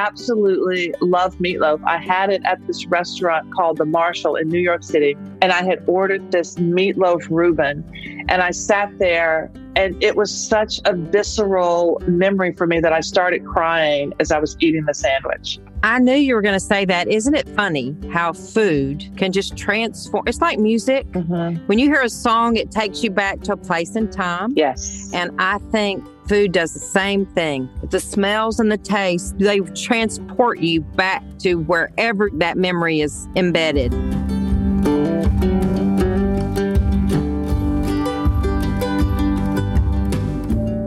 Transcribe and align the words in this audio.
absolutely 0.00 0.94
love 1.00 1.36
meatloaf. 1.36 1.80
I 1.84 1.98
had 1.98 2.30
it 2.30 2.42
at 2.44 2.66
this 2.66 2.86
restaurant 2.86 3.52
called 3.54 3.76
the 3.76 3.84
Marshal 3.84 4.34
in 4.36 4.48
New 4.48 4.60
York 4.60 4.82
City, 4.82 5.16
and 5.42 5.52
I 5.52 5.62
had 5.62 5.82
ordered 5.86 6.32
this 6.32 6.56
meatloaf 6.56 7.26
Reuben, 7.28 7.84
and 8.28 8.42
I 8.42 8.50
sat 8.50 8.98
there, 8.98 9.50
and 9.76 10.02
it 10.02 10.16
was 10.16 10.32
such 10.32 10.80
a 10.84 10.94
visceral 10.94 12.00
memory 12.06 12.52
for 12.52 12.66
me 12.66 12.80
that 12.80 12.92
I 12.92 13.00
started 13.00 13.44
crying 13.44 14.12
as 14.20 14.32
I 14.32 14.38
was 14.38 14.56
eating 14.60 14.84
the 14.84 14.94
sandwich. 14.94 15.58
I 15.82 15.98
knew 15.98 16.14
you 16.14 16.34
were 16.34 16.42
going 16.42 16.54
to 16.54 16.60
say 16.60 16.84
that. 16.84 17.08
Isn't 17.08 17.34
it 17.34 17.48
funny 17.50 17.96
how 18.12 18.34
food 18.34 19.08
can 19.16 19.32
just 19.32 19.56
transform? 19.56 20.24
It's 20.26 20.40
like 20.40 20.58
music. 20.58 21.06
Mm-hmm. 21.12 21.66
When 21.66 21.78
you 21.78 21.86
hear 21.86 22.02
a 22.02 22.10
song, 22.10 22.56
it 22.56 22.70
takes 22.70 23.02
you 23.02 23.10
back 23.10 23.40
to 23.42 23.54
a 23.54 23.56
place 23.56 23.96
and 23.96 24.12
time. 24.12 24.52
Yes. 24.56 25.10
And 25.14 25.30
I 25.40 25.58
think 25.70 26.06
food 26.28 26.52
does 26.52 26.74
the 26.74 26.80
same 26.80 27.24
thing. 27.24 27.68
The 27.84 28.00
smells 28.00 28.60
and 28.60 28.70
the 28.70 28.76
taste, 28.76 29.38
they 29.38 29.60
transport 29.60 30.58
you 30.58 30.82
back 30.82 31.24
to 31.38 31.54
wherever 31.60 32.28
that 32.34 32.58
memory 32.58 33.00
is 33.00 33.26
embedded. 33.34 33.94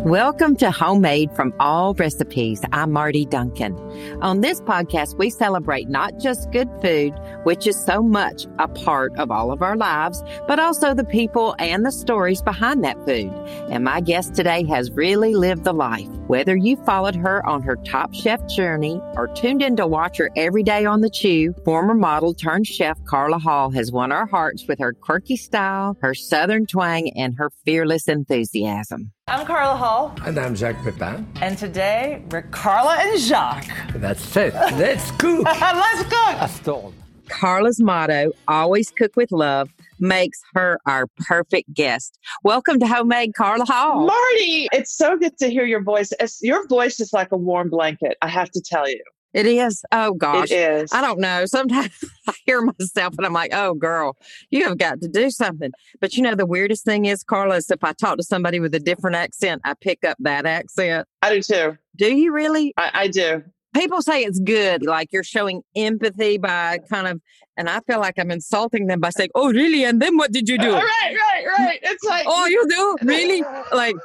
Welcome 0.04 0.58
to 0.58 0.70
Homemade 0.70 1.32
from 1.34 1.54
Allrecipes. 1.62 2.60
I'm 2.74 2.92
Marty 2.92 3.26
Duncan. 3.26 3.74
On 4.22 4.42
this 4.42 4.60
podcast, 4.60 5.18
we 5.18 5.30
celebrate 5.30 5.88
not 5.88 6.20
just 6.20 6.52
good 6.52 6.68
food, 6.82 7.14
which 7.44 7.66
is 7.66 7.82
so 7.82 8.04
much 8.04 8.46
a 8.60 8.68
part 8.68 9.18
of 9.18 9.32
all 9.32 9.50
of 9.50 9.62
our 9.62 9.78
lives, 9.78 10.22
but 10.46 10.60
also 10.60 10.94
the 10.94 11.06
people 11.06 11.56
and 11.58 11.86
the 11.86 11.92
stories 11.94 12.42
behind 12.42 12.84
that 12.84 12.98
food. 13.06 13.32
And 13.70 13.86
my 13.86 14.02
guest 14.02 14.36
today 14.36 14.66
has 14.66 14.92
really 14.92 15.36
lived 15.36 15.64
the 15.64 15.72
life. 15.72 16.10
Whether 16.28 16.58
you 16.58 16.76
followed 16.84 17.16
her 17.16 17.46
on 17.46 17.62
her 17.62 17.78
top 17.78 18.14
chef 18.14 18.46
journey 18.50 19.00
or 19.16 19.30
tuned 19.30 19.62
in 19.62 19.78
to 19.78 19.88
watch 19.88 20.18
her 20.18 20.30
every 20.36 20.64
day 20.64 20.84
on 20.84 21.00
the 21.00 21.10
chew, 21.10 21.54
former 21.64 21.94
model 21.94 22.34
turned 22.34 22.68
chef 22.68 23.02
Carla 23.06 23.40
Hall 23.40 23.72
has 23.72 23.90
won 23.90 24.12
our 24.12 24.26
hearts 24.26 24.68
with 24.68 24.80
her 24.80 24.92
quirky 24.92 25.38
style, 25.38 25.96
her 26.02 26.14
southern 26.14 26.66
twang, 26.66 27.10
and 27.16 27.36
her 27.38 27.52
fearless 27.64 28.10
enthusiasm. 28.10 29.14
I'm 29.34 29.48
Carla 29.48 29.76
Hall, 29.76 30.16
And 30.28 30.38
I'm 30.38 30.56
Jacques 30.56 30.84
Pepin. 30.84 31.26
and 31.42 31.58
today 31.58 32.24
we're 32.30 32.44
Carla 32.44 32.98
and 33.00 33.20
Jacques. 33.20 33.68
That's 33.96 34.38
it. 34.38 34.54
Let's 34.54 35.10
cook. 35.10 35.44
Let's 35.46 36.04
cook! 36.04 36.14
Aston. 36.14 36.94
Carla's 37.30 37.80
motto, 37.82 38.32
always 38.48 38.92
cook 38.92 39.16
with 39.16 39.32
love, 39.32 39.72
makes 40.00 40.40
her 40.54 40.80
our 40.86 41.08
perfect 41.18 41.74
guest. 41.74 42.20
Welcome 42.44 42.80
to 42.82 42.86
Homemade 42.86 43.34
Carla 43.34 43.66
Hall. 43.66 44.06
Marty, 44.06 44.70
it's 44.72 44.96
so 44.96 45.18
good 45.18 45.36
to 45.40 45.50
hear 45.50 45.66
your 45.66 45.82
voice. 45.82 46.14
It's, 46.20 46.40
your 46.44 46.68
voice 46.68 47.00
is 47.00 47.12
like 47.12 47.32
a 47.32 47.38
warm 47.38 47.72
blanket, 47.72 48.18
I 48.22 48.28
have 48.28 48.52
to 48.52 48.62
tell 48.62 48.88
you. 48.88 49.02
It 49.34 49.48
is. 49.48 49.84
Oh 49.92 50.14
gosh. 50.14 50.52
It 50.52 50.56
is. 50.56 50.94
I 50.94 51.02
don't 51.02 51.20
know. 51.20 51.46
Sometimes 51.46 51.92
I 52.28 52.34
hear 52.46 52.62
myself 52.62 53.16
and 53.18 53.26
I'm 53.26 53.34
like, 53.34 53.54
oh, 53.54 53.74
girl, 53.74 54.16
you 54.52 54.68
have 54.68 54.78
got 54.78 55.02
to 55.02 55.08
do 55.08 55.32
something. 55.32 55.72
But 56.00 56.16
you 56.16 56.22
know, 56.22 56.36
the 56.36 56.46
weirdest 56.46 56.86
thing 56.86 57.06
is, 57.06 57.24
Carlos, 57.24 57.70
if 57.72 57.84
I 57.84 57.94
talk 57.94 58.18
to 58.18 58.24
somebody 58.24 58.60
with 58.60 58.76
a 58.76 58.80
different 58.80 59.16
accent, 59.16 59.62
I 59.66 59.74
pick 59.74 60.04
up 60.04 60.18
that 60.20 60.46
accent. 60.46 61.08
I 61.22 61.34
do 61.34 61.42
too. 61.42 61.78
Do 61.96 62.16
you 62.16 62.32
really? 62.32 62.74
I, 62.78 62.92
I 62.94 63.08
do. 63.08 63.44
People 63.74 64.04
say 64.04 64.22
it's 64.22 64.40
good, 64.40 64.86
like 64.86 65.12
you're 65.12 65.24
showing 65.24 65.64
empathy 65.76 66.38
by 66.38 66.78
kind 66.92 67.08
of, 67.08 67.20
and 67.58 67.68
I 67.68 67.80
feel 67.88 68.00
like 68.00 68.20
I'm 68.20 68.30
insulting 68.30 68.86
them 68.86 69.00
by 69.00 69.10
saying, 69.10 69.32
oh, 69.34 69.52
really? 69.52 69.84
And 69.84 70.00
then 70.00 70.16
what 70.16 70.32
did 70.32 70.48
you 70.48 70.58
uh, 70.58 70.62
do? 70.62 70.74
Right, 70.74 70.84
right, 71.02 71.46
right. 71.58 71.80
It's 71.82 72.04
like, 72.04 72.26
Oh, 72.28 72.46
you 72.46 72.68
do? 72.70 72.98
Really? 73.08 73.44
Like, 73.74 73.96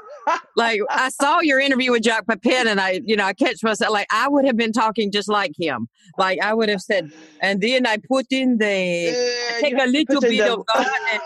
like 0.56 0.80
I 0.90 1.08
saw 1.10 1.40
your 1.40 1.60
interview 1.60 1.92
with 1.92 2.02
Jacques 2.04 2.26
Pepin 2.26 2.66
and 2.66 2.80
I, 2.80 3.00
you 3.04 3.16
know, 3.16 3.24
I 3.24 3.32
catch 3.32 3.62
myself 3.62 3.92
like 3.92 4.06
I 4.12 4.28
would 4.28 4.44
have 4.44 4.56
been 4.56 4.72
talking 4.72 5.10
just 5.12 5.28
like 5.28 5.52
him. 5.58 5.88
Like 6.18 6.40
I 6.42 6.54
would 6.54 6.68
have 6.68 6.80
said, 6.80 7.10
and 7.40 7.60
then 7.60 7.86
I 7.86 7.96
put 7.98 8.26
in 8.30 8.58
the 8.58 8.66
Uh, 9.56 9.60
take 9.60 9.74
a 9.74 9.86
little 9.86 10.20
bit 10.20 10.38
the- 10.38 10.52
of 10.54 10.66
God. 10.66 10.86
and- 11.12 11.22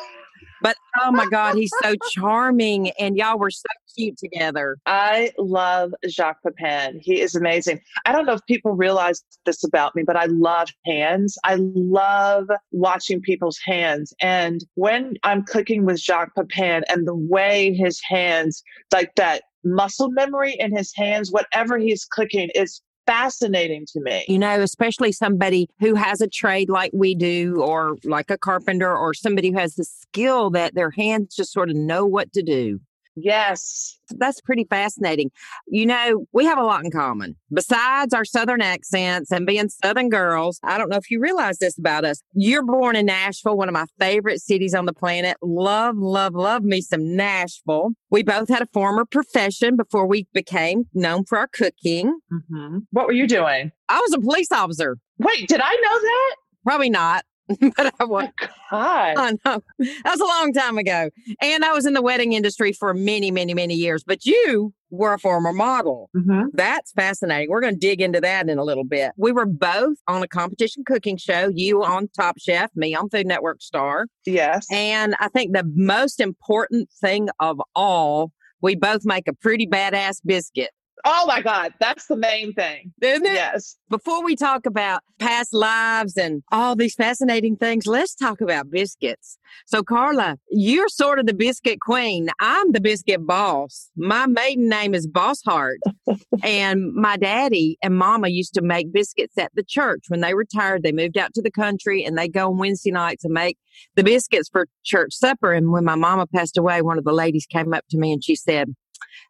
but 0.62 0.76
oh 1.00 1.10
my 1.10 1.26
God, 1.26 1.56
he's 1.56 1.72
so 1.82 1.94
charming, 2.10 2.90
and 2.92 3.16
y'all 3.16 3.38
were 3.38 3.50
so 3.50 3.66
cute 3.94 4.16
together. 4.16 4.78
I 4.86 5.32
love 5.38 5.92
Jacques 6.08 6.42
Pepin. 6.42 7.00
He 7.02 7.20
is 7.20 7.34
amazing. 7.34 7.80
I 8.06 8.12
don't 8.12 8.26
know 8.26 8.34
if 8.34 8.46
people 8.46 8.72
realize 8.72 9.22
this 9.44 9.64
about 9.64 9.94
me, 9.94 10.02
but 10.04 10.16
I 10.16 10.26
love 10.26 10.68
hands. 10.86 11.36
I 11.44 11.56
love 11.58 12.48
watching 12.70 13.20
people's 13.20 13.58
hands. 13.64 14.14
And 14.20 14.64
when 14.74 15.14
I'm 15.24 15.42
cooking 15.44 15.84
with 15.84 16.00
Jacques 16.00 16.34
Pepin 16.34 16.84
and 16.88 17.06
the 17.06 17.14
way 17.14 17.74
his 17.74 18.00
hands, 18.08 18.62
like 18.92 19.14
that 19.16 19.42
muscle 19.64 20.10
memory 20.10 20.56
in 20.58 20.76
his 20.76 20.92
hands, 20.94 21.30
whatever 21.30 21.78
he's 21.78 22.04
cooking 22.04 22.50
is 22.54 22.80
fascinating 23.06 23.86
to 23.92 24.00
me. 24.00 24.24
You 24.28 24.38
know, 24.38 24.60
especially 24.60 25.12
somebody 25.12 25.68
who 25.80 25.94
has 25.94 26.20
a 26.20 26.28
trade 26.28 26.68
like 26.68 26.90
we 26.94 27.14
do, 27.14 27.62
or 27.62 27.96
like 28.04 28.30
a 28.30 28.38
carpenter, 28.38 28.96
or 28.96 29.14
somebody 29.14 29.50
who 29.50 29.58
has 29.58 29.74
the 29.74 29.84
skill 29.84 30.50
that 30.50 30.74
their 30.74 30.90
hands 30.90 31.34
just 31.34 31.52
sort 31.52 31.70
of 31.70 31.76
know 31.76 32.04
what 32.04 32.32
to 32.32 32.42
do. 32.42 32.80
Yes. 33.14 33.98
That's 34.16 34.40
pretty 34.40 34.64
fascinating. 34.68 35.30
You 35.66 35.86
know, 35.86 36.26
we 36.32 36.44
have 36.44 36.58
a 36.58 36.62
lot 36.62 36.84
in 36.84 36.90
common. 36.90 37.36
Besides 37.52 38.14
our 38.14 38.24
Southern 38.24 38.60
accents 38.62 39.30
and 39.30 39.46
being 39.46 39.68
Southern 39.68 40.08
girls, 40.08 40.58
I 40.62 40.78
don't 40.78 40.88
know 40.88 40.96
if 40.96 41.10
you 41.10 41.20
realize 41.20 41.58
this 41.58 41.78
about 41.78 42.04
us. 42.04 42.22
You're 42.34 42.64
born 42.64 42.96
in 42.96 43.06
Nashville, 43.06 43.56
one 43.56 43.68
of 43.68 43.74
my 43.74 43.86
favorite 43.98 44.40
cities 44.40 44.74
on 44.74 44.86
the 44.86 44.92
planet. 44.92 45.36
Love, 45.42 45.96
love, 45.98 46.34
love 46.34 46.62
me 46.62 46.80
some 46.80 47.16
Nashville. 47.16 47.90
We 48.10 48.22
both 48.22 48.48
had 48.48 48.62
a 48.62 48.68
former 48.72 49.04
profession 49.04 49.76
before 49.76 50.06
we 50.06 50.26
became 50.32 50.84
known 50.94 51.24
for 51.24 51.38
our 51.38 51.48
cooking. 51.48 52.18
hmm 52.30 52.78
What 52.90 53.06
were 53.06 53.12
you 53.12 53.26
doing? 53.26 53.72
I 53.88 54.00
was 54.00 54.12
a 54.14 54.20
police 54.20 54.52
officer. 54.52 54.98
Wait, 55.18 55.48
did 55.48 55.60
I 55.62 55.70
know 55.74 56.00
that? 56.00 56.36
Probably 56.64 56.90
not, 56.90 57.24
but 57.76 57.94
I 57.98 58.04
was. 58.04 58.28
God. 58.70 59.14
I 59.16 59.30
know. 59.44 59.62
That 59.78 60.10
was 60.10 60.20
a 60.20 60.24
long 60.24 60.52
time 60.52 60.78
ago. 60.78 61.10
And 61.40 61.64
I 61.64 61.72
was 61.72 61.86
in 61.86 61.94
the 61.94 62.02
wedding 62.02 62.32
industry 62.32 62.72
for 62.72 62.94
many, 62.94 63.30
many, 63.30 63.54
many 63.54 63.74
years. 63.74 64.02
But 64.04 64.24
you 64.24 64.72
were 64.90 65.14
a 65.14 65.18
former 65.18 65.52
model. 65.52 66.10
hmm 66.14 66.44
That's 66.52 66.92
fascinating. 66.92 67.50
We're 67.50 67.60
going 67.60 67.74
to 67.74 67.78
dig 67.78 68.00
into 68.00 68.20
that 68.20 68.48
in 68.48 68.58
a 68.58 68.64
little 68.64 68.84
bit. 68.84 69.12
We 69.16 69.32
were 69.32 69.46
both 69.46 69.96
on 70.06 70.22
a 70.22 70.28
competition 70.28 70.84
cooking 70.86 71.16
show, 71.16 71.48
you 71.54 71.82
on 71.82 72.08
Top 72.08 72.36
Chef, 72.38 72.70
me 72.74 72.94
on 72.94 73.08
Food 73.08 73.26
Network 73.26 73.62
Star. 73.62 74.06
Yes. 74.26 74.66
And 74.70 75.14
I 75.18 75.28
think 75.28 75.52
the 75.52 75.70
most 75.74 76.20
important 76.20 76.90
thing 77.00 77.28
of 77.40 77.60
all, 77.74 78.32
we 78.60 78.76
both 78.76 79.04
make 79.04 79.28
a 79.28 79.32
pretty 79.32 79.66
badass 79.66 80.20
biscuit. 80.24 80.70
Oh 81.04 81.26
my 81.26 81.40
God. 81.40 81.74
That's 81.80 82.06
the 82.06 82.16
main 82.16 82.52
thing. 82.52 82.92
Isn't 83.00 83.26
it? 83.26 83.34
Yes. 83.34 83.76
Before 83.88 84.24
we 84.24 84.36
talk 84.36 84.66
about 84.66 85.02
past 85.18 85.52
lives 85.52 86.16
and 86.16 86.42
all 86.52 86.76
these 86.76 86.94
fascinating 86.94 87.56
things, 87.56 87.86
let's 87.86 88.14
talk 88.14 88.40
about 88.40 88.70
biscuits. 88.70 89.38
So, 89.66 89.82
Carla, 89.82 90.38
you're 90.50 90.88
sort 90.88 91.18
of 91.18 91.26
the 91.26 91.34
biscuit 91.34 91.80
queen. 91.80 92.28
I'm 92.40 92.72
the 92.72 92.80
biscuit 92.80 93.26
boss. 93.26 93.90
My 93.96 94.26
maiden 94.26 94.68
name 94.68 94.94
is 94.94 95.06
Bosshart. 95.06 95.76
and 96.42 96.92
my 96.94 97.16
daddy 97.16 97.78
and 97.82 97.96
mama 97.96 98.28
used 98.28 98.54
to 98.54 98.62
make 98.62 98.92
biscuits 98.92 99.36
at 99.38 99.52
the 99.54 99.64
church. 99.64 100.04
When 100.08 100.20
they 100.20 100.34
retired, 100.34 100.82
they 100.82 100.92
moved 100.92 101.18
out 101.18 101.34
to 101.34 101.42
the 101.42 101.50
country 101.50 102.04
and 102.04 102.16
they 102.16 102.28
go 102.28 102.48
on 102.48 102.58
Wednesday 102.58 102.90
nights 102.90 103.24
and 103.24 103.34
make 103.34 103.58
the 103.96 104.04
biscuits 104.04 104.48
for 104.50 104.66
church 104.84 105.12
supper. 105.12 105.52
And 105.52 105.72
when 105.72 105.84
my 105.84 105.94
mama 105.94 106.26
passed 106.26 106.56
away, 106.56 106.82
one 106.82 106.98
of 106.98 107.04
the 107.04 107.12
ladies 107.12 107.46
came 107.46 107.72
up 107.74 107.84
to 107.90 107.98
me 107.98 108.12
and 108.12 108.22
she 108.22 108.36
said, 108.36 108.74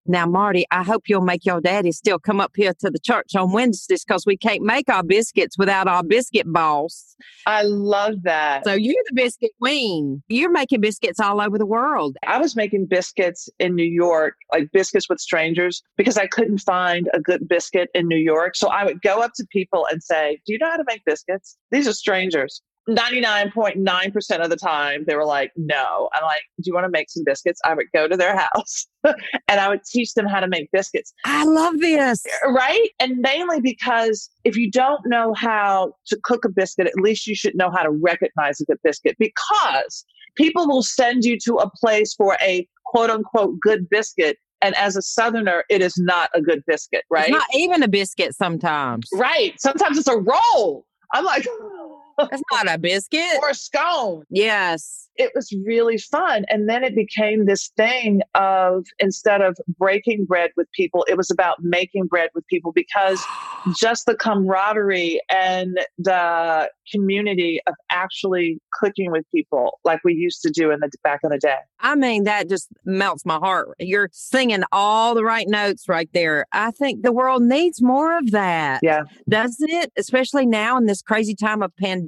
now, 0.06 0.26
Marty, 0.26 0.64
I 0.70 0.82
hope 0.82 1.08
you'll 1.08 1.20
make 1.20 1.44
your 1.44 1.60
daddy 1.60 1.92
still 1.92 2.18
come 2.18 2.40
up 2.40 2.52
here 2.56 2.74
to 2.80 2.90
the 2.90 2.98
church 2.98 3.34
on 3.36 3.52
Wednesdays 3.52 4.04
because 4.04 4.26
we 4.26 4.36
can't 4.36 4.62
make 4.62 4.88
our 4.88 5.02
biscuits 5.02 5.56
without 5.56 5.86
our 5.86 6.02
biscuit 6.02 6.50
boss. 6.52 7.16
I 7.46 7.62
love 7.62 8.14
that. 8.24 8.64
So 8.64 8.74
you're 8.74 9.02
the 9.08 9.14
biscuit 9.14 9.52
queen. 9.60 10.22
You're 10.28 10.50
making 10.50 10.80
biscuits 10.80 11.20
all 11.20 11.40
over 11.40 11.56
the 11.56 11.66
world. 11.66 12.16
I 12.26 12.38
was 12.38 12.56
making 12.56 12.86
biscuits 12.86 13.48
in 13.58 13.76
New 13.76 13.84
York, 13.84 14.34
like 14.52 14.72
biscuits 14.72 15.08
with 15.08 15.20
strangers, 15.20 15.82
because 15.96 16.16
I 16.16 16.26
couldn't 16.26 16.58
find 16.58 17.08
a 17.14 17.20
good 17.20 17.48
biscuit 17.48 17.88
in 17.94 18.08
New 18.08 18.16
York. 18.16 18.56
So 18.56 18.68
I 18.68 18.84
would 18.84 19.02
go 19.02 19.20
up 19.20 19.32
to 19.36 19.46
people 19.52 19.86
and 19.90 20.02
say, 20.02 20.40
Do 20.46 20.52
you 20.52 20.58
know 20.58 20.70
how 20.70 20.76
to 20.76 20.84
make 20.86 21.04
biscuits? 21.04 21.56
These 21.70 21.86
are 21.86 21.92
strangers. 21.92 22.60
99.9% 22.88 24.40
of 24.42 24.50
the 24.50 24.56
time, 24.56 25.04
they 25.06 25.14
were 25.14 25.24
like, 25.24 25.52
No. 25.56 26.08
I'm 26.12 26.24
like, 26.24 26.42
Do 26.56 26.64
you 26.66 26.74
want 26.74 26.84
to 26.84 26.90
make 26.90 27.10
some 27.10 27.22
biscuits? 27.24 27.60
I 27.64 27.74
would 27.74 27.86
go 27.94 28.08
to 28.08 28.16
their 28.16 28.36
house 28.52 28.86
and 29.04 29.60
I 29.60 29.68
would 29.68 29.84
teach 29.84 30.14
them 30.14 30.26
how 30.26 30.40
to 30.40 30.48
make 30.48 30.70
biscuits. 30.72 31.12
I 31.24 31.44
love 31.44 31.78
this. 31.78 32.24
Uh, 32.44 32.52
right? 32.52 32.88
And 33.00 33.18
mainly 33.18 33.60
because 33.60 34.30
if 34.44 34.56
you 34.56 34.70
don't 34.70 35.00
know 35.06 35.34
how 35.34 35.94
to 36.06 36.18
cook 36.22 36.44
a 36.44 36.48
biscuit, 36.48 36.86
at 36.86 36.96
least 36.96 37.26
you 37.26 37.34
should 37.34 37.54
know 37.54 37.70
how 37.70 37.82
to 37.82 37.90
recognize 37.90 38.60
a 38.60 38.64
good 38.64 38.78
biscuit 38.82 39.16
because 39.18 40.04
people 40.36 40.66
will 40.66 40.82
send 40.82 41.24
you 41.24 41.38
to 41.44 41.56
a 41.56 41.70
place 41.70 42.14
for 42.14 42.36
a 42.40 42.66
quote 42.86 43.10
unquote 43.10 43.58
good 43.60 43.88
biscuit. 43.88 44.38
And 44.60 44.76
as 44.76 44.96
a 44.96 45.02
Southerner, 45.02 45.64
it 45.68 45.82
is 45.82 45.94
not 45.98 46.30
a 46.34 46.40
good 46.40 46.62
biscuit, 46.66 47.04
right? 47.10 47.28
It's 47.28 47.32
not 47.32 47.46
even 47.54 47.82
a 47.82 47.88
biscuit 47.88 48.34
sometimes. 48.34 49.08
Right. 49.12 49.60
Sometimes 49.60 49.98
it's 49.98 50.08
a 50.08 50.16
roll. 50.16 50.86
I'm 51.12 51.24
like, 51.24 51.46
That's 52.18 52.42
not 52.52 52.72
a 52.72 52.78
biscuit. 52.78 53.38
or 53.40 53.50
a 53.50 53.54
scone. 53.54 54.24
Yes. 54.30 55.08
It 55.16 55.30
was 55.34 55.54
really 55.66 55.98
fun. 55.98 56.46
And 56.48 56.68
then 56.68 56.82
it 56.82 56.94
became 56.94 57.44
this 57.44 57.70
thing 57.76 58.22
of 58.34 58.86
instead 58.98 59.42
of 59.42 59.58
breaking 59.78 60.24
bread 60.24 60.50
with 60.56 60.66
people, 60.72 61.04
it 61.06 61.18
was 61.18 61.30
about 61.30 61.62
making 61.62 62.06
bread 62.06 62.30
with 62.34 62.46
people 62.46 62.72
because 62.72 63.22
just 63.76 64.06
the 64.06 64.14
camaraderie 64.14 65.20
and 65.30 65.78
the 65.98 66.70
community 66.90 67.60
of 67.66 67.74
actually 67.90 68.58
cooking 68.72 69.10
with 69.10 69.24
people 69.34 69.78
like 69.84 70.00
we 70.02 70.14
used 70.14 70.40
to 70.42 70.50
do 70.50 70.70
in 70.70 70.80
the 70.80 70.90
back 71.04 71.20
in 71.22 71.30
the 71.30 71.38
day. 71.38 71.56
I 71.80 71.94
mean, 71.94 72.24
that 72.24 72.48
just 72.48 72.68
melts 72.84 73.26
my 73.26 73.36
heart. 73.36 73.68
You're 73.78 74.08
singing 74.12 74.62
all 74.72 75.14
the 75.14 75.24
right 75.24 75.46
notes 75.48 75.88
right 75.88 76.08
there. 76.14 76.46
I 76.52 76.70
think 76.70 77.02
the 77.02 77.12
world 77.12 77.42
needs 77.42 77.82
more 77.82 78.16
of 78.16 78.30
that. 78.30 78.80
Yeah. 78.82 79.02
Doesn't 79.28 79.70
it? 79.70 79.92
Especially 79.96 80.46
now 80.46 80.78
in 80.78 80.86
this 80.86 81.02
crazy 81.02 81.34
time 81.34 81.62
of 81.62 81.76
pandemic. 81.76 82.01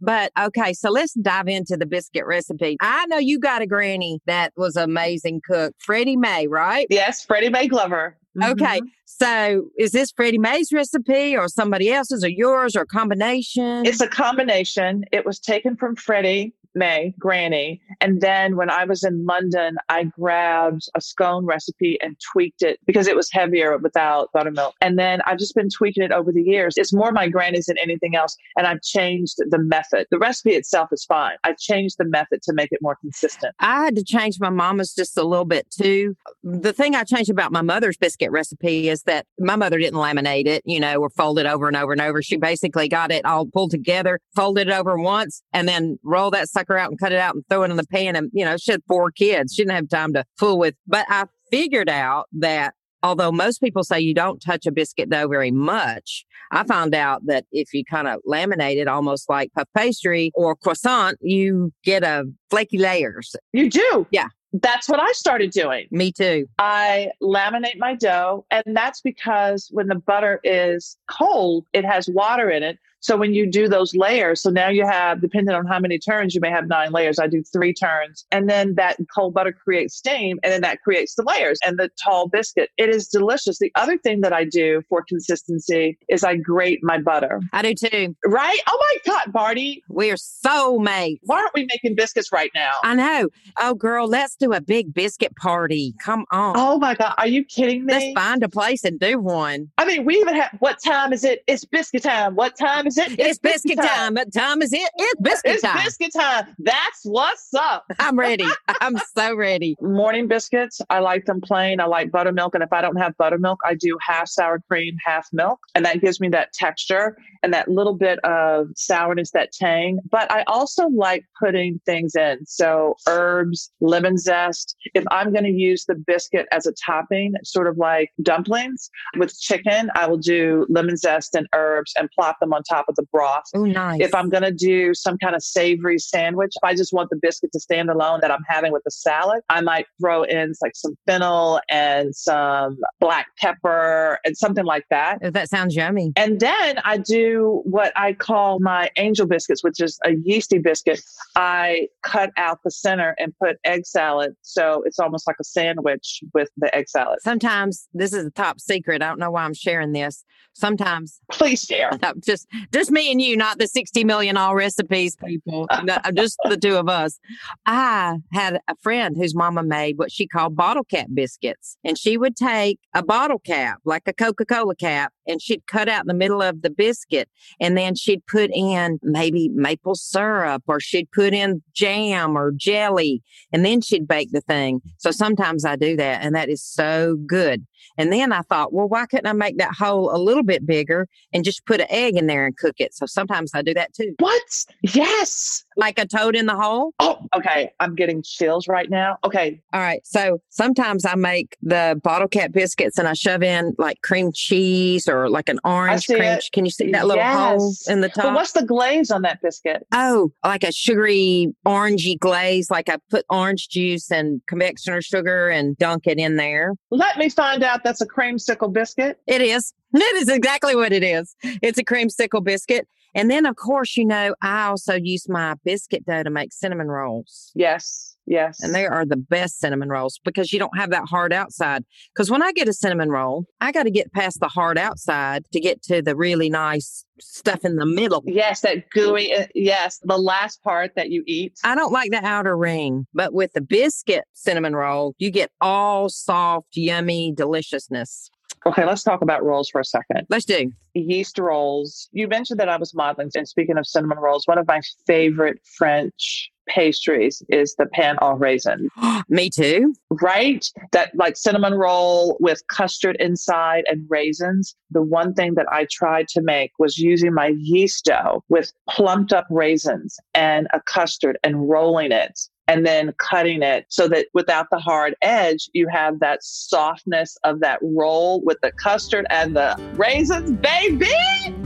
But 0.00 0.32
okay, 0.38 0.72
so 0.72 0.90
let's 0.90 1.14
dive 1.14 1.48
into 1.48 1.76
the 1.76 1.86
biscuit 1.86 2.24
recipe. 2.26 2.76
I 2.80 3.06
know 3.06 3.18
you 3.18 3.38
got 3.38 3.62
a 3.62 3.66
granny 3.66 4.20
that 4.26 4.52
was 4.56 4.76
amazing 4.76 5.42
cook, 5.46 5.74
Freddie 5.78 6.16
Mae, 6.16 6.46
right? 6.46 6.86
Yes, 6.90 7.24
Freddie 7.24 7.50
Mae 7.50 7.68
Glover. 7.68 8.16
Okay. 8.42 8.80
Mhm. 8.80 8.86
So 9.04 9.68
is 9.78 9.92
this 9.92 10.10
Freddie 10.10 10.38
Mae's 10.38 10.72
recipe 10.72 11.36
or 11.36 11.46
somebody 11.48 11.92
else's 11.92 12.24
or 12.24 12.28
yours 12.28 12.74
or 12.74 12.82
a 12.82 12.86
combination? 12.86 13.86
It's 13.86 14.00
a 14.00 14.08
combination. 14.08 15.04
It 15.12 15.24
was 15.24 15.38
taken 15.38 15.76
from 15.76 15.94
Freddie 15.94 16.52
Mae, 16.74 17.14
Granny. 17.18 17.80
And 18.00 18.20
then 18.20 18.56
when 18.56 18.70
I 18.70 18.84
was 18.84 19.04
in 19.04 19.24
London, 19.24 19.76
I 19.88 20.04
grabbed 20.04 20.88
a 20.94 21.00
scone 21.00 21.46
recipe 21.46 21.98
and 22.02 22.16
tweaked 22.32 22.62
it 22.62 22.80
because 22.86 23.06
it 23.06 23.16
was 23.16 23.30
heavier 23.30 23.76
without 23.78 24.30
buttermilk. 24.32 24.74
And 24.80 24.98
then 24.98 25.20
I've 25.26 25.38
just 25.38 25.54
been 25.54 25.68
tweaking 25.70 26.02
it 26.02 26.12
over 26.12 26.32
the 26.32 26.42
years. 26.42 26.74
It's 26.76 26.92
more 26.92 27.12
my 27.12 27.28
granny's 27.28 27.66
than 27.66 27.78
anything 27.78 28.16
else. 28.16 28.36
And 28.56 28.66
I've 28.66 28.82
changed 28.82 29.36
the 29.38 29.58
method. 29.58 30.06
The 30.10 30.18
recipe 30.18 30.52
itself 30.52 30.90
is 30.92 31.04
fine. 31.04 31.36
I've 31.44 31.58
changed 31.58 31.96
the 31.98 32.04
method 32.04 32.42
to 32.42 32.52
make 32.52 32.72
it 32.72 32.80
more 32.82 32.96
consistent. 32.96 33.54
I 33.60 33.84
had 33.84 33.96
to 33.96 34.04
change 34.04 34.40
my 34.40 34.50
mama's 34.50 34.94
just 34.94 35.16
a 35.16 35.24
little 35.24 35.44
bit 35.44 35.70
too. 35.70 36.16
The 36.42 36.72
thing 36.72 36.94
I 36.94 37.04
changed 37.04 37.30
about 37.30 37.52
my 37.52 37.62
mother's 37.62 37.96
biscuit 37.96 38.30
recipe 38.30 38.88
is 38.88 39.02
that 39.02 39.26
my 39.38 39.56
mother 39.56 39.78
didn't 39.78 39.98
laminate 39.98 40.46
it, 40.46 40.62
you 40.64 40.80
know, 40.80 40.96
or 40.96 41.10
fold 41.10 41.38
it 41.38 41.46
over 41.46 41.68
and 41.68 41.76
over 41.76 41.92
and 41.92 42.00
over. 42.00 42.22
She 42.22 42.36
basically 42.36 42.88
got 42.88 43.12
it 43.12 43.24
all 43.24 43.46
pulled 43.46 43.70
together, 43.70 44.20
folded 44.34 44.68
it 44.68 44.72
over 44.72 44.98
once, 44.98 45.42
and 45.52 45.68
then 45.68 45.98
roll 46.02 46.30
that 46.30 46.48
sucker 46.48 46.63
out 46.70 46.90
and 46.90 46.98
cut 46.98 47.12
it 47.12 47.18
out 47.18 47.34
and 47.34 47.44
throw 47.48 47.62
it 47.62 47.70
in 47.70 47.76
the 47.76 47.86
pan. 47.86 48.16
And, 48.16 48.30
you 48.32 48.44
know, 48.44 48.56
she 48.56 48.72
had 48.72 48.82
four 48.88 49.10
kids. 49.10 49.54
She 49.54 49.62
didn't 49.62 49.76
have 49.76 49.88
time 49.88 50.12
to 50.14 50.24
fool 50.38 50.58
with. 50.58 50.74
But 50.86 51.06
I 51.08 51.24
figured 51.50 51.88
out 51.88 52.26
that 52.32 52.74
although 53.02 53.30
most 53.30 53.60
people 53.60 53.84
say 53.84 54.00
you 54.00 54.14
don't 54.14 54.40
touch 54.40 54.66
a 54.66 54.72
biscuit 54.72 55.10
dough 55.10 55.28
very 55.28 55.50
much, 55.50 56.24
I 56.50 56.64
found 56.64 56.94
out 56.94 57.26
that 57.26 57.44
if 57.52 57.72
you 57.74 57.84
kind 57.84 58.08
of 58.08 58.20
laminate 58.26 58.76
it 58.76 58.88
almost 58.88 59.28
like 59.28 59.52
puff 59.54 59.68
pastry 59.76 60.30
or 60.34 60.56
croissant, 60.56 61.18
you 61.20 61.72
get 61.84 62.02
a 62.02 62.24
flaky 62.50 62.78
layers. 62.78 63.36
You 63.52 63.70
do? 63.70 64.06
Yeah. 64.10 64.28
That's 64.62 64.88
what 64.88 65.00
I 65.00 65.10
started 65.12 65.50
doing. 65.50 65.88
Me 65.90 66.12
too. 66.12 66.46
I 66.58 67.10
laminate 67.20 67.76
my 67.78 67.96
dough, 67.96 68.46
and 68.52 68.62
that's 68.66 69.00
because 69.00 69.68
when 69.72 69.88
the 69.88 69.96
butter 69.96 70.40
is 70.44 70.96
cold, 71.10 71.66
it 71.72 71.84
has 71.84 72.08
water 72.08 72.50
in 72.50 72.62
it. 72.62 72.78
So 73.04 73.18
when 73.18 73.34
you 73.34 73.46
do 73.46 73.68
those 73.68 73.94
layers, 73.94 74.40
so 74.40 74.48
now 74.48 74.70
you 74.70 74.86
have, 74.86 75.20
depending 75.20 75.54
on 75.54 75.66
how 75.66 75.78
many 75.78 75.98
turns, 75.98 76.34
you 76.34 76.40
may 76.40 76.48
have 76.48 76.68
nine 76.68 76.90
layers. 76.90 77.18
I 77.18 77.26
do 77.26 77.42
three 77.42 77.74
turns, 77.74 78.24
and 78.32 78.48
then 78.48 78.76
that 78.76 78.96
cold 79.14 79.34
butter 79.34 79.52
creates 79.52 79.94
steam, 79.94 80.38
and 80.42 80.50
then 80.50 80.62
that 80.62 80.80
creates 80.80 81.14
the 81.14 81.22
layers 81.22 81.58
and 81.66 81.78
the 81.78 81.90
tall 82.02 82.28
biscuit. 82.28 82.70
It 82.78 82.88
is 82.88 83.08
delicious. 83.08 83.58
The 83.58 83.70
other 83.74 83.98
thing 83.98 84.22
that 84.22 84.32
I 84.32 84.44
do 84.46 84.80
for 84.88 85.04
consistency 85.06 85.98
is 86.08 86.24
I 86.24 86.36
grate 86.36 86.78
my 86.82 86.96
butter. 86.96 87.42
I 87.52 87.60
do 87.60 87.74
too. 87.74 88.16
Right? 88.24 88.58
Oh 88.66 88.78
my 88.80 89.12
God, 89.12 89.34
Barty, 89.34 89.84
We 89.90 90.10
are 90.10 90.16
so 90.16 90.78
made. 90.78 91.18
why 91.24 91.40
aren't 91.40 91.52
we 91.54 91.66
making 91.66 91.96
biscuits 91.96 92.32
right 92.32 92.50
now? 92.54 92.72
I 92.84 92.94
know. 92.94 93.28
Oh, 93.60 93.74
girl, 93.74 94.08
let's 94.08 94.34
do 94.34 94.54
a 94.54 94.62
big 94.62 94.94
biscuit 94.94 95.36
party. 95.36 95.92
Come 96.02 96.24
on. 96.32 96.54
Oh 96.56 96.78
my 96.78 96.94
God, 96.94 97.12
are 97.18 97.26
you 97.28 97.44
kidding 97.44 97.84
me? 97.84 97.92
let's 97.92 98.12
find 98.14 98.42
a 98.42 98.48
place 98.48 98.82
and 98.82 98.98
do 98.98 99.18
one. 99.18 99.70
I 99.76 99.84
mean, 99.84 100.06
we 100.06 100.16
even 100.16 100.36
have, 100.36 100.56
what 100.60 100.78
time 100.82 101.12
is 101.12 101.22
it? 101.22 101.44
It's 101.46 101.66
biscuit 101.66 102.02
time. 102.02 102.34
What 102.34 102.56
time 102.56 102.86
is 102.86 102.93
it? 102.98 103.18
It's, 103.18 103.38
biscuit 103.38 103.76
time. 103.76 104.14
What 104.14 104.32
time 104.32 104.62
is 104.62 104.72
it? 104.72 104.90
It's 104.96 105.20
biscuit 105.20 105.54
It's 105.54 105.62
time. 105.62 105.84
biscuit 105.84 106.12
time. 106.14 106.46
That's 106.58 107.00
what's 107.04 107.52
up. 107.54 107.84
I'm 107.98 108.18
ready. 108.18 108.46
I'm 108.80 108.96
so 109.16 109.34
ready. 109.34 109.76
Morning 109.80 110.26
biscuits, 110.28 110.80
I 110.90 111.00
like 111.00 111.26
them 111.26 111.40
plain. 111.40 111.80
I 111.80 111.86
like 111.86 112.10
buttermilk. 112.10 112.54
And 112.54 112.62
if 112.62 112.72
I 112.72 112.80
don't 112.80 112.96
have 112.96 113.16
buttermilk, 113.16 113.60
I 113.64 113.74
do 113.74 113.96
half 114.00 114.28
sour 114.28 114.60
cream, 114.68 114.96
half 115.04 115.28
milk. 115.32 115.58
And 115.74 115.84
that 115.84 116.00
gives 116.00 116.20
me 116.20 116.28
that 116.30 116.52
texture 116.52 117.16
and 117.42 117.52
that 117.52 117.68
little 117.68 117.94
bit 117.94 118.18
of 118.20 118.68
sourness, 118.76 119.30
that 119.32 119.52
tang. 119.52 119.98
But 120.10 120.30
I 120.32 120.44
also 120.46 120.88
like 120.88 121.24
putting 121.38 121.80
things 121.84 122.16
in. 122.16 122.38
So 122.46 122.94
herbs, 123.06 123.70
lemon 123.80 124.16
zest. 124.16 124.76
If 124.94 125.04
I'm 125.10 125.32
going 125.32 125.44
to 125.44 125.50
use 125.50 125.84
the 125.84 125.94
biscuit 125.94 126.46
as 126.52 126.66
a 126.66 126.72
topping, 126.72 127.34
sort 127.44 127.66
of 127.66 127.76
like 127.76 128.10
dumplings 128.22 128.90
with 129.18 129.38
chicken, 129.38 129.90
I 129.94 130.06
will 130.06 130.18
do 130.18 130.66
lemon 130.68 130.96
zest 130.96 131.34
and 131.34 131.46
herbs 131.54 131.92
and 131.98 132.08
plop 132.10 132.38
them 132.40 132.52
on 132.52 132.62
top 132.62 132.83
of 132.88 132.96
the 132.96 133.04
broth. 133.12 133.44
Oh, 133.54 133.64
nice. 133.64 134.00
If 134.00 134.14
I'm 134.14 134.28
going 134.28 134.42
to 134.42 134.52
do 134.52 134.94
some 134.94 135.18
kind 135.18 135.34
of 135.34 135.42
savory 135.42 135.98
sandwich, 135.98 136.52
if 136.56 136.64
I 136.64 136.74
just 136.74 136.92
want 136.92 137.10
the 137.10 137.16
biscuit 137.16 137.52
to 137.52 137.60
stand 137.60 137.90
alone 137.90 138.20
that 138.22 138.30
I'm 138.30 138.44
having 138.48 138.72
with 138.72 138.82
the 138.84 138.90
salad, 138.90 139.42
I 139.48 139.60
might 139.60 139.86
throw 140.00 140.22
in 140.22 140.52
like 140.62 140.72
some 140.74 140.96
fennel 141.06 141.60
and 141.70 142.14
some 142.14 142.78
black 143.00 143.28
pepper 143.38 144.18
and 144.24 144.36
something 144.36 144.64
like 144.64 144.84
that. 144.90 145.18
Oh, 145.22 145.30
that 145.30 145.48
sounds 145.48 145.74
yummy. 145.74 146.12
And 146.16 146.40
then 146.40 146.78
I 146.84 146.98
do 146.98 147.62
what 147.64 147.92
I 147.96 148.12
call 148.12 148.60
my 148.60 148.90
angel 148.96 149.26
biscuits, 149.26 149.62
which 149.62 149.80
is 149.80 149.98
a 150.04 150.12
yeasty 150.24 150.58
biscuit. 150.58 151.00
I 151.36 151.88
cut 152.02 152.30
out 152.36 152.60
the 152.64 152.70
center 152.70 153.14
and 153.18 153.32
put 153.38 153.56
egg 153.64 153.86
salad. 153.86 154.34
So 154.42 154.82
it's 154.86 154.98
almost 154.98 155.26
like 155.26 155.36
a 155.40 155.44
sandwich 155.44 156.20
with 156.32 156.50
the 156.56 156.74
egg 156.74 156.88
salad. 156.88 157.18
Sometimes 157.22 157.88
this 157.92 158.12
is 158.12 158.26
a 158.26 158.30
top 158.30 158.60
secret. 158.60 159.02
I 159.02 159.08
don't 159.08 159.18
know 159.18 159.30
why 159.30 159.44
I'm 159.44 159.54
sharing 159.54 159.92
this. 159.92 160.24
Sometimes 160.54 161.20
Please 161.30 161.62
share. 161.62 161.90
just 162.24 162.46
just 162.72 162.90
me 162.90 163.10
and 163.10 163.20
you, 163.20 163.36
not 163.36 163.58
the 163.58 163.66
60 163.66 164.04
million 164.04 164.36
Allrecipes 164.36 165.16
people, 165.24 165.68
just 166.14 166.36
the 166.48 166.56
two 166.56 166.76
of 166.76 166.88
us. 166.88 167.18
I 167.66 168.18
had 168.32 168.60
a 168.68 168.76
friend 168.82 169.16
whose 169.16 169.34
mama 169.34 169.62
made 169.62 169.98
what 169.98 170.12
she 170.12 170.26
called 170.26 170.56
bottle 170.56 170.84
cap 170.84 171.06
biscuits. 171.14 171.76
And 171.84 171.98
she 171.98 172.16
would 172.16 172.36
take 172.36 172.78
a 172.94 173.02
bottle 173.02 173.38
cap, 173.38 173.78
like 173.84 174.02
a 174.06 174.12
Coca 174.12 174.44
Cola 174.44 174.76
cap, 174.76 175.12
and 175.26 175.40
she'd 175.40 175.66
cut 175.66 175.88
out 175.88 176.06
the 176.06 176.14
middle 176.14 176.42
of 176.42 176.62
the 176.62 176.70
biscuit. 176.70 177.28
And 177.60 177.76
then 177.76 177.94
she'd 177.94 178.26
put 178.26 178.50
in 178.54 178.98
maybe 179.02 179.48
maple 179.50 179.94
syrup 179.94 180.62
or 180.66 180.80
she'd 180.80 181.10
put 181.12 181.32
in 181.32 181.62
jam 181.74 182.36
or 182.36 182.52
jelly. 182.52 183.22
And 183.52 183.64
then 183.64 183.80
she'd 183.80 184.08
bake 184.08 184.32
the 184.32 184.40
thing. 184.40 184.80
So 184.98 185.10
sometimes 185.10 185.64
I 185.64 185.76
do 185.76 185.96
that. 185.96 186.22
And 186.22 186.34
that 186.34 186.48
is 186.48 186.62
so 186.62 187.16
good. 187.26 187.66
And 187.96 188.12
then 188.12 188.32
I 188.32 188.40
thought, 188.42 188.72
well, 188.72 188.88
why 188.88 189.06
couldn't 189.06 189.26
I 189.26 189.32
make 189.32 189.58
that 189.58 189.74
hole 189.74 190.14
a 190.14 190.18
little 190.18 190.42
bit 190.42 190.66
bigger 190.66 191.06
and 191.32 191.44
just 191.44 191.64
put 191.66 191.80
an 191.80 191.86
egg 191.90 192.16
in 192.16 192.26
there 192.26 192.46
and 192.46 192.56
cook 192.56 192.76
it? 192.78 192.94
So 192.94 193.06
sometimes 193.06 193.52
I 193.54 193.62
do 193.62 193.74
that 193.74 193.94
too. 193.94 194.14
What? 194.18 194.64
Yes. 194.82 195.64
Like 195.76 195.98
a 195.98 196.06
toad 196.06 196.36
in 196.36 196.46
the 196.46 196.54
hole. 196.54 196.92
Oh, 196.98 197.18
okay. 197.36 197.72
I'm 197.80 197.94
getting 197.94 198.22
chills 198.22 198.68
right 198.68 198.88
now. 198.88 199.18
Okay. 199.24 199.60
All 199.72 199.80
right. 199.80 200.00
So 200.04 200.40
sometimes 200.50 201.04
I 201.04 201.14
make 201.14 201.56
the 201.62 202.00
bottle 202.02 202.28
cap 202.28 202.52
biscuits 202.52 202.98
and 202.98 203.08
I 203.08 203.14
shove 203.14 203.42
in 203.42 203.74
like 203.78 204.00
cream 204.02 204.30
cheese 204.32 205.08
or 205.08 205.28
like 205.28 205.48
an 205.48 205.58
orange 205.64 206.06
cream. 206.06 206.22
it. 206.22 206.44
Can 206.52 206.64
you 206.64 206.70
see 206.70 206.90
that 206.92 207.06
little 207.06 207.24
hole 207.24 207.72
in 207.88 208.00
the 208.00 208.08
top? 208.08 208.24
But 208.24 208.34
what's 208.34 208.52
the 208.52 208.64
glaze 208.64 209.10
on 209.10 209.22
that 209.22 209.42
biscuit? 209.42 209.86
Oh, 209.92 210.32
like 210.44 210.64
a 210.64 210.72
sugary 210.72 211.54
orangey 211.66 212.18
glaze. 212.18 212.70
Like 212.70 212.88
I 212.88 212.98
put 213.10 213.24
orange 213.30 213.68
juice 213.68 214.10
and 214.10 214.40
confectioner 214.46 215.02
sugar 215.02 215.48
and 215.48 215.76
dunk 215.76 216.06
it 216.06 216.18
in 216.18 216.36
there. 216.36 216.74
Let 216.90 217.18
me 217.18 217.28
find 217.28 217.62
out 217.62 217.82
that's 217.84 218.00
a 218.00 218.06
creamsicle 218.06 218.72
biscuit. 218.72 219.18
It 219.26 219.40
is. 219.40 219.72
That 219.94 220.14
is 220.16 220.28
exactly 220.28 220.74
what 220.74 220.92
it 220.92 221.04
is. 221.04 221.36
It's 221.62 221.78
a 221.78 221.84
creamsicle 221.84 222.42
biscuit. 222.42 222.88
And 223.14 223.30
then, 223.30 223.46
of 223.46 223.56
course, 223.56 223.96
you 223.96 224.04
know, 224.04 224.34
I 224.42 224.66
also 224.66 224.94
use 224.94 225.28
my 225.28 225.54
biscuit 225.64 226.04
dough 226.06 226.22
to 226.22 226.30
make 226.30 226.52
cinnamon 226.52 226.88
rolls. 226.88 227.52
Yes. 227.54 228.16
Yes. 228.26 228.62
And 228.62 228.74
they 228.74 228.86
are 228.86 229.04
the 229.04 229.18
best 229.18 229.60
cinnamon 229.60 229.90
rolls 229.90 230.18
because 230.24 230.50
you 230.50 230.58
don't 230.58 230.76
have 230.78 230.88
that 230.90 231.04
hard 231.04 231.32
outside. 231.32 231.84
Because 232.14 232.30
when 232.30 232.42
I 232.42 232.52
get 232.52 232.68
a 232.68 232.72
cinnamon 232.72 233.10
roll, 233.10 233.44
I 233.60 233.70
got 233.70 233.82
to 233.82 233.90
get 233.90 234.12
past 234.14 234.40
the 234.40 234.48
hard 234.48 234.78
outside 234.78 235.44
to 235.52 235.60
get 235.60 235.82
to 235.84 236.00
the 236.00 236.16
really 236.16 236.48
nice 236.48 237.04
stuff 237.20 237.64
in 237.66 237.76
the 237.76 237.84
middle. 237.84 238.22
Yes, 238.26 238.60
that 238.62 238.88
gooey. 238.90 239.34
uh, 239.34 239.46
Yes, 239.54 240.00
the 240.02 240.16
last 240.16 240.62
part 240.64 240.92
that 240.96 241.10
you 241.10 241.22
eat. 241.26 241.58
I 241.64 241.74
don't 241.74 241.92
like 241.92 242.10
the 242.10 242.24
outer 242.24 242.56
ring, 242.56 243.06
but 243.12 243.34
with 243.34 243.52
the 243.52 243.60
biscuit 243.60 244.24
cinnamon 244.32 244.74
roll, 244.74 245.14
you 245.18 245.30
get 245.30 245.50
all 245.60 246.08
soft, 246.08 246.68
yummy 246.76 247.30
deliciousness. 247.36 248.30
Okay, 248.66 248.84
let's 248.86 249.02
talk 249.02 249.20
about 249.20 249.44
rolls 249.44 249.68
for 249.68 249.80
a 249.80 249.84
second. 249.84 250.26
Let's 250.30 250.46
do. 250.46 250.72
Yeast 250.94 251.38
rolls. 251.38 252.08
You 252.12 252.28
mentioned 252.28 252.58
that 252.60 252.68
I 252.68 252.76
was 252.76 252.94
modeling, 252.94 253.30
and 253.34 253.46
speaking 253.46 253.76
of 253.76 253.86
cinnamon 253.86 254.18
rolls, 254.18 254.46
one 254.46 254.58
of 254.58 254.66
my 254.66 254.80
favorite 255.06 255.60
French 255.76 256.50
pastries 256.66 257.42
is 257.50 257.74
the 257.76 257.86
pain 257.86 258.16
au 258.22 258.34
raisin. 258.34 258.88
Me 259.28 259.50
too. 259.50 259.94
Right? 260.10 260.66
That 260.92 261.14
like 261.14 261.36
cinnamon 261.36 261.74
roll 261.74 262.36
with 262.40 262.66
custard 262.68 263.16
inside 263.20 263.84
and 263.86 264.06
raisins. 264.08 264.74
The 264.90 265.02
one 265.02 265.34
thing 265.34 265.54
that 265.54 265.66
I 265.70 265.86
tried 265.90 266.28
to 266.28 266.40
make 266.40 266.72
was 266.78 266.98
using 266.98 267.34
my 267.34 267.54
yeast 267.58 268.06
dough 268.06 268.42
with 268.48 268.72
plumped 268.88 269.32
up 269.32 269.46
raisins 269.50 270.16
and 270.34 270.66
a 270.72 270.80
custard 270.80 271.38
and 271.44 271.68
rolling 271.68 272.12
it 272.12 272.40
and 272.68 272.86
then 272.86 273.12
cutting 273.18 273.62
it 273.62 273.86
so 273.88 274.08
that 274.08 274.26
without 274.34 274.68
the 274.70 274.78
hard 274.78 275.14
edge, 275.22 275.68
you 275.72 275.86
have 275.88 276.20
that 276.20 276.42
softness 276.42 277.36
of 277.44 277.60
that 277.60 277.78
roll 277.82 278.42
with 278.42 278.58
the 278.62 278.72
custard 278.72 279.26
and 279.30 279.54
the 279.56 279.76
raisins, 279.94 280.52
baby. 280.52 281.10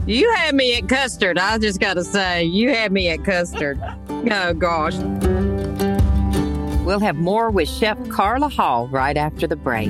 You 0.05 0.31
had 0.33 0.55
me 0.55 0.75
at 0.75 0.89
custard. 0.89 1.37
I 1.37 1.57
just 1.57 1.79
got 1.79 1.93
to 1.95 2.03
say, 2.03 2.43
you 2.43 2.69
had 2.69 2.91
me 2.91 3.09
at 3.09 3.23
custard. 3.23 3.79
oh, 4.09 4.53
gosh. 4.53 4.95
We'll 6.85 6.99
have 6.99 7.17
more 7.17 7.51
with 7.51 7.69
Chef 7.69 7.97
Carla 8.09 8.49
Hall 8.49 8.87
right 8.87 9.15
after 9.15 9.45
the 9.45 9.55
break. 9.55 9.89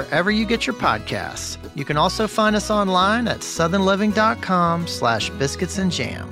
wherever 0.01 0.31
you 0.31 0.45
get 0.45 0.65
your 0.65 0.75
podcasts. 0.75 1.57
You 1.75 1.85
can 1.85 1.97
also 1.97 2.27
find 2.27 2.55
us 2.55 2.69
online 2.71 3.27
at 3.27 3.39
southernliving.com 3.39 4.87
slash 4.87 5.29
biscuits 5.31 5.77
and 5.77 5.91
jam. 5.91 6.27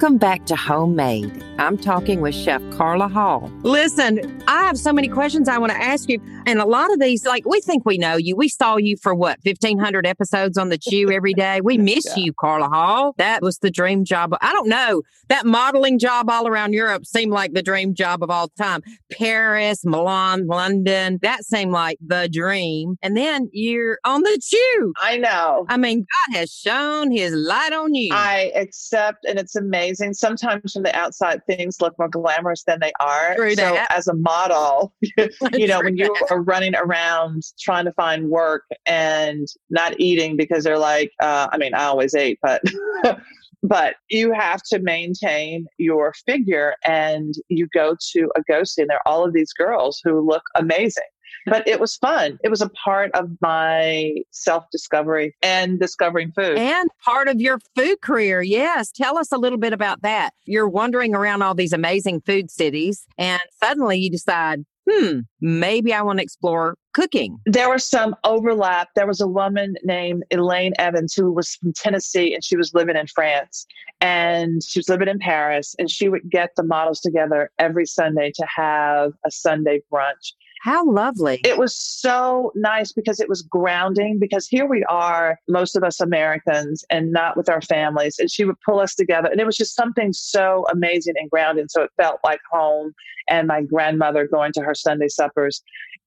Welcome 0.00 0.16
back 0.16 0.46
to 0.46 0.56
Homemade. 0.56 1.44
I'm 1.58 1.76
talking 1.76 2.22
with 2.22 2.34
Chef 2.34 2.62
Carla 2.70 3.06
Hall. 3.06 3.52
Listen, 3.64 4.42
I 4.48 4.62
have 4.62 4.78
so 4.78 4.94
many 4.94 5.08
questions 5.08 5.46
I 5.46 5.58
want 5.58 5.72
to 5.72 5.78
ask 5.78 6.08
you. 6.08 6.18
And 6.46 6.58
a 6.58 6.64
lot 6.64 6.90
of 6.90 7.00
these, 7.00 7.26
like, 7.26 7.44
we 7.44 7.60
think 7.60 7.84
we 7.84 7.98
know 7.98 8.16
you. 8.16 8.34
We 8.34 8.48
saw 8.48 8.78
you 8.78 8.96
for 8.96 9.14
what, 9.14 9.40
1,500 9.42 10.06
episodes 10.06 10.56
on 10.56 10.70
the 10.70 10.78
Chew 10.78 11.12
every 11.12 11.34
day. 11.34 11.60
We 11.60 11.76
miss 11.92 12.06
yeah. 12.06 12.24
you, 12.24 12.32
Carla 12.32 12.70
Hall. 12.70 13.14
That 13.18 13.42
was 13.42 13.58
the 13.58 13.70
dream 13.70 14.06
job. 14.06 14.34
I 14.40 14.54
don't 14.54 14.70
know. 14.70 15.02
That 15.28 15.44
modeling 15.44 15.98
job 15.98 16.30
all 16.30 16.48
around 16.48 16.72
Europe 16.72 17.04
seemed 17.04 17.32
like 17.32 17.52
the 17.52 17.62
dream 17.62 17.94
job 17.94 18.22
of 18.22 18.30
all 18.30 18.48
time. 18.48 18.80
Paris, 19.12 19.84
Milan, 19.84 20.46
London, 20.46 21.18
that 21.20 21.44
seemed 21.44 21.72
like 21.72 21.98
the 22.04 22.26
dream. 22.32 22.96
And 23.02 23.18
then 23.18 23.50
you're 23.52 23.98
on 24.06 24.22
the 24.22 24.40
Chew. 24.42 24.94
I 24.98 25.18
know. 25.18 25.66
I 25.68 25.76
mean, 25.76 26.00
God 26.00 26.38
has 26.38 26.50
shone 26.50 27.10
his 27.10 27.34
light 27.34 27.74
on 27.74 27.94
you. 27.94 28.14
I 28.14 28.50
accept, 28.56 29.26
and 29.26 29.38
it's 29.38 29.54
amazing. 29.54 29.89
Sometimes 29.94 30.72
from 30.72 30.82
the 30.82 30.96
outside, 30.96 31.40
things 31.46 31.80
look 31.80 31.98
more 31.98 32.08
glamorous 32.08 32.64
than 32.64 32.80
they 32.80 32.92
are. 33.00 33.34
True 33.34 33.54
so 33.54 33.62
that. 33.62 33.90
as 33.90 34.08
a 34.08 34.14
model, 34.14 34.92
you 35.52 35.66
know, 35.66 35.80
when 35.80 35.96
you 35.96 36.14
are 36.30 36.42
running 36.42 36.74
around 36.74 37.42
trying 37.58 37.84
to 37.84 37.92
find 37.92 38.28
work 38.28 38.64
and 38.86 39.48
not 39.70 39.98
eating 39.98 40.36
because 40.36 40.64
they're 40.64 40.78
like, 40.78 41.10
uh, 41.20 41.48
I 41.52 41.58
mean, 41.58 41.74
I 41.74 41.84
always 41.84 42.14
ate, 42.14 42.38
but. 42.42 42.62
but 43.62 43.96
you 44.08 44.32
have 44.32 44.62
to 44.62 44.78
maintain 44.78 45.66
your 45.76 46.14
figure 46.24 46.74
and 46.82 47.34
you 47.48 47.68
go 47.74 47.94
to 48.12 48.30
a 48.34 48.40
ghosting 48.50 48.78
and 48.78 48.88
there 48.88 48.96
are 49.04 49.12
all 49.12 49.22
of 49.22 49.34
these 49.34 49.52
girls 49.52 50.00
who 50.02 50.26
look 50.26 50.42
amazing 50.54 51.04
but 51.46 51.66
it 51.66 51.80
was 51.80 51.96
fun. 51.96 52.38
It 52.42 52.48
was 52.48 52.60
a 52.60 52.68
part 52.70 53.10
of 53.12 53.30
my 53.40 54.14
self 54.30 54.64
discovery 54.70 55.34
and 55.42 55.78
discovering 55.78 56.32
food. 56.32 56.58
And 56.58 56.88
part 57.04 57.28
of 57.28 57.40
your 57.40 57.58
food 57.76 58.00
career. 58.02 58.42
Yes. 58.42 58.90
Tell 58.90 59.18
us 59.18 59.32
a 59.32 59.38
little 59.38 59.58
bit 59.58 59.72
about 59.72 60.02
that. 60.02 60.30
You're 60.44 60.68
wandering 60.68 61.14
around 61.14 61.42
all 61.42 61.54
these 61.54 61.72
amazing 61.72 62.22
food 62.22 62.50
cities, 62.50 63.06
and 63.18 63.40
suddenly 63.62 63.98
you 63.98 64.10
decide, 64.10 64.64
hmm, 64.88 65.20
maybe 65.40 65.92
I 65.92 66.02
want 66.02 66.18
to 66.18 66.22
explore 66.22 66.76
cooking. 66.92 67.38
There 67.46 67.70
was 67.70 67.84
some 67.84 68.16
overlap. 68.24 68.88
There 68.96 69.06
was 69.06 69.20
a 69.20 69.28
woman 69.28 69.74
named 69.84 70.24
Elaine 70.30 70.72
Evans 70.78 71.14
who 71.14 71.32
was 71.32 71.54
from 71.54 71.72
Tennessee 71.72 72.34
and 72.34 72.42
she 72.42 72.56
was 72.56 72.74
living 72.74 72.96
in 72.96 73.06
France 73.06 73.66
and 74.00 74.62
she 74.62 74.78
was 74.78 74.88
living 74.88 75.08
in 75.08 75.18
Paris 75.18 75.74
and 75.78 75.90
she 75.90 76.08
would 76.08 76.28
get 76.30 76.50
the 76.56 76.62
models 76.62 77.00
together 77.00 77.50
every 77.58 77.86
Sunday 77.86 78.32
to 78.34 78.46
have 78.46 79.12
a 79.24 79.30
Sunday 79.30 79.82
brunch. 79.92 80.32
How 80.60 80.84
lovely. 80.84 81.40
It 81.42 81.56
was 81.56 81.74
so 81.74 82.52
nice 82.54 82.92
because 82.92 83.18
it 83.18 83.30
was 83.30 83.40
grounding 83.40 84.18
because 84.18 84.46
here 84.46 84.66
we 84.66 84.84
are, 84.84 85.38
most 85.48 85.74
of 85.74 85.82
us 85.82 86.00
Americans, 86.00 86.84
and 86.90 87.12
not 87.12 87.34
with 87.34 87.48
our 87.48 87.62
families. 87.62 88.18
And 88.18 88.30
she 88.30 88.44
would 88.44 88.60
pull 88.60 88.78
us 88.78 88.94
together. 88.94 89.28
And 89.30 89.40
it 89.40 89.46
was 89.46 89.56
just 89.56 89.74
something 89.74 90.12
so 90.12 90.66
amazing 90.70 91.14
and 91.16 91.30
grounding. 91.30 91.68
So 91.68 91.82
it 91.82 91.90
felt 91.96 92.20
like 92.24 92.40
home 92.52 92.92
and 93.28 93.48
my 93.48 93.62
grandmother 93.62 94.28
going 94.28 94.52
to 94.52 94.60
her 94.60 94.74
Sunday 94.74 95.08
suppers 95.08 95.62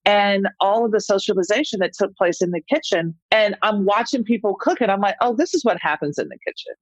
and 0.05 0.47
all 0.59 0.85
of 0.85 0.91
the 0.91 1.01
socialization 1.01 1.79
that 1.79 1.93
took 1.93 2.15
place 2.15 2.39
in 2.39 2.51
the 2.51 2.61
kitchen. 2.61 3.15
And 3.31 3.55
I'm 3.63 3.85
watching 3.85 4.23
people 4.23 4.55
cook 4.59 4.81
and 4.81 4.91
I'm 4.91 5.01
like, 5.01 5.15
oh, 5.21 5.35
this 5.35 5.55
is 5.55 5.65
what 5.65 5.81
happens 5.81 6.19
in 6.19 6.29
the 6.29 6.37
kitchen 6.45 6.75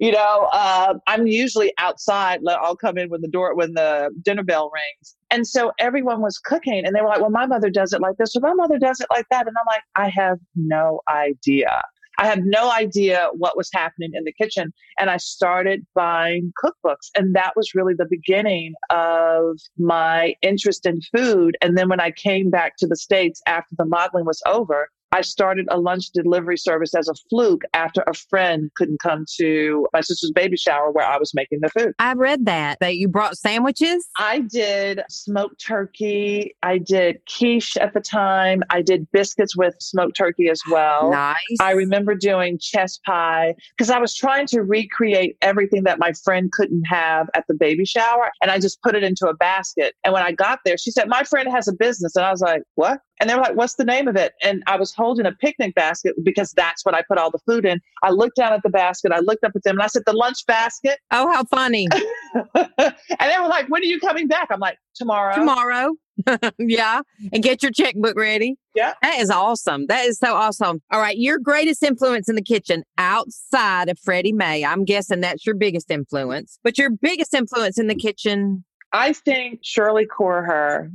you 0.00 0.12
know, 0.12 0.48
uh, 0.52 0.94
I'm 1.06 1.26
usually 1.26 1.72
outside. 1.78 2.40
I'll 2.48 2.76
come 2.76 2.98
in 2.98 3.10
when 3.10 3.20
the 3.20 3.28
door, 3.28 3.54
when 3.54 3.74
the 3.74 4.10
dinner 4.22 4.42
bell 4.42 4.70
rings. 4.72 5.16
And 5.32 5.46
so 5.46 5.72
everyone 5.78 6.20
was 6.20 6.36
cooking 6.38 6.84
and 6.84 6.94
they 6.94 7.00
were 7.00 7.08
like, 7.08 7.20
well, 7.20 7.30
my 7.30 7.46
mother 7.46 7.70
does 7.70 7.94
it 7.94 8.02
like 8.02 8.18
this 8.18 8.36
or 8.36 8.40
my 8.40 8.52
mother 8.52 8.78
does 8.78 9.00
it 9.00 9.06
like 9.10 9.24
that. 9.30 9.48
And 9.48 9.56
I'm 9.58 9.66
like, 9.66 9.82
I 9.96 10.10
have 10.10 10.38
no 10.54 11.00
idea. 11.08 11.80
I 12.18 12.26
had 12.26 12.44
no 12.44 12.70
idea 12.70 13.30
what 13.32 13.56
was 13.56 13.70
happening 13.72 14.10
in 14.12 14.24
the 14.24 14.32
kitchen. 14.34 14.74
And 14.98 15.08
I 15.08 15.16
started 15.16 15.86
buying 15.94 16.52
cookbooks. 16.62 17.08
And 17.16 17.34
that 17.34 17.54
was 17.56 17.74
really 17.74 17.94
the 17.94 18.06
beginning 18.08 18.74
of 18.90 19.58
my 19.78 20.34
interest 20.42 20.84
in 20.84 21.00
food. 21.16 21.56
And 21.62 21.78
then 21.78 21.88
when 21.88 22.00
I 22.00 22.10
came 22.10 22.50
back 22.50 22.76
to 22.80 22.86
the 22.86 22.96
States 22.96 23.40
after 23.46 23.74
the 23.78 23.86
modeling 23.86 24.26
was 24.26 24.42
over, 24.46 24.90
I 25.12 25.20
started 25.20 25.68
a 25.70 25.78
lunch 25.78 26.10
delivery 26.10 26.56
service 26.56 26.94
as 26.94 27.06
a 27.06 27.14
fluke 27.28 27.62
after 27.74 28.02
a 28.06 28.14
friend 28.14 28.70
couldn't 28.76 29.00
come 29.00 29.26
to 29.36 29.86
my 29.92 30.00
sister's 30.00 30.32
baby 30.32 30.56
shower 30.56 30.90
where 30.90 31.06
I 31.06 31.18
was 31.18 31.32
making 31.34 31.60
the 31.60 31.68
food. 31.68 31.92
I 31.98 32.14
read 32.14 32.46
that, 32.46 32.78
that 32.80 32.96
you 32.96 33.08
brought 33.08 33.36
sandwiches. 33.36 34.08
I 34.16 34.40
did 34.40 35.02
smoked 35.10 35.62
turkey. 35.64 36.56
I 36.62 36.78
did 36.78 37.20
quiche 37.26 37.76
at 37.76 37.92
the 37.92 38.00
time. 38.00 38.62
I 38.70 38.80
did 38.80 39.10
biscuits 39.12 39.54
with 39.54 39.74
smoked 39.80 40.16
turkey 40.16 40.48
as 40.48 40.60
well. 40.70 41.10
Nice. 41.10 41.36
I 41.60 41.72
remember 41.72 42.14
doing 42.14 42.58
chess 42.58 42.98
pie 43.04 43.54
because 43.76 43.90
I 43.90 43.98
was 43.98 44.14
trying 44.14 44.46
to 44.48 44.62
recreate 44.62 45.36
everything 45.42 45.84
that 45.84 45.98
my 45.98 46.12
friend 46.24 46.50
couldn't 46.52 46.84
have 46.84 47.28
at 47.34 47.44
the 47.48 47.54
baby 47.54 47.84
shower. 47.84 48.30
And 48.40 48.50
I 48.50 48.58
just 48.58 48.80
put 48.80 48.94
it 48.94 49.02
into 49.02 49.26
a 49.26 49.34
basket. 49.34 49.94
And 50.04 50.14
when 50.14 50.22
I 50.22 50.32
got 50.32 50.60
there, 50.64 50.78
she 50.78 50.90
said, 50.90 51.08
My 51.08 51.22
friend 51.24 51.50
has 51.50 51.68
a 51.68 51.74
business. 51.74 52.16
And 52.16 52.24
I 52.24 52.30
was 52.30 52.40
like, 52.40 52.62
What? 52.76 53.00
And 53.22 53.30
they 53.30 53.36
were 53.36 53.40
like, 53.40 53.54
What's 53.54 53.76
the 53.76 53.84
name 53.84 54.08
of 54.08 54.16
it? 54.16 54.32
And 54.42 54.64
I 54.66 54.76
was 54.76 54.92
holding 54.92 55.26
a 55.26 55.32
picnic 55.32 55.76
basket 55.76 56.16
because 56.24 56.50
that's 56.50 56.84
what 56.84 56.92
I 56.92 57.04
put 57.06 57.18
all 57.18 57.30
the 57.30 57.38
food 57.46 57.64
in. 57.64 57.80
I 58.02 58.10
looked 58.10 58.34
down 58.34 58.52
at 58.52 58.64
the 58.64 58.68
basket. 58.68 59.12
I 59.12 59.20
looked 59.20 59.44
up 59.44 59.52
at 59.54 59.62
them 59.62 59.76
and 59.76 59.82
I 59.82 59.86
said, 59.86 60.02
The 60.06 60.12
lunch 60.12 60.44
basket. 60.46 60.98
Oh, 61.12 61.30
how 61.30 61.44
funny. 61.44 61.86
and 62.34 62.94
they 63.20 63.38
were 63.40 63.46
like, 63.46 63.68
When 63.68 63.80
are 63.80 63.86
you 63.86 64.00
coming 64.00 64.26
back? 64.26 64.48
I'm 64.50 64.58
like, 64.58 64.76
Tomorrow. 64.96 65.36
Tomorrow. 65.36 65.94
yeah. 66.58 67.02
And 67.32 67.44
get 67.44 67.62
your 67.62 67.70
checkbook 67.70 68.18
ready. 68.18 68.56
Yeah. 68.74 68.94
That 69.02 69.20
is 69.20 69.30
awesome. 69.30 69.86
That 69.86 70.04
is 70.06 70.18
so 70.18 70.34
awesome. 70.34 70.82
All 70.90 70.98
right. 71.00 71.16
Your 71.16 71.38
greatest 71.38 71.84
influence 71.84 72.28
in 72.28 72.34
the 72.34 72.42
kitchen 72.42 72.82
outside 72.98 73.88
of 73.88 74.00
Freddie 74.00 74.32
Mae. 74.32 74.64
I'm 74.64 74.84
guessing 74.84 75.20
that's 75.20 75.46
your 75.46 75.54
biggest 75.54 75.92
influence, 75.92 76.58
but 76.64 76.76
your 76.76 76.90
biggest 76.90 77.34
influence 77.34 77.78
in 77.78 77.86
the 77.86 77.94
kitchen. 77.94 78.64
I 78.92 79.12
think 79.12 79.60
Shirley 79.62 80.06
Corriher, 80.06 80.90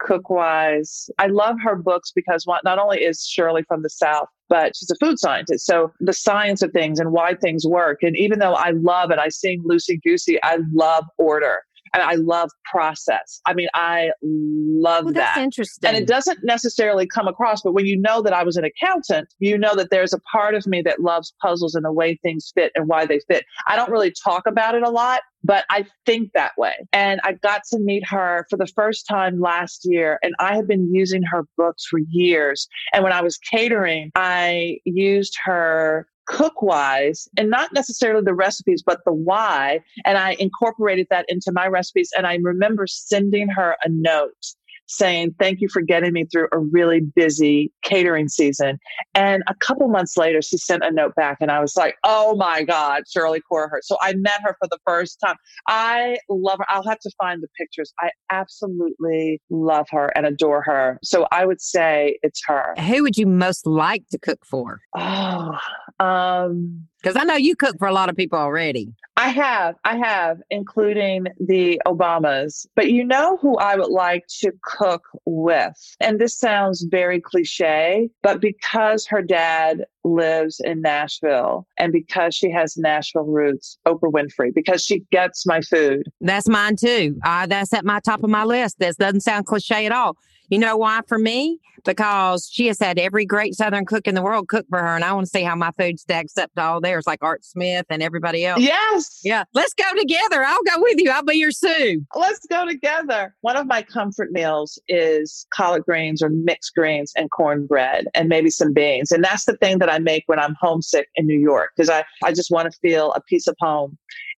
Bakewise, 0.00 0.06
Cookwise. 0.06 1.10
I 1.18 1.26
love 1.26 1.56
her 1.62 1.76
books 1.76 2.12
because 2.14 2.46
not 2.64 2.78
only 2.78 2.98
is 2.98 3.26
Shirley 3.26 3.62
from 3.62 3.82
the 3.82 3.90
South, 3.90 4.28
but 4.48 4.76
she's 4.76 4.90
a 4.90 4.96
food 5.04 5.18
scientist. 5.18 5.66
So 5.66 5.92
the 6.00 6.12
science 6.12 6.62
of 6.62 6.70
things 6.72 7.00
and 7.00 7.12
why 7.12 7.34
things 7.34 7.66
work. 7.66 8.02
And 8.02 8.16
even 8.16 8.38
though 8.38 8.54
I 8.54 8.70
love 8.70 9.10
it, 9.10 9.18
I 9.18 9.28
sing 9.28 9.62
loosey 9.68 10.00
goosey, 10.02 10.38
I 10.42 10.58
love 10.72 11.04
order. 11.18 11.58
And 11.94 12.02
I 12.02 12.14
love 12.14 12.50
process. 12.70 13.40
I 13.46 13.54
mean, 13.54 13.68
I 13.74 14.10
love 14.22 15.04
Well, 15.04 15.14
that. 15.14 15.34
that's 15.34 15.38
interesting. 15.38 15.88
And 15.88 15.96
it 15.96 16.06
doesn't 16.06 16.40
necessarily 16.42 17.06
come 17.06 17.28
across, 17.28 17.62
but 17.62 17.72
when 17.72 17.86
you 17.86 17.96
know 17.98 18.22
that 18.22 18.32
I 18.32 18.42
was 18.42 18.56
an 18.56 18.64
accountant, 18.64 19.28
you 19.38 19.56
know 19.58 19.74
that 19.76 19.90
there's 19.90 20.12
a 20.12 20.20
part 20.32 20.54
of 20.54 20.66
me 20.66 20.82
that 20.82 21.00
loves 21.00 21.32
puzzles 21.40 21.74
and 21.74 21.84
the 21.84 21.92
way 21.92 22.18
things 22.22 22.50
fit 22.54 22.72
and 22.74 22.88
why 22.88 23.06
they 23.06 23.20
fit. 23.28 23.44
I 23.66 23.76
don't 23.76 23.90
really 23.90 24.12
talk 24.24 24.46
about 24.46 24.74
it 24.74 24.82
a 24.82 24.90
lot, 24.90 25.20
but 25.44 25.64
I 25.70 25.86
think 26.04 26.32
that 26.34 26.52
way. 26.58 26.74
And 26.92 27.20
I 27.24 27.32
got 27.32 27.62
to 27.72 27.78
meet 27.78 28.04
her 28.08 28.46
for 28.50 28.56
the 28.56 28.66
first 28.66 29.06
time 29.08 29.40
last 29.40 29.82
year, 29.84 30.18
and 30.22 30.34
I 30.38 30.56
have 30.56 30.66
been 30.66 30.92
using 30.92 31.22
her 31.30 31.44
books 31.56 31.84
for 31.86 32.00
years. 32.10 32.66
And 32.92 33.04
when 33.04 33.12
I 33.12 33.22
was 33.22 33.38
catering, 33.38 34.10
I 34.14 34.78
used 34.84 35.36
her 35.44 36.06
cook 36.26 36.60
wise 36.60 37.28
and 37.36 37.48
not 37.50 37.72
necessarily 37.72 38.22
the 38.24 38.34
recipes 38.34 38.82
but 38.84 39.00
the 39.04 39.12
why 39.12 39.80
and 40.04 40.18
i 40.18 40.36
incorporated 40.38 41.06
that 41.10 41.24
into 41.28 41.52
my 41.52 41.66
recipes 41.66 42.10
and 42.16 42.26
i 42.26 42.36
remember 42.42 42.86
sending 42.86 43.48
her 43.48 43.76
a 43.84 43.88
note 43.88 44.54
saying 44.86 45.34
thank 45.38 45.60
you 45.60 45.68
for 45.68 45.82
getting 45.82 46.12
me 46.12 46.24
through 46.24 46.48
a 46.52 46.58
really 46.58 47.00
busy 47.00 47.72
catering 47.82 48.28
season. 48.28 48.78
And 49.14 49.42
a 49.48 49.54
couple 49.54 49.88
months 49.88 50.16
later 50.16 50.42
she 50.42 50.56
sent 50.56 50.84
a 50.84 50.90
note 50.90 51.14
back 51.14 51.38
and 51.40 51.50
i 51.50 51.60
was 51.60 51.76
like 51.76 51.96
oh 52.04 52.34
my 52.36 52.62
god 52.62 53.02
shirley 53.08 53.40
Corriher. 53.50 53.78
so 53.82 53.96
i 54.00 54.14
met 54.14 54.40
her 54.42 54.56
for 54.60 54.68
the 54.68 54.78
first 54.86 55.18
time. 55.24 55.36
I 55.68 56.18
love 56.28 56.58
her. 56.58 56.66
I'll 56.68 56.86
have 56.88 57.00
to 57.00 57.10
find 57.18 57.42
the 57.42 57.48
pictures. 57.58 57.92
I 58.00 58.10
absolutely 58.30 59.40
love 59.50 59.86
her 59.90 60.12
and 60.16 60.26
adore 60.26 60.62
her. 60.62 60.98
So 61.02 61.26
i 61.32 61.44
would 61.44 61.60
say 61.60 62.18
it's 62.22 62.42
her. 62.46 62.74
Who 62.78 63.02
would 63.02 63.16
you 63.16 63.26
most 63.26 63.66
like 63.66 64.04
to 64.10 64.18
cook 64.18 64.44
for? 64.44 64.80
oh 64.96 65.58
um 66.00 66.86
Because 67.06 67.22
I 67.22 67.24
know 67.24 67.36
you 67.36 67.54
cook 67.54 67.78
for 67.78 67.86
a 67.86 67.92
lot 67.92 68.08
of 68.08 68.16
people 68.16 68.36
already. 68.36 68.92
I 69.16 69.28
have, 69.28 69.76
I 69.84 69.96
have, 69.96 70.38
including 70.50 71.26
the 71.38 71.80
Obamas. 71.86 72.66
But 72.74 72.90
you 72.90 73.04
know 73.04 73.36
who 73.36 73.56
I 73.58 73.76
would 73.76 73.92
like 73.92 74.26
to 74.40 74.50
cook 74.64 75.04
with? 75.24 75.76
And 76.00 76.18
this 76.18 76.36
sounds 76.36 76.84
very 76.90 77.20
cliche, 77.20 78.10
but 78.24 78.40
because 78.40 79.06
her 79.06 79.22
dad 79.22 79.84
lives 80.02 80.60
in 80.64 80.82
Nashville 80.82 81.68
and 81.78 81.92
because 81.92 82.34
she 82.34 82.50
has 82.50 82.76
Nashville 82.76 83.22
roots, 83.22 83.78
Oprah 83.86 84.10
Winfrey, 84.10 84.52
because 84.52 84.84
she 84.84 85.04
gets 85.12 85.46
my 85.46 85.60
food. 85.60 86.02
That's 86.20 86.48
mine 86.48 86.74
too. 86.74 87.20
Uh, 87.24 87.46
that's 87.46 87.72
at 87.72 87.84
my 87.84 88.00
top 88.00 88.24
of 88.24 88.30
my 88.30 88.42
list. 88.42 88.80
This 88.80 88.96
doesn't 88.96 89.20
sound 89.20 89.46
cliche 89.46 89.86
at 89.86 89.92
all. 89.92 90.16
You 90.48 90.58
know 90.58 90.76
why 90.76 91.00
for 91.08 91.18
me? 91.18 91.58
Because 91.84 92.48
she 92.50 92.66
has 92.66 92.80
had 92.80 92.98
every 92.98 93.24
great 93.24 93.54
Southern 93.54 93.84
cook 93.84 94.08
in 94.08 94.16
the 94.16 94.22
world 94.22 94.48
cook 94.48 94.66
for 94.68 94.78
her, 94.78 94.96
and 94.96 95.04
I 95.04 95.12
want 95.12 95.26
to 95.26 95.30
see 95.30 95.44
how 95.44 95.54
my 95.54 95.70
food 95.78 96.00
stacks 96.00 96.36
up 96.36 96.50
to 96.56 96.62
all 96.62 96.80
theirs, 96.80 97.06
like 97.06 97.20
Art 97.22 97.44
Smith 97.44 97.86
and 97.90 98.02
everybody 98.02 98.44
else. 98.44 98.60
Yes. 98.60 99.20
Yeah, 99.22 99.44
let's 99.54 99.72
go 99.74 99.84
together. 99.96 100.42
I'll 100.42 100.62
go 100.64 100.80
with 100.82 100.98
you. 100.98 101.10
I'll 101.10 101.22
be 101.22 101.36
your 101.36 101.52
Sue. 101.52 102.04
Let's 102.16 102.44
go 102.46 102.66
together. 102.66 103.34
One 103.42 103.56
of 103.56 103.66
my 103.66 103.82
comfort 103.82 104.32
meals 104.32 104.80
is 104.88 105.46
collard 105.50 105.84
greens 105.84 106.22
or 106.22 106.28
mixed 106.28 106.74
greens 106.74 107.12
and 107.16 107.30
cornbread 107.30 108.06
and 108.14 108.28
maybe 108.28 108.50
some 108.50 108.72
beans. 108.72 109.12
And 109.12 109.22
that's 109.22 109.44
the 109.44 109.56
thing 109.58 109.78
that 109.78 109.90
I 109.90 110.00
make 110.00 110.24
when 110.26 110.40
I'm 110.40 110.56
homesick 110.60 111.08
in 111.14 111.26
New 111.26 111.38
York 111.38 111.70
because 111.76 111.90
I, 111.90 112.04
I 112.24 112.32
just 112.32 112.50
want 112.50 112.70
to 112.72 112.78
feel 112.80 113.12
a 113.12 113.20
piece 113.20 113.46
of 113.46 113.56
home. 113.60 113.96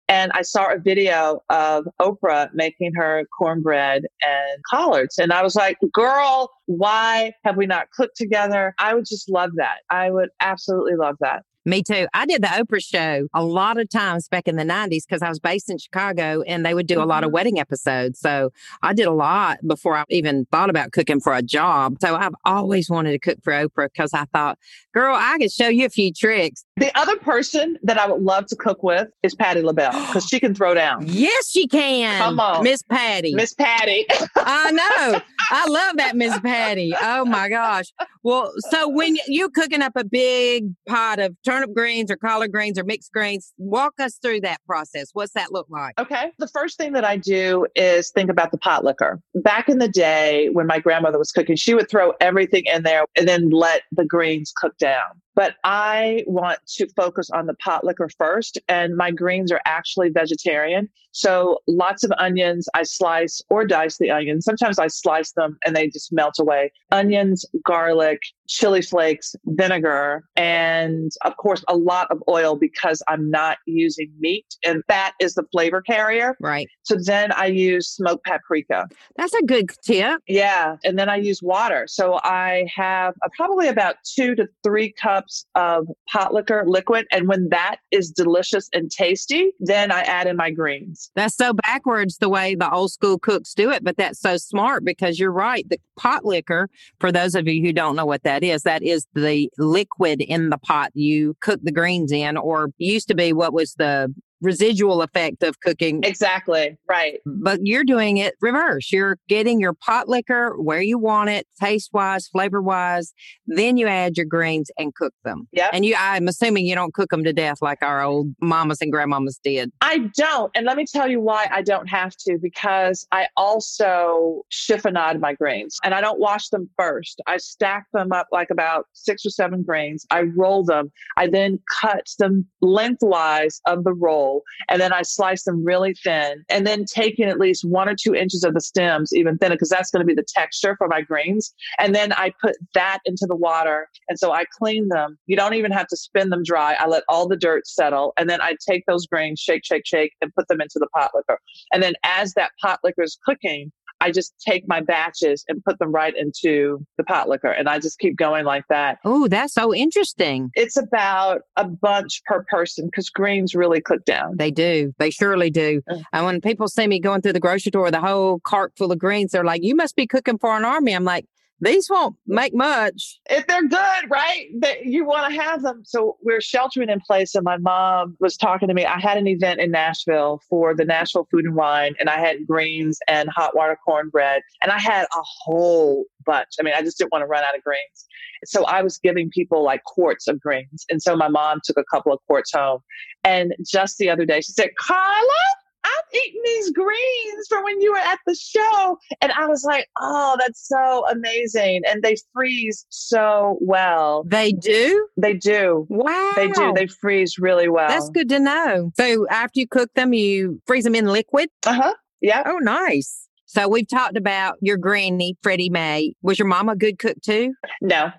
And 0.09 0.33
I 0.33 0.43
saw 0.43 0.73
a 0.73 0.79
video 0.79 1.41
of 1.51 1.87
Oprah 2.01 2.49
making 2.55 2.95
her 2.95 3.27
cornbread 3.37 4.05
and 4.23 4.63
collards. 4.69 5.19
And 5.19 5.33
I 5.33 5.43
was 5.43 5.55
like, 5.55 5.77
girl, 5.93 6.51
why 6.65 7.33
have 7.45 7.57
we 7.57 7.67
not 7.67 7.91
cooked 7.91 8.17
together? 8.17 8.75
I 8.79 8.95
would 8.95 9.05
just 9.07 9.29
love 9.29 9.51
that. 9.57 9.81
I 9.91 10.11
would 10.11 10.31
absolutely 10.41 10.97
love 10.97 11.17
that. 11.21 11.43
Me 11.69 11.83
too. 11.83 12.07
I 12.15 12.25
did 12.25 12.41
the 12.41 12.47
Oprah 12.47 12.83
show 12.83 13.29
a 13.35 13.45
lot 13.45 13.79
of 13.79 13.91
times 13.91 14.27
back 14.27 14.49
in 14.49 14.57
the 14.57 14.65
90s 14.65 15.03
because 15.07 15.21
I 15.21 15.29
was 15.29 15.39
based 15.39 15.69
in 15.69 15.77
Chicago 15.77 16.41
and 16.47 16.65
they 16.65 16.73
would 16.73 16.87
do 16.87 17.03
a 17.03 17.05
lot 17.05 17.25
of 17.25 17.29
mm-hmm. 17.29 17.35
wedding 17.35 17.61
episodes. 17.61 18.21
So 18.21 18.53
I 18.83 18.95
did 18.95 19.07
a 19.07 19.13
lot 19.13 19.59
before 19.67 19.95
I 19.95 20.05
even 20.09 20.47
thought 20.51 20.71
about 20.71 20.93
cooking 20.93 21.21
for 21.21 21.35
a 21.35 21.43
job. 21.43 21.97
So 22.01 22.17
I've 22.17 22.35
always 22.47 22.89
wanted 22.89 23.13
to 23.13 23.19
cook 23.19 23.37
for 23.43 23.53
Oprah 23.53 23.91
because 23.93 24.15
I 24.15 24.25
thought, 24.33 24.59
girl, 24.95 25.15
I 25.15 25.37
could 25.37 25.53
show 25.53 25.69
you 25.69 25.85
a 25.85 25.91
few 25.91 26.11
tricks. 26.11 26.65
The 26.79 26.97
other 26.99 27.17
person 27.19 27.77
that 27.83 27.99
I 27.99 28.09
would 28.11 28.23
love 28.23 28.47
to 28.47 28.57
cook 28.57 28.83
with 28.83 29.09
is 29.23 29.35
Patti 29.35 29.61
LaBelle 29.61 29.93
because 30.07 30.27
she 30.29 30.41
can 30.41 30.55
throw 30.55 30.73
down. 30.73 31.05
Yes, 31.07 31.51
she 31.51 31.69
can. 31.69 32.19
Come 32.19 32.41
on. 32.41 32.65
Miss 32.65 32.83
Patti. 32.83 33.35
Miss 33.35 33.53
Patti. 33.53 34.07
I 34.37 34.71
know. 34.71 35.21
I 35.51 35.67
love 35.69 35.99
that 35.99 36.17
Miss 36.17 36.39
Patti. 36.41 36.95
Oh 37.03 37.27
my 37.27 37.51
gosh. 37.51 37.93
Well, 38.23 38.53
so 38.71 38.89
when 38.89 39.17
you're 39.27 39.51
cooking 39.51 39.83
up 39.83 39.93
a 39.97 40.05
big 40.05 40.65
pot 40.89 41.19
of 41.19 41.37
turnip 41.59 41.75
greens 41.75 42.11
or 42.11 42.17
collard 42.17 42.53
greens 42.53 42.79
or 42.79 42.85
mixed 42.85 43.13
greens, 43.13 43.53
walk 43.59 43.95
us 44.01 44.19
through 44.23 44.41
that 44.41 44.61
process. 44.67 45.11
What's 45.13 45.33
that 45.33 45.53
look 45.53 45.67
like? 45.71 45.99
Okay. 45.99 46.33
The 46.39 46.49
first 46.49 46.79
thing 46.79 46.93
that 46.93 47.05
I 47.05 47.17
do 47.17 47.67
is 47.75 48.11
think 48.11 48.31
about 48.31 48.51
the 48.51 48.59
pot 48.59 48.85
liquor. 48.85 49.21
Back 49.35 49.69
in 49.69 49.79
the 49.79 49.89
day 49.89 50.49
when 50.53 50.67
my 50.67 50.79
grandmother 50.79 51.19
was 51.19 51.33
cooking, 51.33 51.57
she 51.57 51.75
would 51.75 51.89
throw 51.91 52.13
everything 52.21 52.65
in 52.67 52.83
there 52.83 53.05
and 53.17 53.29
then 53.29 53.51
let 53.51 53.83
the 53.93 54.05
greens 54.05 54.53
cook 54.57 54.77
down. 54.79 55.21
But 55.39 55.55
I 55.63 56.25
want 56.27 56.59
to 56.79 56.89
focus 56.97 57.31
on 57.31 57.47
the 57.47 57.55
pot 57.55 57.85
liquor 57.85 58.09
first, 58.19 58.59
and 58.69 58.97
my 58.97 59.13
greens 59.13 59.53
are 59.53 59.61
actually 59.67 60.09
vegetarian. 60.11 60.89
So 61.13 61.61
lots 61.69 62.03
of 62.03 62.11
onions. 62.19 62.69
I 62.75 62.83
slice 62.83 63.41
or 63.49 63.65
dice 63.65 63.99
the 63.99 64.11
onions. 64.11 64.45
Sometimes 64.45 64.81
I 64.81 64.89
slice 64.89 65.33
them 65.33 65.57
and 65.65 65.77
they 65.77 65.89
just 65.89 66.13
melt 66.13 66.35
away. 66.41 66.73
Onions, 66.91 67.47
garlic, 67.65 68.19
chili 68.49 68.83
flakes, 68.83 69.37
vinegar, 69.47 70.25
and 70.37 71.13
of 71.25 71.37
course, 71.37 71.65
a 71.69 71.77
lot 71.77 72.11
of 72.11 72.21
oil 72.29 72.57
because 72.57 73.01
I'm 73.07 73.31
not 73.31 73.59
using 73.67 74.11
meat, 74.19 74.47
and 74.65 74.83
fat 74.89 75.15
is 75.21 75.35
the 75.35 75.45
flavor 75.53 75.83
carrier. 75.83 76.37
Right. 76.41 76.69
So 76.83 76.97
then 77.01 77.31
I 77.33 77.47
use 77.47 77.89
smoked 77.89 78.25
paprika. 78.25 78.89
That's 79.17 79.35
a 79.35 79.43
good 79.45 79.71
tip. 79.85 80.21
Yeah. 80.27 80.77
And 80.85 80.99
then 80.99 81.09
I 81.09 81.17
use 81.17 81.43
water. 81.43 81.87
So 81.89 82.19
I 82.25 82.67
have 82.75 83.15
probably 83.37 83.69
about 83.69 83.97
two 84.05 84.35
to 84.35 84.49
three 84.65 84.93
cups 85.01 85.28
of 85.55 85.87
pot 86.11 86.33
liquor 86.35 86.65
liquid. 86.67 87.07
And 87.13 87.29
when 87.29 87.49
that 87.51 87.77
is 87.91 88.11
delicious 88.11 88.69
and 88.73 88.91
tasty, 88.91 89.53
then 89.61 89.91
I 89.91 90.01
add 90.03 90.27
in 90.27 90.37
my 90.37 90.51
greens. 90.51 91.11
That's 91.15 91.37
so 91.37 91.53
backwards 91.53 92.19
the 92.19 92.29
way 92.29 92.55
the 92.55 92.71
old 92.71 92.93
school 92.93 93.19
cooks 93.19 93.55
do 93.55 93.71
it, 93.71 93.85
but 93.85 93.97
that's 93.97 94.21
so 94.21 94.37
smart 94.37 94.85
because 94.85 95.19
you're 95.19 95.33
right. 95.33 95.69
The 95.69 95.79
pot 95.97 96.25
liquor, 96.25 96.69
for 97.01 97.13
those 97.13 97.35
of 97.35 97.47
you 97.47 97.63
who 97.63 97.73
don't 97.73 97.97
know 97.97 98.07
what 98.07 98.23
that 98.23 98.43
is, 98.43 98.63
that 98.63 98.83
is 98.83 99.07
the 99.15 99.51
liquid 99.59 100.21
in 100.21 100.51
the 100.51 100.59
pot 100.59 100.91
you 100.95 101.37
cook 101.41 101.61
the 101.63 101.73
greens 101.73 102.13
in, 102.13 102.37
or 102.37 102.71
used 102.79 103.09
to 103.09 103.15
be 103.15 103.33
what 103.33 103.53
was 103.53 103.75
the 103.75 104.15
residual 104.41 105.03
effect 105.03 105.43
of 105.43 105.61
cooking. 105.61 106.03
Exactly. 106.05 106.79
Right. 106.89 107.21
But 107.27 107.61
you're 107.63 107.85
doing 107.85 108.19
it 108.19 108.35
reverse. 108.41 108.93
You're 108.93 109.19
getting 109.29 109.61
your 109.61 109.75
pot 109.75 110.09
liquor 110.09 110.55
where 110.61 110.81
you 110.81 110.99
want 110.99 111.31
it, 111.31 111.47
taste 111.61 111.91
wise, 111.93 112.29
flavor 112.29 112.63
wise. 112.63 113.13
Then 113.47 113.77
you 113.77 113.87
add 113.87 114.17
your 114.17 114.27
greens 114.27 114.71
and 114.79 114.95
cook 114.95 115.15
them. 115.25 115.49
Yeah. 115.53 115.71
And 115.73 115.85
you, 115.85 115.95
I'm 115.99 116.29
assuming 116.29 116.67
you 116.67 116.75
don't 116.75 116.95
cook 116.95 117.11
them 117.11 117.25
to 117.25 117.33
death 117.33 117.59
like 117.61 117.83
our 117.83 118.03
old 118.03 118.35
mamas 118.41 118.81
and 118.81 118.93
grandmamas 118.93 119.39
did. 119.43 119.71
I 119.81 120.11
don't. 120.17 120.51
And 120.55 120.67
let 120.67 120.77
me 120.77 120.85
tell 120.91 121.09
you 121.09 121.21
why 121.21 121.49
I 121.51 121.63
don't 121.63 121.89
have 121.89 122.17
to 122.27 122.39
because 122.41 123.07
I 123.13 123.27
also 123.37 124.43
chiffonade 124.53 125.21
my 125.21 125.35
greens 125.35 125.79
and 125.83 125.95
I 125.95 126.01
don't 126.01 126.21
wash 126.21 126.49
them 126.49 126.69
first. 126.79 127.21
I 127.27 127.39
stack 127.39 127.87
them 127.93 128.13
up 128.13 128.29
like 128.33 128.51
about 128.51 128.87
six 128.93 129.27
or 129.27 129.31
seven 129.31 129.63
grains. 129.63 130.07
I 130.11 130.23
roll 130.23 130.65
them. 130.65 130.93
I 131.17 131.29
then 131.29 131.59
cut 131.81 132.07
them 132.19 132.47
lengthwise 132.61 133.61
of 133.67 133.85
the 133.85 133.93
roll 133.93 134.28
and 134.69 134.81
then 134.81 134.93
I 134.93 135.03
slice 135.03 135.45
them 135.45 135.65
really 135.65 135.95
thin 135.95 136.45
and 136.49 136.67
then 136.67 136.85
taking 136.85 137.27
at 137.27 137.39
least 137.39 137.65
one 137.65 137.89
or 137.89 137.95
two 137.95 138.15
inches 138.15 138.45
of 138.45 138.55
the 138.55 138.61
stems 138.61 139.13
even 139.13 139.39
thinner 139.39 139.55
because 139.55 139.69
that's 139.69 139.91
going 139.91 140.01
to 140.01 140.07
be 140.07 140.15
the 140.15 140.27
texture 140.27 140.77
for 140.77 140.89
my 140.89 141.03
greens. 141.03 141.55
And 141.79 141.95
then 141.95 142.13
I 142.13 142.33
put 142.41 142.57
that 142.75 142.99
into 143.05 143.27
the 143.27 143.37
water. 143.37 143.89
And 144.09 144.19
so 144.19 144.33
I 144.33 144.45
clean 144.59 144.89
them. 144.89 145.19
You 145.27 145.37
don't 145.37 145.55
even 145.55 145.73
have 145.73 145.87
to 145.89 145.97
spin 145.97 146.31
them 146.31 146.43
dry. 146.43 146.77
I 146.79 146.87
let 146.87 147.05
all 147.09 147.29
the 147.29 147.37
dirt 147.37 147.67
settle 147.67 148.13
and 148.17 148.29
then 148.29 148.41
I 148.41 148.57
take 148.69 148.85
those 148.87 149.07
grains, 149.07 149.41
shake, 149.41 149.65
shake, 149.65 149.87
shake, 149.87 150.13
and 150.21 150.35
put 150.35 150.49
them 150.49 150.61
into 150.61 150.79
the 150.79 150.89
pot 150.95 151.11
liquor. 151.15 151.39
And 151.73 151.83
then 151.83 151.95
as 152.05 152.35
that 152.35 152.53
pot 152.61 152.81
liquor 152.85 153.03
is 153.03 153.19
cooking, 153.25 153.73
I 154.01 154.11
just 154.11 154.35
take 154.41 154.69
my 154.69 154.81
batches 154.81 155.45
and 155.49 155.63
put 155.65 155.79
them 155.79 155.93
right 155.93 156.15
into 156.17 156.85
the 156.97 157.05
pot 157.05 157.29
liquor. 157.29 157.51
And 157.51 157.69
I 157.69 157.79
just 157.79 157.99
keep 157.99 158.17
going 158.17 158.45
like 158.45 158.65
that. 158.69 158.99
Oh, 159.05 159.29
that's 159.29 159.55
so 159.55 159.75
interesting. 159.75 160.51
It's 160.55 160.77
about 160.77 161.43
a 161.57 161.65
bunch 161.65 162.23
per 162.27 162.45
person 162.45 162.87
because 162.87 163.11
greens 163.11 163.55
really 163.55 163.81
cook 163.81 164.05
down. 164.05 164.37
They 164.37 164.51
do. 164.51 164.93
They 164.99 165.11
surely 165.11 165.51
do. 165.51 165.83
Mm. 165.91 166.03
And 166.13 166.25
when 166.27 166.41
people 166.41 166.69
see 166.69 166.87
me 166.87 167.01
going 167.01 167.23
through 167.23 167.33
the 167.33 167.41
grocery 167.41 167.71
store 167.71 167.85
with 167.85 167.95
a 167.95 168.01
whole 168.01 168.41
cart 168.41 168.73
full 168.77 168.93
of 168.93 168.99
greens, 168.99 169.33
they're 169.33 169.45
like, 169.45 169.63
you 169.63 169.75
must 169.75 169.97
be 169.97 170.07
cooking 170.07 170.39
for 170.39 170.57
an 170.57 170.65
army. 170.65 170.93
I'm 170.95 171.05
like, 171.05 171.27
these 171.61 171.89
won't 171.91 172.17
make 172.27 172.55
much. 172.55 173.21
if 173.29 173.47
they're 173.47 173.67
good, 173.67 174.11
right? 174.11 174.47
That 174.61 174.87
you 174.87 175.05
want 175.05 175.33
to 175.33 175.41
have 175.41 175.63
them. 175.63 175.83
So 175.85 176.17
we're 176.23 176.41
sheltering 176.41 176.89
in 176.89 177.01
place, 177.01 177.35
and 177.35 177.45
my 177.45 177.57
mom 177.57 178.17
was 178.21 178.37
talking 178.37 178.69
to 178.69 178.75
me. 178.75 178.85
I 178.85 178.99
had 178.99 179.19
an 179.19 179.27
event 179.27 179.61
in 179.61 179.71
Nashville 179.71 180.41
for 180.49 180.75
the 180.75 180.85
Nashville 180.85 181.27
Food 181.31 181.45
and 181.45 181.57
Wine, 181.57 181.95
and 181.99 182.09
I 182.09 182.19
had 182.21 182.47
greens 182.47 182.99
and 183.09 183.29
hot 183.31 183.57
water 183.57 183.77
cornbread, 183.85 184.43
and 184.63 184.71
I 184.71 184.79
had 184.79 185.05
a 185.05 185.23
whole 185.23 186.05
bunch. 186.25 186.49
I 186.61 186.63
mean, 186.63 186.75
I 186.77 186.83
just 186.83 186.99
didn't 186.99 187.13
want 187.13 187.23
to 187.23 187.27
run 187.27 187.43
out 187.43 187.57
of 187.57 187.63
greens. 187.63 188.07
So 188.45 188.65
I 188.67 188.83
was 188.83 188.99
giving 188.99 189.31
people 189.31 189.65
like 189.65 189.83
quarts 189.85 190.29
of 190.29 190.41
greens, 190.41 190.85
and 190.89 191.03
so 191.03 191.17
my 191.17 191.29
mom 191.29 191.61
took 191.65 191.77
a 191.77 191.85
couple 191.93 192.13
of 192.13 192.21
quarts 192.27 192.53
home. 192.53 192.81
And 193.25 193.55
just 193.67 193.99
the 193.99 194.11
other 194.11 194.25
day, 194.25 194.41
she 194.41 194.53
said, 194.53 194.71
"Carla." 194.79 195.45
I'm 195.89 196.21
eating 196.21 196.43
these 196.45 196.71
greens 196.73 197.47
from 197.49 197.65
when 197.65 197.81
you 197.81 197.93
were 197.93 197.99
at 197.99 198.19
the 198.27 198.35
show. 198.35 198.99
And 199.21 199.33
I 199.33 199.47
was 199.47 199.65
like, 199.65 199.87
oh, 200.01 200.37
that's 200.39 200.67
so 200.69 201.07
amazing. 201.09 201.83
And 201.87 202.03
they 202.03 202.17
freeze 202.33 202.87
so 202.91 203.59
well. 203.61 204.25
They 204.27 204.53
do? 204.53 205.09
They 205.17 205.35
do. 205.35 205.87
Wow. 205.89 206.33
They 206.37 206.49
do. 206.49 206.73
They 206.75 206.87
freeze 206.87 207.39
really 207.39 207.69
well. 207.69 207.89
That's 207.89 208.11
good 208.11 208.29
to 208.31 208.39
know. 208.39 208.93
So 208.99 209.27
after 209.29 209.61
you 209.61 209.69
cook 209.69 209.91
them, 209.95 210.13
you 210.13 210.61
freeze 210.67 210.85
them 210.85 210.95
in 210.95 211.07
liquid? 211.07 211.49
Uh 211.67 211.75
huh. 211.75 211.95
Yeah. 212.21 212.43
Oh, 212.47 212.59
nice. 212.59 213.29
So 213.47 213.67
we've 213.67 213.89
talked 213.89 214.17
about 214.17 214.57
your 214.61 214.77
granny, 214.77 215.37
Freddie 215.43 215.71
Mae. 215.71 216.15
Was 216.23 216.39
your 216.39 216.49
mom 216.49 216.69
a 216.69 216.77
good 216.77 216.99
cook 216.99 217.17
too? 217.23 217.55
No. 217.81 218.11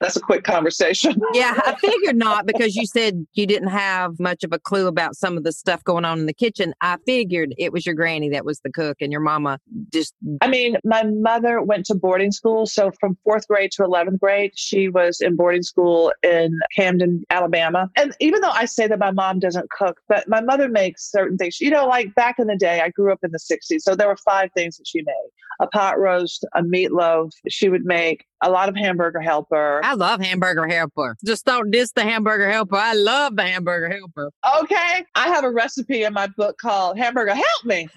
That's 0.00 0.16
a 0.16 0.20
quick 0.20 0.44
conversation. 0.44 1.20
Yeah, 1.34 1.60
I 1.66 1.74
figured 1.76 2.16
not 2.16 2.46
because 2.46 2.74
you 2.74 2.86
said 2.86 3.26
you 3.34 3.46
didn't 3.46 3.68
have 3.68 4.18
much 4.18 4.44
of 4.44 4.52
a 4.52 4.58
clue 4.58 4.86
about 4.86 5.14
some 5.14 5.36
of 5.36 5.44
the 5.44 5.52
stuff 5.52 5.84
going 5.84 6.04
on 6.04 6.18
in 6.18 6.26
the 6.26 6.32
kitchen. 6.32 6.74
I 6.80 6.96
figured 7.06 7.54
it 7.58 7.72
was 7.72 7.84
your 7.84 7.94
granny 7.94 8.30
that 8.30 8.44
was 8.44 8.60
the 8.60 8.70
cook 8.70 8.96
and 9.00 9.12
your 9.12 9.20
mama 9.20 9.60
just. 9.92 10.14
I 10.40 10.48
mean, 10.48 10.76
my 10.84 11.04
mother 11.04 11.60
went 11.60 11.84
to 11.86 11.94
boarding 11.94 12.32
school. 12.32 12.66
So 12.66 12.90
from 12.98 13.16
fourth 13.24 13.46
grade 13.46 13.72
to 13.72 13.82
11th 13.82 14.18
grade, 14.18 14.52
she 14.56 14.88
was 14.88 15.20
in 15.20 15.36
boarding 15.36 15.62
school 15.62 16.12
in 16.22 16.58
Camden, 16.74 17.24
Alabama. 17.30 17.90
And 17.94 18.16
even 18.20 18.40
though 18.40 18.50
I 18.50 18.64
say 18.64 18.88
that 18.88 18.98
my 18.98 19.10
mom 19.10 19.38
doesn't 19.38 19.70
cook, 19.70 20.00
but 20.08 20.26
my 20.28 20.40
mother 20.40 20.68
makes 20.68 21.10
certain 21.10 21.36
things, 21.36 21.60
you 21.60 21.70
know, 21.70 21.86
like 21.86 22.14
back 22.14 22.38
in 22.38 22.46
the 22.46 22.56
day, 22.56 22.80
I 22.80 22.88
grew 22.88 23.12
up 23.12 23.20
in 23.22 23.32
the 23.32 23.38
60s. 23.38 23.80
So 23.80 23.94
there 23.94 24.08
were 24.08 24.16
five 24.16 24.50
things 24.54 24.78
that 24.78 24.86
she 24.86 25.02
made 25.02 25.28
a 25.60 25.66
pot 25.66 25.98
roast, 25.98 26.46
a 26.54 26.62
meatloaf. 26.62 27.30
She 27.48 27.68
would 27.68 27.84
make 27.84 28.24
a 28.42 28.50
lot 28.50 28.68
of 28.68 28.76
hamburger 28.76 29.20
helper. 29.20 29.80
I 29.88 29.94
love 29.94 30.20
hamburger 30.20 30.66
helper. 30.68 31.16
Just 31.24 31.46
don't 31.46 31.70
diss 31.70 31.92
the 31.92 32.02
hamburger 32.02 32.50
helper. 32.50 32.76
I 32.76 32.92
love 32.92 33.36
the 33.36 33.44
hamburger 33.44 33.88
helper. 33.88 34.30
Okay. 34.60 35.02
I 35.14 35.28
have 35.28 35.44
a 35.44 35.50
recipe 35.50 36.02
in 36.02 36.12
my 36.12 36.26
book 36.26 36.58
called 36.58 36.98
Hamburger 36.98 37.34
Help 37.34 37.64
Me. 37.64 37.88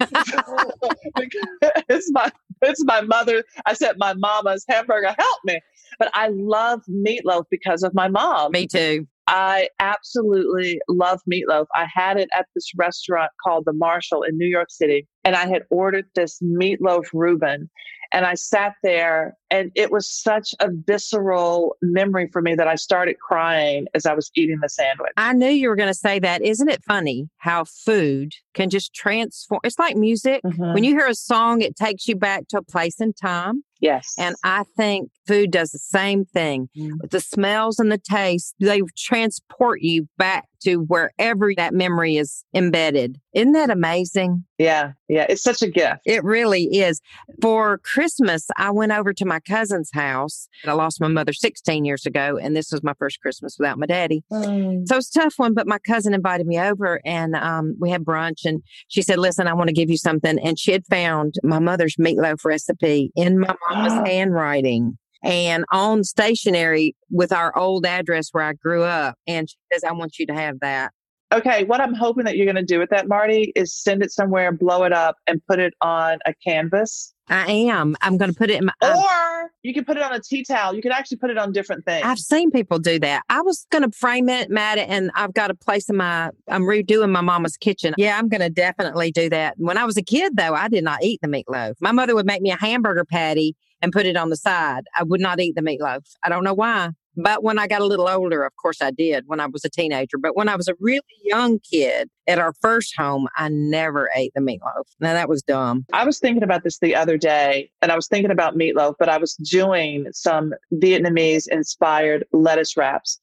it's 1.90 2.10
my 2.12 2.30
it's 2.62 2.82
my 2.86 3.02
mother. 3.02 3.44
I 3.66 3.74
said 3.74 3.96
my 3.98 4.14
mama's 4.14 4.64
hamburger 4.66 5.14
help 5.18 5.38
me. 5.44 5.60
But 5.98 6.10
I 6.14 6.28
love 6.28 6.80
meatloaf 6.88 7.44
because 7.50 7.82
of 7.82 7.92
my 7.92 8.08
mom. 8.08 8.52
Me 8.52 8.66
too. 8.66 9.06
I 9.26 9.68
absolutely 9.78 10.80
love 10.88 11.20
meatloaf. 11.30 11.66
I 11.74 11.86
had 11.92 12.16
it 12.16 12.30
at 12.34 12.46
this 12.54 12.70
restaurant 12.74 13.32
called 13.44 13.64
the 13.66 13.74
Marshal 13.74 14.22
in 14.22 14.38
New 14.38 14.48
York 14.48 14.70
City, 14.70 15.06
and 15.24 15.36
I 15.36 15.46
had 15.46 15.62
ordered 15.70 16.06
this 16.14 16.40
meatloaf 16.40 17.06
Reuben. 17.12 17.70
And 18.14 18.26
I 18.26 18.34
sat 18.34 18.74
there, 18.82 19.38
and 19.50 19.72
it 19.74 19.90
was 19.90 20.06
such 20.06 20.54
a 20.60 20.68
visceral 20.70 21.76
memory 21.80 22.28
for 22.30 22.42
me 22.42 22.54
that 22.54 22.68
I 22.68 22.74
started 22.74 23.16
crying 23.18 23.86
as 23.94 24.04
I 24.04 24.12
was 24.12 24.30
eating 24.34 24.58
the 24.60 24.68
sandwich. 24.68 25.12
I 25.16 25.32
knew 25.32 25.48
you 25.48 25.70
were 25.70 25.76
going 25.76 25.88
to 25.88 25.94
say 25.94 26.18
that. 26.18 26.42
Isn't 26.42 26.68
it 26.68 26.84
funny 26.84 27.30
how 27.38 27.64
food 27.64 28.34
can 28.52 28.68
just 28.68 28.92
transform? 28.92 29.60
It's 29.64 29.78
like 29.78 29.96
music. 29.96 30.42
Mhm. 30.44 30.74
When 30.74 30.84
you 30.84 30.90
hear 30.90 31.06
a 31.06 31.14
song, 31.14 31.62
it 31.62 31.74
takes 31.74 32.06
you 32.06 32.14
back 32.14 32.48
to 32.48 32.58
a 32.58 32.62
place 32.62 33.00
and 33.00 33.16
time. 33.16 33.64
Yes. 33.80 34.14
And 34.18 34.36
I 34.44 34.64
think 34.76 35.10
food 35.26 35.50
does 35.50 35.70
the 35.70 35.78
same 35.78 36.26
thing. 36.26 36.68
Mm. 36.76 37.00
With 37.00 37.12
the 37.12 37.20
smells 37.20 37.78
and 37.78 37.90
the 37.90 37.98
taste, 37.98 38.54
they 38.60 38.82
transport 38.96 39.80
you 39.80 40.06
back 40.18 40.48
to 40.62 40.76
wherever 40.76 41.52
that 41.56 41.74
memory 41.74 42.16
is 42.16 42.44
embedded. 42.54 43.20
Isn't 43.32 43.52
that 43.52 43.70
amazing? 43.70 44.44
yeah, 44.58 44.92
yeah, 45.08 45.26
it's 45.28 45.42
such 45.42 45.62
a 45.62 45.68
gift. 45.68 46.02
It 46.04 46.22
really 46.22 46.64
is. 46.64 47.00
For 47.40 47.78
Christmas, 47.78 48.46
I 48.56 48.70
went 48.70 48.92
over 48.92 49.12
to 49.12 49.24
my 49.24 49.40
cousin's 49.40 49.90
house. 49.92 50.48
I 50.64 50.72
lost 50.72 51.00
my 51.00 51.08
mother 51.08 51.32
16 51.32 51.84
years 51.84 52.06
ago, 52.06 52.38
and 52.40 52.54
this 52.54 52.70
was 52.70 52.82
my 52.82 52.94
first 52.98 53.20
Christmas 53.20 53.56
without 53.58 53.78
my 53.78 53.86
daddy. 53.86 54.22
So 54.30 54.96
it's 54.96 55.14
a 55.16 55.20
tough 55.20 55.34
one, 55.36 55.54
but 55.54 55.66
my 55.66 55.78
cousin 55.80 56.14
invited 56.14 56.46
me 56.46 56.60
over 56.60 57.00
and 57.04 57.34
um, 57.34 57.74
we 57.80 57.90
had 57.90 58.04
brunch. 58.04 58.44
And 58.44 58.62
she 58.88 59.02
said, 59.02 59.18
Listen, 59.18 59.46
I 59.46 59.54
want 59.54 59.68
to 59.68 59.74
give 59.74 59.90
you 59.90 59.96
something. 59.96 60.38
And 60.38 60.58
she 60.58 60.72
had 60.72 60.86
found 60.86 61.34
my 61.42 61.58
mother's 61.58 61.96
meatloaf 61.96 62.44
recipe 62.44 63.10
in 63.16 63.38
my 63.38 63.54
mama's 63.68 63.92
handwriting 64.08 64.96
and 65.22 65.64
on 65.72 66.04
stationery 66.04 66.94
with 67.10 67.32
our 67.32 67.56
old 67.56 67.86
address 67.86 68.28
where 68.32 68.44
I 68.44 68.52
grew 68.54 68.82
up. 68.82 69.16
And 69.26 69.48
she 69.48 69.56
says, 69.72 69.84
I 69.84 69.92
want 69.92 70.18
you 70.18 70.26
to 70.26 70.34
have 70.34 70.60
that. 70.60 70.92
Okay, 71.32 71.64
what 71.64 71.80
I'm 71.80 71.94
hoping 71.94 72.24
that 72.26 72.36
you're 72.36 72.44
going 72.44 72.56
to 72.56 72.62
do 72.62 72.78
with 72.78 72.90
that, 72.90 73.08
Marty, 73.08 73.52
is 73.56 73.74
send 73.74 74.02
it 74.02 74.12
somewhere, 74.12 74.52
blow 74.52 74.84
it 74.84 74.92
up, 74.92 75.16
and 75.26 75.40
put 75.48 75.58
it 75.58 75.72
on 75.80 76.18
a 76.26 76.34
canvas. 76.46 77.14
I 77.28 77.50
am. 77.50 77.96
I'm 78.02 78.18
going 78.18 78.30
to 78.30 78.36
put 78.36 78.50
it 78.50 78.58
in 78.58 78.66
my. 78.66 78.72
Or 78.82 79.50
you 79.62 79.72
can 79.72 79.86
put 79.86 79.96
it 79.96 80.02
on 80.02 80.12
a 80.12 80.20
tea 80.20 80.44
towel. 80.44 80.74
You 80.74 80.82
can 80.82 80.92
actually 80.92 81.16
put 81.16 81.30
it 81.30 81.38
on 81.38 81.50
different 81.50 81.86
things. 81.86 82.04
I've 82.04 82.18
seen 82.18 82.50
people 82.50 82.78
do 82.78 82.98
that. 82.98 83.22
I 83.30 83.40
was 83.40 83.66
going 83.70 83.82
to 83.88 83.96
frame 83.96 84.28
it, 84.28 84.50
mat 84.50 84.76
it, 84.76 84.90
and 84.90 85.10
I've 85.14 85.32
got 85.32 85.50
a 85.50 85.54
place 85.54 85.88
in 85.88 85.96
my, 85.96 86.28
I'm 86.48 86.64
redoing 86.64 87.10
my 87.10 87.22
mama's 87.22 87.56
kitchen. 87.56 87.94
Yeah, 87.96 88.18
I'm 88.18 88.28
going 88.28 88.42
to 88.42 88.50
definitely 88.50 89.10
do 89.10 89.30
that. 89.30 89.54
When 89.56 89.78
I 89.78 89.86
was 89.86 89.96
a 89.96 90.02
kid, 90.02 90.36
though, 90.36 90.52
I 90.52 90.68
did 90.68 90.84
not 90.84 91.02
eat 91.02 91.20
the 91.22 91.28
meatloaf. 91.28 91.76
My 91.80 91.92
mother 91.92 92.14
would 92.14 92.26
make 92.26 92.42
me 92.42 92.50
a 92.50 92.58
hamburger 92.60 93.06
patty 93.06 93.56
and 93.82 93.92
put 93.92 94.06
it 94.06 94.16
on 94.16 94.30
the 94.30 94.36
side. 94.36 94.84
I 94.96 95.02
would 95.02 95.20
not 95.20 95.40
eat 95.40 95.56
the 95.56 95.62
meatloaf. 95.62 96.02
I 96.22 96.28
don't 96.28 96.44
know 96.44 96.54
why. 96.54 96.90
But 97.14 97.42
when 97.42 97.58
I 97.58 97.66
got 97.66 97.82
a 97.82 97.84
little 97.84 98.08
older, 98.08 98.42
of 98.44 98.52
course 98.56 98.80
I 98.80 98.90
did 98.90 99.24
when 99.26 99.38
I 99.38 99.46
was 99.46 99.64
a 99.64 99.68
teenager. 99.68 100.16
But 100.16 100.34
when 100.34 100.48
I 100.48 100.56
was 100.56 100.68
a 100.68 100.74
really 100.80 101.02
young 101.24 101.58
kid 101.58 102.08
at 102.26 102.38
our 102.38 102.54
first 102.62 102.94
home, 102.96 103.28
I 103.36 103.50
never 103.50 104.08
ate 104.16 104.32
the 104.34 104.40
meatloaf. 104.40 104.84
Now 104.98 105.12
that 105.12 105.28
was 105.28 105.42
dumb. 105.42 105.84
I 105.92 106.06
was 106.06 106.18
thinking 106.18 106.42
about 106.42 106.64
this 106.64 106.78
the 106.78 106.94
other 106.94 107.18
day, 107.18 107.70
and 107.82 107.92
I 107.92 107.96
was 107.96 108.08
thinking 108.08 108.30
about 108.30 108.56
meatloaf, 108.56 108.94
but 108.98 109.10
I 109.10 109.18
was 109.18 109.34
doing 109.34 110.06
some 110.12 110.54
Vietnamese 110.72 111.48
inspired 111.48 112.24
lettuce 112.32 112.76
wraps. 112.78 113.20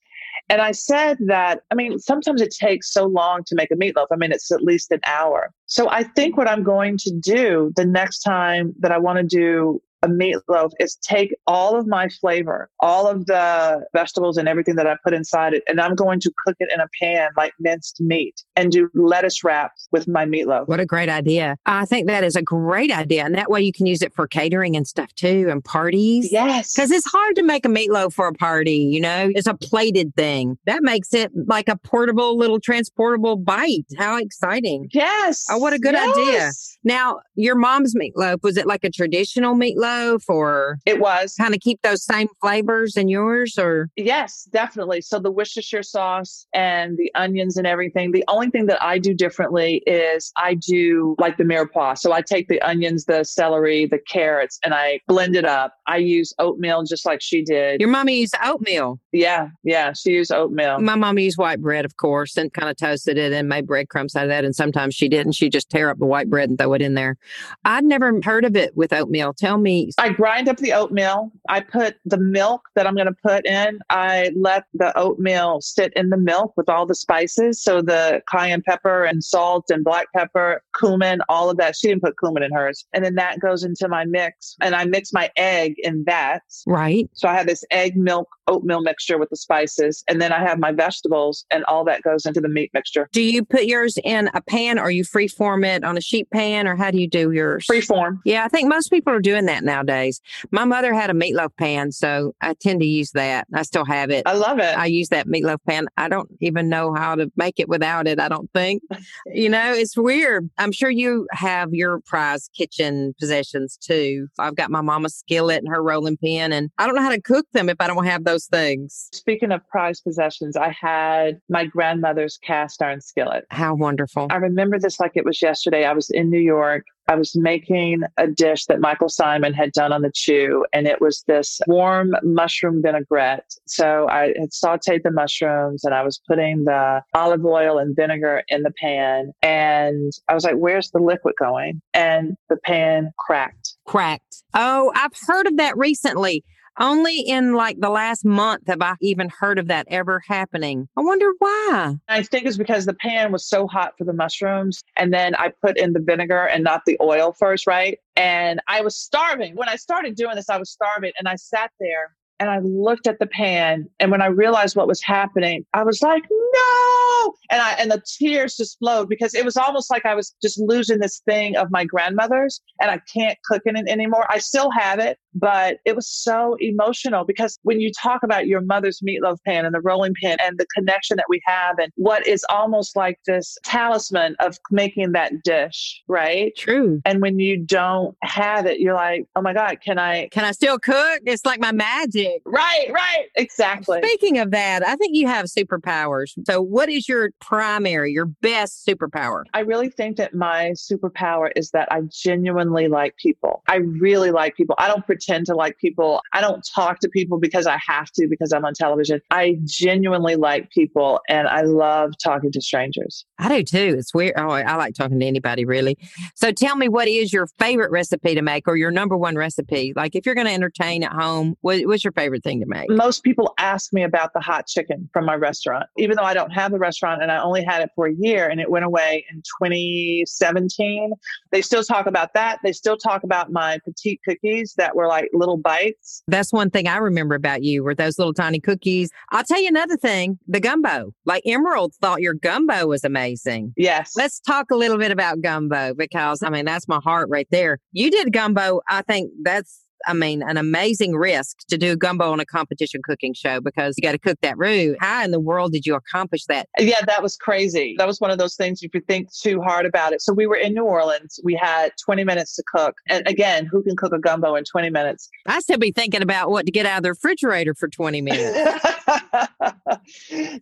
And 0.50 0.62
I 0.62 0.72
said 0.72 1.18
that, 1.28 1.62
I 1.72 1.76
mean, 1.76 2.00
sometimes 2.00 2.42
it 2.42 2.54
takes 2.54 2.92
so 2.92 3.06
long 3.06 3.44
to 3.46 3.56
make 3.56 3.72
a 3.72 3.76
meatloaf. 3.76 4.08
I 4.12 4.16
mean, 4.16 4.32
it's 4.32 4.52
at 4.52 4.64
least 4.64 4.92
an 4.92 5.00
hour. 5.06 5.52
So 5.66 5.90
I 5.90 6.04
think 6.04 6.38
what 6.38 6.48
I'm 6.48 6.64
going 6.64 6.98
to 7.00 7.12
do 7.12 7.72
the 7.76 7.86
next 7.86 8.20
time 8.20 8.74
that 8.80 8.92
I 8.92 8.98
want 8.98 9.18
to 9.18 9.24
do 9.24 9.82
a 10.02 10.08
meatloaf 10.08 10.72
is 10.80 10.96
take 10.98 11.36
all 11.48 11.78
of 11.78 11.88
my 11.88 12.08
flavor, 12.10 12.70
all 12.80 13.08
of 13.08 13.26
the 13.26 13.84
vegetables 13.94 14.38
and 14.38 14.48
everything 14.48 14.76
that 14.76 14.88
I 14.88 14.96
put 15.04 15.14
inside 15.14 15.54
it, 15.54 15.64
and 15.68 15.82
I'm 15.82 15.96
going 15.96 16.20
to 16.22 16.32
cook 16.46 16.56
it 16.60 16.70
in 16.74 16.80
a 16.80 16.88
pan 17.02 17.30
like 17.36 17.54
minced 17.60 18.00
meat 18.00 18.44
and 18.56 18.72
do 18.72 18.90
lettuce 18.94 19.44
wraps 19.44 19.88
with 19.92 20.08
my 20.08 20.26
meatloaf. 20.26 20.68
What 20.68 20.80
a 20.80 20.86
great 20.86 21.10
idea. 21.10 21.58
I 21.66 21.86
think 21.86 22.08
that 22.08 22.24
is 22.24 22.36
a 22.36 22.42
great 22.42 22.92
idea. 22.92 23.26
And 23.26 23.36
that 23.36 23.50
way 23.50 23.62
you 23.62 23.74
can 23.74 23.86
use 23.86 24.02
it 24.02 24.14
for 24.14 24.28
catering 24.28 24.76
and 24.76 24.88
stuff 24.88 25.14
too 25.16 25.48
and 25.50 25.64
parties. 25.64 26.32
Yes. 26.32 26.74
Because 26.74 26.92
it's 26.92 27.10
hard 27.12 27.36
to 27.36 27.44
make 27.44 27.66
a 27.66 27.70
meatloaf 27.70 28.14
for 28.14 28.28
a 28.28 28.34
party, 28.34 28.78
you 28.78 29.02
know, 29.02 29.32
it's 29.36 29.48
a 29.48 29.54
plated 29.54 30.16
thing. 30.16 30.58
That 30.66 30.82
makes 30.82 31.14
it 31.14 31.32
like 31.48 31.68
a 31.68 31.76
portable, 31.78 32.38
little 32.38 32.60
transportable 32.60 33.36
bite. 33.36 33.86
How 33.98 34.18
exciting. 34.18 34.88
Yes. 34.94 35.46
Oh, 35.50 35.58
what 35.58 35.74
a 35.74 35.80
good 35.80 35.96
idea. 35.96 36.52
Now, 36.84 37.20
your 37.36 37.56
mom's 37.56 37.94
meatloaf, 37.96 38.42
was 38.44 38.56
it 38.56 38.66
like 38.66 38.84
a 38.84 38.90
traditional 38.90 39.56
meatloaf 39.56 39.89
or 40.28 40.80
It 40.86 41.00
was. 41.00 41.36
kind 41.36 41.54
of 41.54 41.60
keep 41.62 41.82
those 41.82 42.04
same 42.04 42.28
flavors 42.42 42.96
in 42.98 43.08
yours 43.08 43.58
or? 43.58 43.90
Yes, 43.96 44.48
definitely. 44.52 45.02
So 45.02 45.20
the 45.20 45.32
Worcestershire 45.32 45.84
sauce 45.84 46.46
and 46.54 46.98
the 46.98 47.12
onions 47.16 47.58
and 47.58 47.66
everything. 47.68 48.12
The 48.12 48.24
only 48.28 48.50
thing 48.50 48.66
that 48.68 48.82
I 48.84 48.98
do 49.00 49.14
differently 49.14 49.82
is 49.88 50.32
I 50.38 50.56
do 50.56 51.16
like 51.20 51.38
the 51.38 51.44
mirepoix. 51.44 51.98
So 51.98 52.12
I 52.12 52.22
take 52.22 52.48
the 52.48 52.62
onions, 52.62 53.06
the 53.06 53.24
celery, 53.24 53.86
the 53.86 54.00
carrots, 54.00 54.60
and 54.64 54.74
I 54.74 55.00
blend 55.08 55.36
it 55.36 55.46
up. 55.46 55.74
I 55.88 55.98
use 55.98 56.34
oatmeal 56.40 56.84
just 56.84 57.06
like 57.06 57.22
she 57.22 57.44
did. 57.44 57.80
Your 57.80 57.90
mommy 57.90 58.20
used 58.20 58.36
oatmeal. 58.44 59.00
yeah, 59.12 59.50
yeah. 59.64 59.94
She 59.94 60.12
used 60.12 60.32
oatmeal. 60.32 60.80
My 60.80 60.96
mom 60.96 61.18
used 61.20 61.38
white 61.38 61.62
bread, 61.62 61.86
of 61.86 61.98
course, 61.98 62.38
and 62.38 62.52
kind 62.54 62.70
of 62.70 62.78
toasted 62.78 63.18
it 63.18 63.34
and 63.34 63.48
made 63.50 63.68
breadcrumbs 63.68 64.16
out 64.16 64.24
of 64.24 64.30
that. 64.30 64.46
And 64.46 64.56
sometimes 64.56 64.96
she 64.96 65.10
didn't. 65.10 65.34
She 65.34 65.50
just 65.50 65.70
tear 65.70 65.90
up 65.90 65.98
the 66.00 66.06
white 66.06 66.30
bread 66.30 66.50
and 66.50 66.58
throw 66.58 66.74
it 66.74 66.82
in 66.82 66.94
there. 66.94 67.18
I'd 67.66 67.84
never 67.86 68.20
heard 68.24 68.46
of 68.46 68.56
it 68.56 68.76
with 68.76 68.94
oatmeal. 68.94 69.34
Tell 69.34 69.58
me. 69.58 69.79
I 69.98 70.10
grind 70.10 70.48
up 70.48 70.58
the 70.58 70.74
oatmeal. 70.74 71.32
I 71.48 71.62
put 71.62 71.98
the 72.06 72.18
milk 72.18 72.62
that 72.76 72.88
I'm 72.88 72.96
going 72.96 73.08
to 73.08 73.16
put 73.24 73.46
in. 73.46 73.80
I 73.90 74.32
let 74.36 74.66
the 74.74 74.98
oatmeal 74.98 75.62
sit 75.62 75.94
in 75.96 76.10
the 76.10 76.18
milk 76.18 76.54
with 76.58 76.70
all 76.70 76.86
the 76.86 76.96
spices. 76.96 77.62
So 77.62 77.82
the 77.82 78.22
cayenne 78.32 78.62
pepper 78.62 79.04
and 79.04 79.24
salt 79.24 79.66
and 79.70 79.84
black 79.84 80.08
pepper, 80.16 80.62
cumin, 80.78 81.20
all 81.30 81.50
of 81.50 81.58
that. 81.58 81.76
She 81.76 81.88
didn't 81.88 82.04
put 82.04 82.16
cumin 82.20 82.44
in 82.44 82.52
hers. 82.52 82.86
And 82.94 83.04
then 83.04 83.16
that 83.16 83.40
goes 83.40 83.64
into 83.64 83.88
my 83.88 84.06
mix. 84.06 84.56
And 84.62 84.76
I 84.76 84.86
mix 84.86 85.14
my 85.14 85.30
egg 85.36 85.76
in 85.80 86.04
that. 86.06 86.44
Right. 86.68 87.10
So 87.14 87.28
I 87.28 87.34
have 87.34 87.48
this 87.48 87.64
egg, 87.72 87.98
milk, 87.98 88.28
oatmeal 88.48 88.82
mixture 88.82 89.18
with 89.18 89.30
the 89.30 89.38
spices. 89.38 90.04
And 90.08 90.22
then 90.22 90.32
I 90.34 90.40
have 90.40 90.60
my 90.60 90.72
vegetables 90.72 91.46
and 91.52 91.64
all 91.66 91.86
that 91.86 92.02
goes 92.02 92.26
into 92.26 92.42
the 92.42 92.50
meat 92.50 92.72
mixture. 92.74 93.08
Do 93.12 93.22
you 93.22 93.46
put 93.46 93.66
yours 93.66 93.98
in 94.04 94.30
a 94.34 94.42
pan 94.42 94.80
or 94.80 94.90
you 94.92 95.04
freeform 95.04 95.66
it 95.66 95.84
on 95.84 95.98
a 95.98 96.02
sheet 96.02 96.30
pan 96.32 96.68
or 96.68 96.76
how 96.76 96.92
do 96.92 97.00
you 97.00 97.08
do 97.08 97.32
yours? 97.32 97.66
Free 97.66 97.82
form. 97.82 98.22
Yeah, 98.26 98.44
I 98.44 98.48
think 98.48 98.68
most 98.68 98.90
people 98.90 99.14
are 99.14 99.22
doing 99.22 99.46
that 99.46 99.64
nowadays. 99.70 100.20
My 100.52 100.66
mother 100.66 100.94
had 100.94 101.10
a 101.10 101.14
meatloaf 101.14 101.56
pan, 101.58 101.92
so 101.92 102.34
I 102.42 102.56
tend 102.56 102.80
to 102.82 102.86
use 102.86 103.12
that. 103.12 103.48
I 103.54 103.62
still 103.62 103.86
have 103.86 104.10
it. 104.10 104.24
I 104.26 104.34
love 104.34 104.60
it. 104.60 104.78
I 104.78 104.88
use 104.88 105.10
that 105.10 105.28
meatloaf 105.28 105.60
pan. 105.68 105.88
I 105.98 106.10
don't 106.10 106.30
even 106.42 106.70
know 106.70 106.94
how 106.94 107.16
to 107.16 107.32
make 107.36 107.60
it 107.60 107.70
without 107.70 108.08
it. 108.08 108.20
I 108.20 108.28
don't 108.28 108.50
think. 108.54 108.82
you 109.28 109.50
know, 109.50 109.74
it's 109.74 109.96
weird. 109.96 110.50
I'm 110.58 110.72
sure 110.72 110.90
you 110.90 111.28
have 111.32 111.74
your 111.74 112.00
prize 112.02 112.50
kitchen 112.56 113.14
possessions 113.20 113.78
too. 113.78 114.28
I've 114.40 114.56
got 114.56 114.72
my 114.72 114.82
mama's 114.82 115.16
skillet 115.16 115.60
and 115.60 115.70
her 115.70 115.84
rolling 115.84 116.18
pin, 116.18 116.52
and 116.52 116.72
I 116.78 116.86
don't 116.86 116.96
know 116.96 117.04
how 117.04 117.12
to 117.12 117.22
cook 117.22 117.46
them 117.54 117.70
if 117.70 117.78
I 117.80 117.88
don't 117.88 118.06
have 118.06 118.24
those 118.24 118.48
things. 118.48 119.10
Speaking 119.14 119.52
of 119.52 119.62
prized 119.68 120.04
possessions, 120.04 120.58
I 120.58 120.76
had 120.80 121.40
my 121.48 121.66
grandmother's 121.66 122.40
cast 122.42 122.82
iron 122.82 123.02
skillet. 123.02 123.46
How 123.52 123.76
wonderful. 123.76 124.28
I 124.32 124.38
remember 124.38 124.80
this 124.80 125.00
like 125.00 125.12
it 125.16 125.26
was 125.26 125.42
yesterday. 125.42 125.86
I 125.86 125.94
was 125.94 126.10
in 126.10 126.30
New 126.30 126.40
York. 126.40 126.86
I 127.10 127.16
was 127.16 127.36
making 127.36 128.04
a 128.18 128.28
dish 128.28 128.66
that 128.66 128.80
Michael 128.80 129.08
Symon 129.08 129.56
had 129.56 129.72
done 129.72 129.92
on 129.92 130.04
the 130.04 130.12
Chew, 130.14 130.64
and 130.74 130.86
it 130.86 131.02
was 131.02 131.24
this 131.24 131.60
warm 131.66 132.14
mushroom 132.22 132.84
vinaigrette. 132.84 133.52
So 133.66 134.08
I 134.08 134.28
had 134.40 134.52
sauteed 134.52 135.02
the 135.02 135.10
mushrooms 135.10 135.84
and 135.84 135.96
I 135.96 136.04
was 136.04 136.22
putting 136.28 136.66
the 136.66 137.02
olive 137.16 137.44
oil 137.44 137.80
and 137.80 137.96
vinegar 137.96 138.44
in 138.50 138.62
the 138.62 138.72
pan. 138.80 139.32
And 139.42 140.14
I 140.28 140.36
was 140.36 140.44
like, 140.44 140.58
where's 140.58 140.92
the 140.92 141.00
liquid 141.00 141.34
going? 141.40 141.82
And 141.96 142.38
the 142.48 142.58
pan 142.58 143.12
cracked. 143.18 143.74
Cracked. 143.86 144.44
Oh, 144.54 144.92
I've 144.96 145.14
heard 145.26 145.48
of 145.48 145.58
that 145.58 145.76
recently. 145.80 146.44
Only 146.80 147.20
in 147.20 147.54
like 147.54 147.80
the 147.80 147.90
last 147.90 148.24
month 148.24 148.64
have 148.68 148.82
I 148.82 148.96
even 149.02 149.30
heard 149.30 149.60
of 149.60 149.68
that 149.68 149.86
ever 149.90 150.22
happening. 150.28 150.88
I 150.98 151.02
wonder 151.02 151.32
why. 151.40 151.96
I 152.08 152.24
think 152.24 152.46
it's 152.46 152.58
because 152.58 152.86
the 152.86 152.94
pan 152.94 153.32
was 153.32 153.46
so 153.46 153.68
hot 153.68 153.94
for 153.98 154.06
the 154.06 154.14
mushrooms. 154.14 154.82
And 154.96 155.14
then 155.14 155.36
I 155.36 155.52
put 155.62 155.78
in 155.78 155.94
the 155.94 156.00
vinegar 156.00 156.46
and 156.46 156.64
not 156.64 156.82
the 156.86 156.98
oil 157.02 157.36
first, 157.38 157.68
right? 157.68 158.00
And 158.16 158.62
I 158.68 158.82
was 158.82 158.96
starving. 158.96 159.56
When 159.56 159.70
I 159.70 159.76
started 159.76 160.16
doing 160.16 160.36
this, 160.36 160.50
I 160.50 160.58
was 160.58 160.72
starving. 160.72 161.12
And 161.20 161.28
I 161.28 161.36
sat 161.36 161.72
there 161.80 162.16
and 162.40 162.50
I 162.50 162.60
looked 162.60 163.08
at 163.08 163.20
the 163.20 163.28
pan. 163.28 163.88
And 164.00 164.12
when 164.12 164.22
I 164.22 164.28
realized 164.28 164.76
what 164.76 164.88
was 164.88 165.02
happening, 165.04 165.66
I 165.74 165.84
was 165.84 166.02
like, 166.02 166.24
no. 166.30 167.34
And 167.52 167.62
I 167.62 167.74
and 167.74 167.92
the 167.92 168.02
tears 168.18 168.56
just 168.56 168.80
flowed 168.80 169.10
because 169.10 169.36
it 169.36 169.44
was 169.44 169.58
almost 169.58 169.92
like 169.92 170.06
I 170.06 170.16
was 170.16 170.34
just 170.42 170.60
losing 170.60 171.00
this 171.00 171.22
thing 171.26 171.58
of 171.58 171.70
my 171.70 171.84
grandmother's 171.84 172.62
and 172.82 172.90
I 172.90 173.02
can't 173.12 173.38
cook 173.46 173.64
in 173.66 173.76
it 173.76 173.88
anymore. 173.88 174.26
I 174.30 174.40
still 174.40 174.72
have 174.72 175.00
it, 175.00 175.18
but 175.34 175.78
it 175.86 175.96
was 175.96 176.08
so 176.08 176.56
emotional 176.60 177.24
because 177.24 177.60
when 177.64 177.80
you 177.80 177.92
talk 177.92 178.24
about 178.24 178.48
your 178.48 178.62
mother's 178.62 179.02
meatloaf 179.02 179.38
pan 179.46 179.66
and 179.66 179.74
the 179.74 179.82
rolling 179.82 180.14
pin 180.22 180.38
and 180.42 180.58
the 180.58 180.66
connection 180.76 181.18
that 181.18 181.26
we 181.30 181.42
have 181.46 181.78
and 181.80 181.92
what 181.96 182.26
is 182.28 182.46
almost 182.50 182.96
like 182.96 183.20
this 183.26 183.58
talisman 183.64 184.36
of 184.40 184.58
making 184.72 185.12
that 185.14 185.44
dish, 185.44 186.02
right? 186.08 186.52
True. 186.58 187.02
And 187.06 187.22
when 187.22 187.40
you 187.40 187.58
don't 187.58 188.16
have 188.24 188.66
it, 188.66 188.80
you're 188.80 188.96
like, 188.96 189.26
oh 189.36 189.42
my 189.42 189.54
God, 189.54 189.78
can 189.84 190.00
I? 190.00 190.28
Can 190.30 190.46
I 190.46 190.52
still 190.52 190.80
cook? 190.80 191.22
It's 191.26 191.46
like 191.46 191.60
my 191.60 191.72
magic. 191.72 192.42
Right, 192.46 192.88
right. 192.92 193.26
Exactly. 193.36 194.00
Speaking 194.04 194.40
of 194.40 194.52
that, 194.52 194.86
I 194.86 194.96
think 194.96 195.16
you 195.16 195.28
have 195.28 195.46
superpowers. 195.46 196.32
So, 196.46 196.62
what 196.62 196.90
is 196.90 197.08
your 197.08 197.32
primary, 197.40 198.12
your 198.12 198.26
best 198.26 198.86
superpower? 198.88 199.44
I 199.54 199.62
really 199.62 199.90
think 199.90 200.18
that 200.18 200.34
my 200.34 200.72
superpower 200.72 201.52
is 201.56 201.72
that 201.72 201.92
I 201.92 202.02
genuinely 202.10 202.88
like 202.88 203.16
people. 203.18 203.64
I 203.68 203.78
really 203.78 204.32
like 204.32 204.56
people. 204.56 204.76
I 204.78 204.88
don't 204.88 205.06
pretend 205.06 205.19
to 205.20 205.56
like 205.56 205.78
people. 205.78 206.22
I 206.34 206.42
don't 206.42 206.66
talk 206.76 207.00
to 207.00 207.10
people 207.10 207.40
because 207.40 207.68
I 207.68 207.80
have 207.86 208.12
to 208.12 208.28
because 208.28 208.52
I'm 208.52 208.66
on 208.66 208.74
television. 208.74 209.22
I 209.32 209.58
genuinely 209.64 210.36
like 210.36 210.70
people 210.72 211.20
and 211.30 211.48
I 211.48 211.62
love 211.62 212.14
talking 212.24 212.52
to 212.52 212.62
strangers. 212.62 213.26
I 213.38 213.50
do 213.50 213.64
too. 213.64 213.96
It's 213.98 214.14
weird. 214.14 214.34
Oh, 214.38 214.50
I 214.50 214.76
like 214.76 214.96
talking 214.96 215.20
to 215.20 215.26
anybody 215.26 215.66
really. 215.66 215.98
So 216.36 216.52
tell 216.52 216.76
me 216.76 216.88
what 216.88 217.08
is 217.08 217.32
your 217.32 217.48
favorite 217.60 217.92
recipe 217.92 218.36
to 218.36 218.42
make 218.42 218.68
or 218.68 218.76
your 218.76 218.92
number 218.92 219.18
one 219.18 219.36
recipe? 219.36 219.94
Like 219.96 220.16
if 220.16 220.26
you're 220.26 220.36
going 220.36 220.48
to 220.48 220.54
entertain 220.54 221.04
at 221.04 221.12
home, 221.12 221.56
what, 221.62 221.82
what's 221.86 222.04
your 222.04 222.14
favorite 222.14 222.44
thing 222.44 222.60
to 222.62 222.66
make? 222.66 222.90
Most 222.90 223.24
people 223.24 223.54
ask 223.58 223.94
me 223.94 224.04
about 224.04 224.34
the 224.34 224.40
hot 224.40 224.68
chicken 224.68 225.10
from 225.14 225.26
my 225.26 225.36
restaurant, 225.36 225.86
even 225.98 226.16
though 226.16 226.24
I 226.24 226.34
don't 226.34 226.52
have 226.52 226.74
a 226.74 226.78
restaurant 226.78 227.22
and 227.22 227.32
I 227.32 227.42
only 227.42 227.64
had 227.64 227.82
it 227.82 227.90
for 227.96 228.08
a 228.08 228.14
year 228.14 228.48
and 228.48 228.60
it 228.60 228.70
went 228.70 228.86
away 228.86 229.26
in 229.32 229.42
2017. 229.62 231.14
They 231.52 231.62
still 231.62 231.84
talk 231.84 232.08
about 232.08 232.34
that. 232.34 232.60
They 232.64 232.74
still 232.74 232.98
talk 232.98 233.24
about 233.24 233.52
my 233.52 233.80
petite 233.86 234.22
cookies 234.28 234.74
that 234.78 234.96
were 234.96 235.08
like 235.10 235.30
little 235.34 235.58
bites. 235.58 236.24
That's 236.28 236.54
one 236.54 236.70
thing 236.70 236.88
I 236.88 236.98
remember 236.98 237.36
about 237.36 237.64
you 237.64 237.84
were 237.84 237.96
those 237.96 238.18
little 238.18 238.34
tiny 238.34 238.60
cookies. 238.60 239.10
I'll 239.32 239.44
tell 239.44 239.62
you 239.62 239.68
another 239.68 239.98
thing, 239.98 240.40
the 240.48 240.60
gumbo. 240.60 241.12
Like 241.26 241.44
Emeril 241.44 241.94
thought 242.02 242.22
your 242.22 242.36
gumbo 242.36 242.88
was 242.88 243.04
amazing. 243.04 243.74
Yes. 243.76 244.14
Let's 244.16 244.40
talk 244.40 244.72
a 244.72 244.76
little 244.76 244.98
bit 244.98 245.12
about 245.12 245.42
gumbo 245.42 245.94
because 245.94 246.42
I 246.44 246.50
mean 246.50 246.66
that's 246.66 246.88
my 246.88 247.00
heart 247.04 247.28
right 247.30 247.48
there. 247.52 247.80
You 247.92 248.10
did 248.10 248.32
gumbo. 248.32 248.82
I 248.88 249.02
think 249.02 249.32
that's 249.44 249.82
I 250.08 250.14
mean, 250.14 250.42
an 250.42 250.58
amazing 250.58 251.16
risk 251.16 251.60
to 251.70 251.78
do 251.78 251.96
gumbo 251.96 252.32
on 252.32 252.40
a 252.40 252.46
competition 252.46 253.02
cooking 253.04 253.34
show 253.34 253.62
because 253.62 253.96
you 253.98 254.02
got 254.02 254.14
to 254.14 254.20
cook 254.20 254.38
that 254.42 254.58
roux. 254.58 254.96
How 255.00 255.24
in 255.24 255.32
the 255.32 255.40
world 255.40 255.74
did 255.74 255.86
you 255.86 255.96
accomplish 255.96 256.46
that? 256.46 256.68
Yeah, 256.78 257.02
that 257.06 257.22
was 257.22 257.36
crazy. 257.36 257.96
That 257.98 258.08
was 258.08 258.20
one 258.20 258.32
of 258.32 258.38
those 258.38 258.56
things 258.56 258.82
if 258.82 258.94
you 258.94 259.02
think 259.02 259.32
too 259.34 259.62
hard 259.62 259.86
about 259.86 260.14
it. 260.14 260.22
So 260.22 260.34
we 260.34 260.48
were 260.48 260.56
in 260.56 260.74
New 260.74 260.86
Orleans. 260.86 261.40
We 261.44 261.56
had 261.56 261.92
20 262.04 262.24
minutes 262.24 262.56
to 262.56 262.64
cook. 262.68 262.96
And 263.08 263.28
again, 263.28 263.66
who 263.66 263.84
can 263.84 263.96
cook 263.96 264.14
a 264.14 264.20
gumbo 264.20 264.56
in 264.56 264.64
20 264.64 264.90
minutes? 264.90 265.30
I 265.48 265.60
still 265.60 265.78
be 265.78 265.92
thinking 265.92 266.22
about 266.22 266.50
what 266.50 266.66
to 266.66 266.72
get 266.72 266.86
out 266.86 266.98
of 266.98 267.04
the 267.04 267.10
refrigerator 267.10 267.74
for 267.74 267.88
20 267.88 268.22
minutes. 268.22 268.86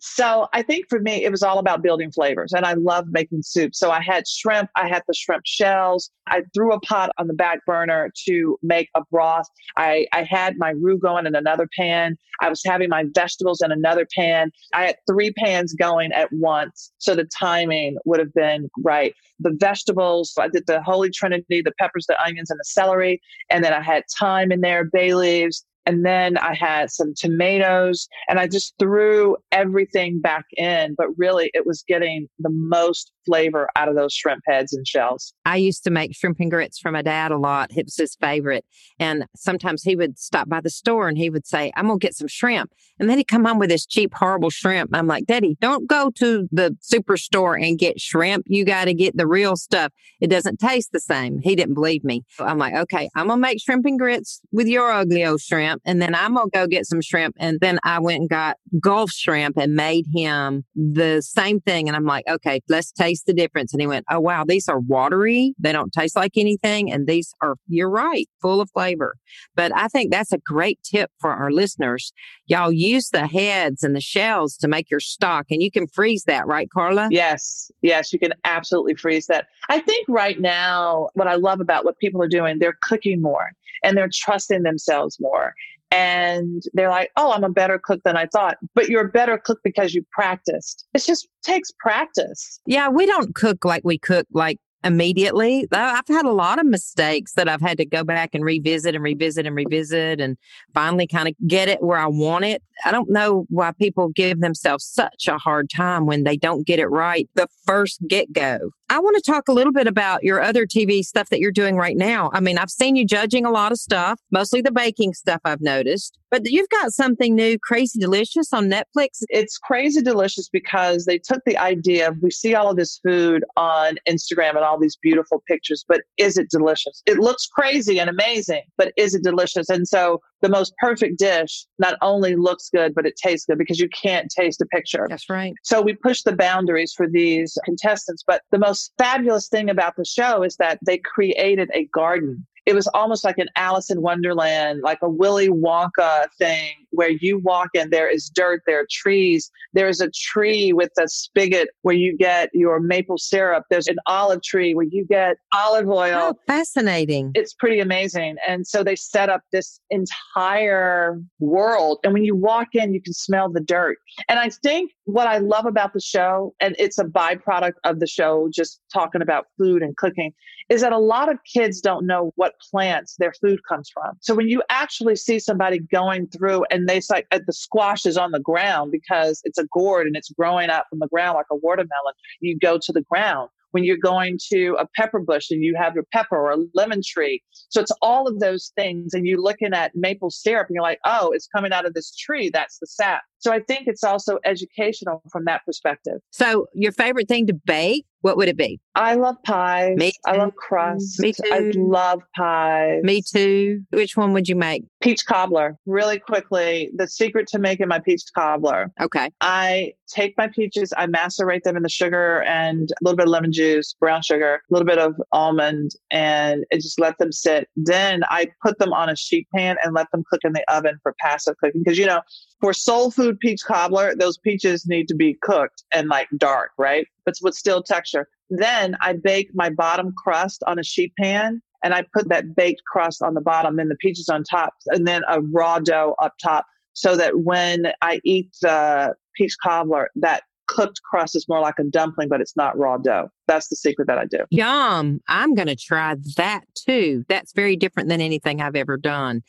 so 0.00 0.48
I 0.52 0.62
think 0.62 0.86
for 0.88 1.00
me, 1.00 1.24
it 1.24 1.30
was 1.30 1.42
all 1.42 1.58
about 1.58 1.82
building 1.82 2.10
flavors. 2.10 2.52
And 2.52 2.64
I 2.64 2.74
love 2.74 3.06
making 3.10 3.42
soup. 3.42 3.74
So 3.74 3.90
I 3.90 4.02
had 4.02 4.26
shrimp, 4.26 4.70
I 4.76 4.88
had 4.88 5.02
the 5.06 5.14
shrimp 5.14 5.42
shells. 5.44 6.10
I 6.26 6.42
threw 6.54 6.72
a 6.72 6.80
pot 6.80 7.10
on 7.18 7.26
the 7.26 7.34
back 7.34 7.64
burner 7.66 8.10
to 8.26 8.58
make 8.62 8.88
a 8.94 9.02
broth. 9.10 9.27
I, 9.76 10.06
I 10.12 10.22
had 10.22 10.56
my 10.58 10.70
roux 10.70 10.98
going 10.98 11.26
in 11.26 11.34
another 11.34 11.68
pan. 11.76 12.16
I 12.40 12.48
was 12.48 12.62
having 12.64 12.88
my 12.88 13.04
vegetables 13.14 13.62
in 13.62 13.72
another 13.72 14.06
pan. 14.16 14.50
I 14.74 14.86
had 14.86 14.96
three 15.08 15.32
pans 15.32 15.74
going 15.74 16.12
at 16.12 16.32
once. 16.32 16.92
So 16.98 17.14
the 17.14 17.28
timing 17.38 17.96
would 18.04 18.20
have 18.20 18.32
been 18.34 18.68
right. 18.84 19.14
The 19.40 19.56
vegetables, 19.58 20.32
I 20.38 20.48
did 20.48 20.66
the 20.66 20.82
Holy 20.82 21.10
Trinity, 21.10 21.62
the 21.62 21.72
peppers, 21.78 22.06
the 22.08 22.20
onions, 22.22 22.50
and 22.50 22.58
the 22.58 22.64
celery. 22.64 23.20
And 23.50 23.64
then 23.64 23.72
I 23.72 23.82
had 23.82 24.04
thyme 24.18 24.52
in 24.52 24.60
there, 24.60 24.84
bay 24.84 25.14
leaves, 25.14 25.64
and 25.88 26.04
then 26.04 26.36
I 26.36 26.54
had 26.54 26.90
some 26.90 27.14
tomatoes 27.16 28.08
and 28.28 28.38
I 28.38 28.46
just 28.46 28.74
threw 28.78 29.38
everything 29.52 30.20
back 30.20 30.44
in. 30.58 30.94
But 30.98 31.06
really, 31.16 31.50
it 31.54 31.66
was 31.66 31.82
getting 31.88 32.28
the 32.38 32.50
most 32.52 33.10
flavor 33.28 33.68
out 33.76 33.88
of 33.88 33.94
those 33.94 34.14
shrimp 34.14 34.42
heads 34.46 34.72
and 34.72 34.86
shells. 34.86 35.34
I 35.44 35.56
used 35.56 35.84
to 35.84 35.90
make 35.90 36.16
shrimp 36.16 36.40
and 36.40 36.50
grits 36.50 36.78
for 36.78 36.90
my 36.90 37.02
dad 37.02 37.30
a 37.30 37.36
lot. 37.36 37.70
It 37.76 37.84
was 37.84 37.96
his 37.96 38.16
favorite. 38.16 38.64
And 38.98 39.26
sometimes 39.36 39.82
he 39.82 39.96
would 39.96 40.18
stop 40.18 40.48
by 40.48 40.60
the 40.60 40.70
store 40.70 41.08
and 41.08 41.18
he 41.18 41.28
would 41.28 41.46
say, 41.46 41.70
I'm 41.76 41.86
going 41.86 41.98
to 41.98 42.06
get 42.06 42.14
some 42.14 42.28
shrimp. 42.28 42.72
And 42.98 43.08
then 43.08 43.18
he'd 43.18 43.28
come 43.28 43.44
home 43.44 43.58
with 43.58 43.68
this 43.68 43.86
cheap, 43.86 44.14
horrible 44.14 44.50
shrimp. 44.50 44.90
I'm 44.94 45.06
like, 45.06 45.26
Daddy, 45.26 45.56
don't 45.60 45.86
go 45.86 46.10
to 46.16 46.48
the 46.50 46.76
superstore 46.82 47.62
and 47.62 47.78
get 47.78 48.00
shrimp. 48.00 48.46
You 48.48 48.64
got 48.64 48.86
to 48.86 48.94
get 48.94 49.16
the 49.16 49.26
real 49.26 49.56
stuff. 49.56 49.92
It 50.20 50.28
doesn't 50.28 50.58
taste 50.58 50.90
the 50.92 51.00
same. 51.00 51.38
He 51.40 51.54
didn't 51.54 51.74
believe 51.74 52.02
me. 52.02 52.24
I'm 52.40 52.58
like, 52.58 52.74
okay, 52.74 53.08
I'm 53.14 53.26
going 53.26 53.38
to 53.38 53.42
make 53.42 53.60
shrimp 53.60 53.84
and 53.86 53.98
grits 53.98 54.40
with 54.52 54.66
your 54.66 54.90
ugly 54.90 55.24
old 55.24 55.40
shrimp. 55.40 55.82
And 55.84 56.00
then 56.02 56.14
I'm 56.14 56.34
going 56.34 56.50
to 56.50 56.58
go 56.58 56.66
get 56.66 56.86
some 56.86 57.00
shrimp. 57.00 57.36
And 57.38 57.58
then 57.60 57.78
I 57.84 58.00
went 58.00 58.20
and 58.20 58.28
got 58.28 58.56
Gulf 58.80 59.10
shrimp 59.10 59.56
and 59.56 59.74
made 59.74 60.06
him 60.12 60.64
the 60.74 61.20
same 61.22 61.60
thing. 61.60 61.88
And 61.88 61.96
I'm 61.96 62.04
like, 62.04 62.24
okay, 62.28 62.60
let's 62.68 62.90
taste 62.90 63.17
the 63.22 63.32
difference. 63.32 63.72
And 63.72 63.80
he 63.80 63.86
went, 63.86 64.04
oh, 64.10 64.20
wow, 64.20 64.44
these 64.44 64.68
are 64.68 64.80
watery. 64.80 65.54
They 65.58 65.72
don't 65.72 65.92
taste 65.92 66.16
like 66.16 66.32
anything. 66.36 66.90
And 66.92 67.06
these 67.06 67.34
are, 67.40 67.56
you're 67.68 67.90
right, 67.90 68.28
full 68.40 68.60
of 68.60 68.70
flavor. 68.70 69.16
But 69.54 69.72
I 69.74 69.88
think 69.88 70.10
that's 70.10 70.32
a 70.32 70.38
great 70.38 70.80
tip 70.82 71.10
for 71.20 71.32
our 71.32 71.50
listeners. 71.50 72.12
Y'all 72.46 72.72
use 72.72 73.10
the 73.10 73.26
heads 73.26 73.82
and 73.82 73.94
the 73.94 74.00
shells 74.00 74.56
to 74.58 74.68
make 74.68 74.90
your 74.90 75.00
stock 75.00 75.46
and 75.50 75.62
you 75.62 75.70
can 75.70 75.86
freeze 75.86 76.24
that, 76.24 76.46
right, 76.46 76.68
Carla? 76.70 77.08
Yes. 77.10 77.70
Yes. 77.82 78.12
You 78.12 78.18
can 78.18 78.32
absolutely 78.44 78.94
freeze 78.94 79.26
that. 79.26 79.46
I 79.68 79.80
think 79.80 80.06
right 80.08 80.40
now, 80.40 81.08
what 81.14 81.28
I 81.28 81.34
love 81.34 81.60
about 81.60 81.84
what 81.84 81.98
people 81.98 82.22
are 82.22 82.28
doing, 82.28 82.58
they're 82.58 82.78
cooking 82.82 83.20
more 83.20 83.52
and 83.82 83.96
they're 83.96 84.10
trusting 84.12 84.62
themselves 84.62 85.18
more 85.20 85.54
and 85.90 86.62
they're 86.74 86.90
like, 86.90 87.10
"Oh, 87.16 87.32
I'm 87.32 87.44
a 87.44 87.50
better 87.50 87.80
cook 87.82 88.00
than 88.04 88.16
I 88.16 88.26
thought." 88.26 88.56
But 88.74 88.88
you're 88.88 89.06
a 89.06 89.10
better 89.10 89.38
cook 89.38 89.60
because 89.64 89.94
you 89.94 90.04
practiced. 90.12 90.86
It 90.94 91.04
just 91.04 91.28
takes 91.42 91.70
practice. 91.78 92.60
Yeah, 92.66 92.88
we 92.88 93.06
don't 93.06 93.34
cook 93.34 93.64
like 93.64 93.82
we 93.84 93.98
cook 93.98 94.26
like 94.32 94.58
immediately. 94.84 95.66
I've 95.72 96.06
had 96.08 96.24
a 96.24 96.32
lot 96.32 96.58
of 96.58 96.66
mistakes 96.66 97.32
that 97.34 97.48
I've 97.48 97.60
had 97.60 97.78
to 97.78 97.84
go 97.84 98.04
back 98.04 98.34
and 98.34 98.44
revisit 98.44 98.94
and 98.94 99.02
revisit 99.02 99.46
and 99.46 99.56
revisit 99.56 100.20
and 100.20 100.36
finally 100.72 101.06
kind 101.06 101.28
of 101.28 101.34
get 101.46 101.68
it 101.68 101.82
where 101.82 101.98
I 101.98 102.06
want 102.06 102.44
it. 102.44 102.62
I 102.84 102.92
don't 102.92 103.10
know 103.10 103.46
why 103.48 103.72
people 103.72 104.08
give 104.08 104.40
themselves 104.40 104.84
such 104.84 105.26
a 105.28 105.38
hard 105.38 105.68
time 105.70 106.06
when 106.06 106.24
they 106.24 106.36
don't 106.36 106.66
get 106.66 106.78
it 106.78 106.88
right 106.88 107.28
the 107.34 107.48
first 107.66 108.00
get 108.06 108.32
go. 108.32 108.70
I 108.90 109.00
want 109.00 109.22
to 109.22 109.30
talk 109.30 109.48
a 109.48 109.52
little 109.52 109.72
bit 109.72 109.86
about 109.86 110.24
your 110.24 110.40
other 110.40 110.64
TV 110.64 111.02
stuff 111.02 111.28
that 111.28 111.40
you're 111.40 111.52
doing 111.52 111.76
right 111.76 111.96
now. 111.96 112.30
I 112.32 112.40
mean, 112.40 112.56
I've 112.56 112.70
seen 112.70 112.96
you 112.96 113.04
judging 113.04 113.44
a 113.44 113.50
lot 113.50 113.70
of 113.70 113.78
stuff, 113.78 114.18
mostly 114.30 114.62
the 114.62 114.72
baking 114.72 115.12
stuff 115.12 115.42
I've 115.44 115.60
noticed, 115.60 116.18
but 116.30 116.42
you've 116.44 116.70
got 116.70 116.92
something 116.92 117.34
new, 117.34 117.58
Crazy 117.58 117.98
Delicious 117.98 118.50
on 118.52 118.70
Netflix. 118.70 119.22
It's 119.28 119.58
crazy 119.58 120.00
delicious 120.00 120.48
because 120.48 121.04
they 121.04 121.18
took 121.18 121.42
the 121.44 121.58
idea 121.58 122.08
of 122.08 122.16
we 122.22 122.30
see 122.30 122.54
all 122.54 122.70
of 122.70 122.76
this 122.76 122.98
food 123.04 123.44
on 123.58 123.96
Instagram 124.08 124.50
and 124.50 124.64
all 124.64 124.78
these 124.78 124.96
beautiful 124.96 125.42
pictures, 125.46 125.84
but 125.86 126.00
is 126.16 126.38
it 126.38 126.48
delicious? 126.48 127.02
It 127.04 127.18
looks 127.18 127.46
crazy 127.46 128.00
and 128.00 128.08
amazing, 128.08 128.62
but 128.78 128.92
is 128.96 129.14
it 129.14 129.22
delicious? 129.22 129.68
And 129.68 129.86
so 129.86 130.22
the 130.40 130.48
most 130.48 130.72
perfect 130.78 131.18
dish 131.18 131.66
not 131.78 131.96
only 132.02 132.36
looks 132.36 132.70
good, 132.70 132.94
but 132.94 133.06
it 133.06 133.14
tastes 133.16 133.46
good 133.46 133.58
because 133.58 133.78
you 133.78 133.88
can't 133.88 134.30
taste 134.30 134.60
a 134.60 134.66
picture. 134.66 135.06
That's 135.08 135.28
right. 135.28 135.54
So 135.64 135.80
we 135.80 135.94
push 135.94 136.22
the 136.22 136.36
boundaries 136.36 136.92
for 136.96 137.08
these 137.08 137.56
contestants. 137.64 138.22
But 138.26 138.42
the 138.50 138.58
most 138.58 138.92
fabulous 138.98 139.48
thing 139.48 139.70
about 139.70 139.96
the 139.96 140.04
show 140.04 140.42
is 140.42 140.56
that 140.56 140.78
they 140.84 140.98
created 140.98 141.70
a 141.74 141.86
garden 141.86 142.46
it 142.68 142.74
was 142.74 142.86
almost 142.88 143.24
like 143.24 143.38
an 143.38 143.48
Alice 143.56 143.90
in 143.90 144.02
Wonderland, 144.02 144.82
like 144.82 144.98
a 145.00 145.08
Willy 145.08 145.48
Wonka 145.48 146.26
thing 146.36 146.74
where 146.98 147.10
you 147.10 147.38
walk 147.38 147.68
in, 147.74 147.90
there 147.90 148.10
is 148.10 148.28
dirt, 148.28 148.60
there 148.66 148.80
are 148.80 148.86
trees. 148.90 149.52
There's 149.72 150.00
a 150.00 150.10
tree 150.10 150.72
with 150.72 150.90
a 150.98 151.06
spigot 151.06 151.68
where 151.82 151.94
you 151.94 152.16
get 152.16 152.50
your 152.52 152.80
maple 152.80 153.18
syrup. 153.18 153.62
There's 153.70 153.86
an 153.86 153.98
olive 154.06 154.42
tree 154.42 154.74
where 154.74 154.86
you 154.90 155.06
get 155.08 155.36
olive 155.54 155.88
oil. 155.88 156.18
Oh, 156.20 156.34
fascinating. 156.48 157.30
It's 157.36 157.54
pretty 157.54 157.78
amazing. 157.78 158.34
And 158.48 158.66
so 158.66 158.82
they 158.82 158.96
set 158.96 159.28
up 159.28 159.42
this 159.52 159.78
entire 159.90 161.20
world. 161.38 162.00
And 162.02 162.12
when 162.12 162.24
you 162.24 162.34
walk 162.34 162.68
in, 162.74 162.92
you 162.92 163.00
can 163.00 163.12
smell 163.12 163.48
the 163.48 163.60
dirt. 163.60 163.98
And 164.28 164.40
I 164.40 164.48
think 164.48 164.90
what 165.04 165.28
I 165.28 165.38
love 165.38 165.66
about 165.66 165.92
the 165.92 166.00
show, 166.00 166.52
and 166.58 166.74
it's 166.80 166.98
a 166.98 167.04
byproduct 167.04 167.74
of 167.84 168.00
the 168.00 168.08
show, 168.08 168.48
just 168.52 168.80
talking 168.92 169.22
about 169.22 169.46
food 169.56 169.82
and 169.82 169.96
cooking, 169.96 170.32
is 170.68 170.80
that 170.80 170.92
a 170.92 170.98
lot 170.98 171.30
of 171.30 171.38
kids 171.50 171.80
don't 171.80 172.06
know 172.06 172.32
what 172.36 172.54
plants 172.70 173.16
their 173.18 173.32
food 173.40 173.60
comes 173.68 173.88
from. 173.88 174.16
So 174.20 174.34
when 174.34 174.48
you 174.48 174.62
actually 174.68 175.16
see 175.16 175.38
somebody 175.38 175.78
going 175.78 176.26
through 176.28 176.64
and 176.70 176.87
they 176.88 177.00
say 177.00 177.24
uh, 177.30 177.40
the 177.46 177.52
squash 177.52 178.06
is 178.06 178.16
on 178.16 178.32
the 178.32 178.40
ground 178.40 178.92
because 178.92 179.40
it's 179.44 179.58
a 179.58 179.66
gourd 179.72 180.06
and 180.06 180.16
it's 180.16 180.30
growing 180.30 180.70
up 180.70 180.86
from 180.90 180.98
the 180.98 181.08
ground 181.08 181.36
like 181.36 181.46
a 181.50 181.56
watermelon, 181.56 182.14
you 182.40 182.58
go 182.58 182.78
to 182.82 182.92
the 182.92 183.02
ground 183.02 183.48
when 183.72 183.84
you're 183.84 183.98
going 183.98 184.38
to 184.52 184.76
a 184.78 184.86
pepper 184.96 185.20
bush 185.20 185.50
and 185.50 185.62
you 185.62 185.76
have 185.76 185.94
your 185.94 186.04
pepper 186.12 186.36
or 186.36 186.50
a 186.52 186.56
lemon 186.74 187.02
tree. 187.04 187.42
So 187.68 187.80
it's 187.80 187.92
all 188.00 188.26
of 188.26 188.40
those 188.40 188.72
things. 188.76 189.14
And 189.14 189.26
you're 189.26 189.40
looking 189.40 189.74
at 189.74 189.92
maple 189.94 190.30
syrup 190.30 190.68
and 190.68 190.74
you're 190.74 190.82
like, 190.82 191.00
oh, 191.04 191.30
it's 191.32 191.46
coming 191.46 191.72
out 191.72 191.86
of 191.86 191.94
this 191.94 192.14
tree. 192.14 192.50
That's 192.50 192.78
the 192.78 192.86
sap. 192.86 193.22
So 193.38 193.52
I 193.52 193.60
think 193.60 193.86
it's 193.86 194.04
also 194.04 194.38
educational 194.44 195.22
from 195.30 195.44
that 195.44 195.64
perspective. 195.64 196.20
So 196.30 196.66
your 196.74 196.92
favorite 196.92 197.28
thing 197.28 197.46
to 197.46 197.54
bake? 197.54 198.04
What 198.22 198.36
would 198.36 198.48
it 198.48 198.56
be? 198.56 198.80
I 198.96 199.14
love 199.14 199.36
pies. 199.44 199.96
Me 199.96 200.12
I 200.26 200.36
love 200.36 200.56
crust. 200.56 201.20
Me 201.20 201.32
too. 201.32 201.50
I 201.52 201.70
love 201.76 202.20
pies. 202.34 203.02
Me 203.04 203.22
too. 203.22 203.82
Which 203.90 204.16
one 204.16 204.32
would 204.32 204.48
you 204.48 204.56
make? 204.56 204.84
Peach 205.00 205.24
cobbler. 205.24 205.76
Really 205.86 206.18
quickly, 206.18 206.90
the 206.96 207.06
secret 207.06 207.46
to 207.48 207.60
making 207.60 207.86
my 207.86 208.00
peach 208.00 208.22
cobbler. 208.34 208.90
Okay. 209.00 209.30
I 209.40 209.92
take 210.08 210.36
my 210.36 210.48
peaches, 210.48 210.92
I 210.96 211.06
macerate 211.06 211.62
them 211.62 211.76
in 211.76 211.84
the 211.84 211.88
sugar 211.88 212.42
and 212.42 212.90
a 212.90 212.94
little 213.02 213.16
bit 213.16 213.26
of 213.26 213.30
lemon 213.30 213.52
juice, 213.52 213.94
brown 214.00 214.22
sugar, 214.22 214.54
a 214.54 214.74
little 214.74 214.86
bit 214.86 214.98
of 214.98 215.14
almond, 215.30 215.92
and 216.10 216.64
I 216.72 216.76
just 216.76 216.98
let 216.98 217.18
them 217.18 217.30
sit. 217.30 217.68
Then 217.76 218.22
I 218.30 218.48
put 218.62 218.78
them 218.78 218.92
on 218.92 219.08
a 219.08 219.16
sheet 219.16 219.46
pan 219.54 219.76
and 219.84 219.94
let 219.94 220.10
them 220.10 220.24
cook 220.28 220.40
in 220.42 220.54
the 220.54 220.64
oven 220.72 220.98
for 221.02 221.14
passive 221.20 221.56
cooking. 221.58 221.82
Because, 221.84 221.98
you 221.98 222.06
know, 222.06 222.20
for 222.60 222.72
soul 222.72 223.10
food 223.10 223.38
peach 223.38 223.62
cobbler, 223.64 224.14
those 224.14 224.38
peaches 224.38 224.86
need 224.86 225.08
to 225.08 225.14
be 225.14 225.38
cooked 225.42 225.84
and 225.92 226.08
like 226.08 226.28
dark, 226.36 226.72
right? 226.78 227.06
But 227.24 227.34
with 227.42 227.54
still 227.54 227.82
texture. 227.82 228.28
Then 228.50 228.96
I 229.00 229.12
bake 229.12 229.50
my 229.54 229.70
bottom 229.70 230.12
crust 230.16 230.62
on 230.66 230.78
a 230.78 230.82
sheet 230.82 231.12
pan 231.18 231.62
and 231.82 231.94
I 231.94 232.04
put 232.14 232.28
that 232.30 232.56
baked 232.56 232.82
crust 232.90 233.22
on 233.22 233.34
the 233.34 233.40
bottom 233.40 233.78
and 233.78 233.90
the 233.90 233.96
peaches 233.96 234.28
on 234.28 234.42
top 234.42 234.74
and 234.86 235.06
then 235.06 235.22
a 235.28 235.40
raw 235.40 235.78
dough 235.78 236.14
up 236.20 236.34
top 236.42 236.66
so 236.94 237.14
that 237.16 237.40
when 237.40 237.92
I 238.02 238.20
eat 238.24 238.50
the 238.62 239.14
peach 239.36 239.56
cobbler, 239.62 240.10
that 240.16 240.42
cooked 240.66 241.00
crust 241.08 241.36
is 241.36 241.48
more 241.48 241.60
like 241.60 241.78
a 241.78 241.84
dumpling, 241.84 242.28
but 242.28 242.40
it's 242.40 242.56
not 242.56 242.76
raw 242.76 242.96
dough. 242.96 243.30
That's 243.48 243.68
the 243.68 243.76
secret 243.76 244.06
that 244.06 244.18
I 244.18 244.26
do. 244.26 244.44
Yum. 244.50 245.20
I'm 245.26 245.54
going 245.54 245.68
to 245.68 245.76
try 245.76 246.14
that 246.36 246.62
too. 246.74 247.24
That's 247.28 247.52
very 247.52 247.74
different 247.74 248.08
than 248.08 248.20
anything 248.20 248.60
I've 248.60 248.76
ever 248.76 248.96
done. 248.96 249.42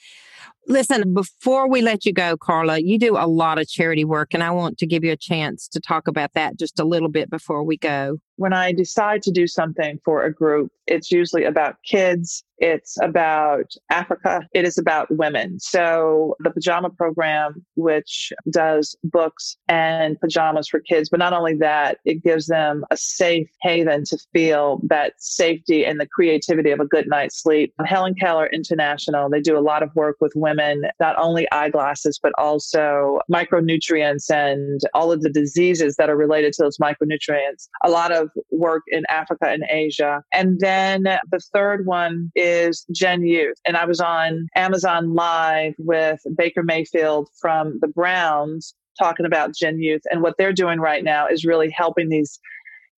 Listen, 0.67 1.15
before 1.15 1.67
we 1.67 1.81
let 1.81 2.05
you 2.05 2.13
go, 2.13 2.37
Carla, 2.37 2.77
you 2.79 2.99
do 2.99 3.17
a 3.17 3.25
lot 3.25 3.57
of 3.57 3.67
charity 3.67 4.05
work, 4.05 4.35
and 4.35 4.43
I 4.43 4.51
want 4.51 4.77
to 4.77 4.85
give 4.85 5.03
you 5.03 5.11
a 5.11 5.17
chance 5.17 5.67
to 5.69 5.79
talk 5.79 6.07
about 6.07 6.33
that 6.33 6.59
just 6.59 6.79
a 6.79 6.83
little 6.83 7.09
bit 7.09 7.29
before 7.29 7.63
we 7.63 7.75
go. 7.75 8.19
When 8.35 8.53
I 8.53 8.71
decide 8.71 9.23
to 9.23 9.31
do 9.31 9.47
something 9.47 9.99
for 10.05 10.23
a 10.23 10.31
group, 10.31 10.71
it's 10.85 11.11
usually 11.11 11.43
about 11.43 11.77
kids, 11.83 12.43
it's 12.59 12.97
about 13.01 13.73
Africa, 13.89 14.47
it 14.53 14.63
is 14.63 14.77
about 14.77 15.09
women. 15.09 15.59
So 15.59 16.35
the 16.39 16.51
pajama 16.51 16.91
program, 16.91 17.65
which 17.75 18.31
does 18.51 18.95
books 19.03 19.57
and 19.67 20.19
pajamas 20.21 20.67
for 20.67 20.79
kids, 20.79 21.09
but 21.09 21.19
not 21.19 21.33
only 21.33 21.55
that, 21.55 21.97
it 22.05 22.23
gives 22.23 22.45
them 22.45 22.85
a 22.91 22.97
safe 22.97 23.49
haven 23.89 24.05
to 24.05 24.17
feel 24.33 24.79
that 24.83 25.13
safety 25.17 25.85
and 25.85 25.99
the 25.99 26.07
creativity 26.07 26.71
of 26.71 26.79
a 26.79 26.85
good 26.85 27.07
night's 27.07 27.41
sleep. 27.41 27.73
Helen 27.85 28.15
Keller 28.15 28.47
International, 28.47 29.29
they 29.29 29.41
do 29.41 29.57
a 29.57 29.61
lot 29.61 29.83
of 29.83 29.93
work 29.95 30.17
with 30.19 30.33
women, 30.35 30.83
not 30.99 31.17
only 31.17 31.49
eyeglasses, 31.51 32.19
but 32.21 32.31
also 32.37 33.19
micronutrients 33.31 34.29
and 34.29 34.81
all 34.93 35.11
of 35.11 35.21
the 35.21 35.29
diseases 35.29 35.95
that 35.97 36.09
are 36.09 36.17
related 36.17 36.53
to 36.53 36.63
those 36.63 36.77
micronutrients. 36.77 37.67
A 37.83 37.89
lot 37.89 38.11
of 38.11 38.29
work 38.51 38.83
in 38.87 39.03
Africa 39.09 39.47
and 39.47 39.63
Asia. 39.69 40.23
And 40.33 40.59
then 40.59 41.03
the 41.03 41.41
third 41.53 41.85
one 41.85 42.31
is 42.35 42.85
Gen 42.91 43.25
Youth. 43.25 43.57
And 43.65 43.77
I 43.77 43.85
was 43.85 43.99
on 43.99 44.47
Amazon 44.55 45.13
Live 45.13 45.73
with 45.77 46.19
Baker 46.37 46.63
Mayfield 46.63 47.29
from 47.39 47.79
the 47.81 47.87
Browns 47.87 48.75
talking 48.99 49.25
about 49.25 49.55
Gen 49.55 49.79
Youth. 49.79 50.01
And 50.11 50.21
what 50.21 50.35
they're 50.37 50.53
doing 50.53 50.79
right 50.79 51.03
now 51.03 51.27
is 51.27 51.45
really 51.45 51.69
helping 51.69 52.09
these 52.09 52.39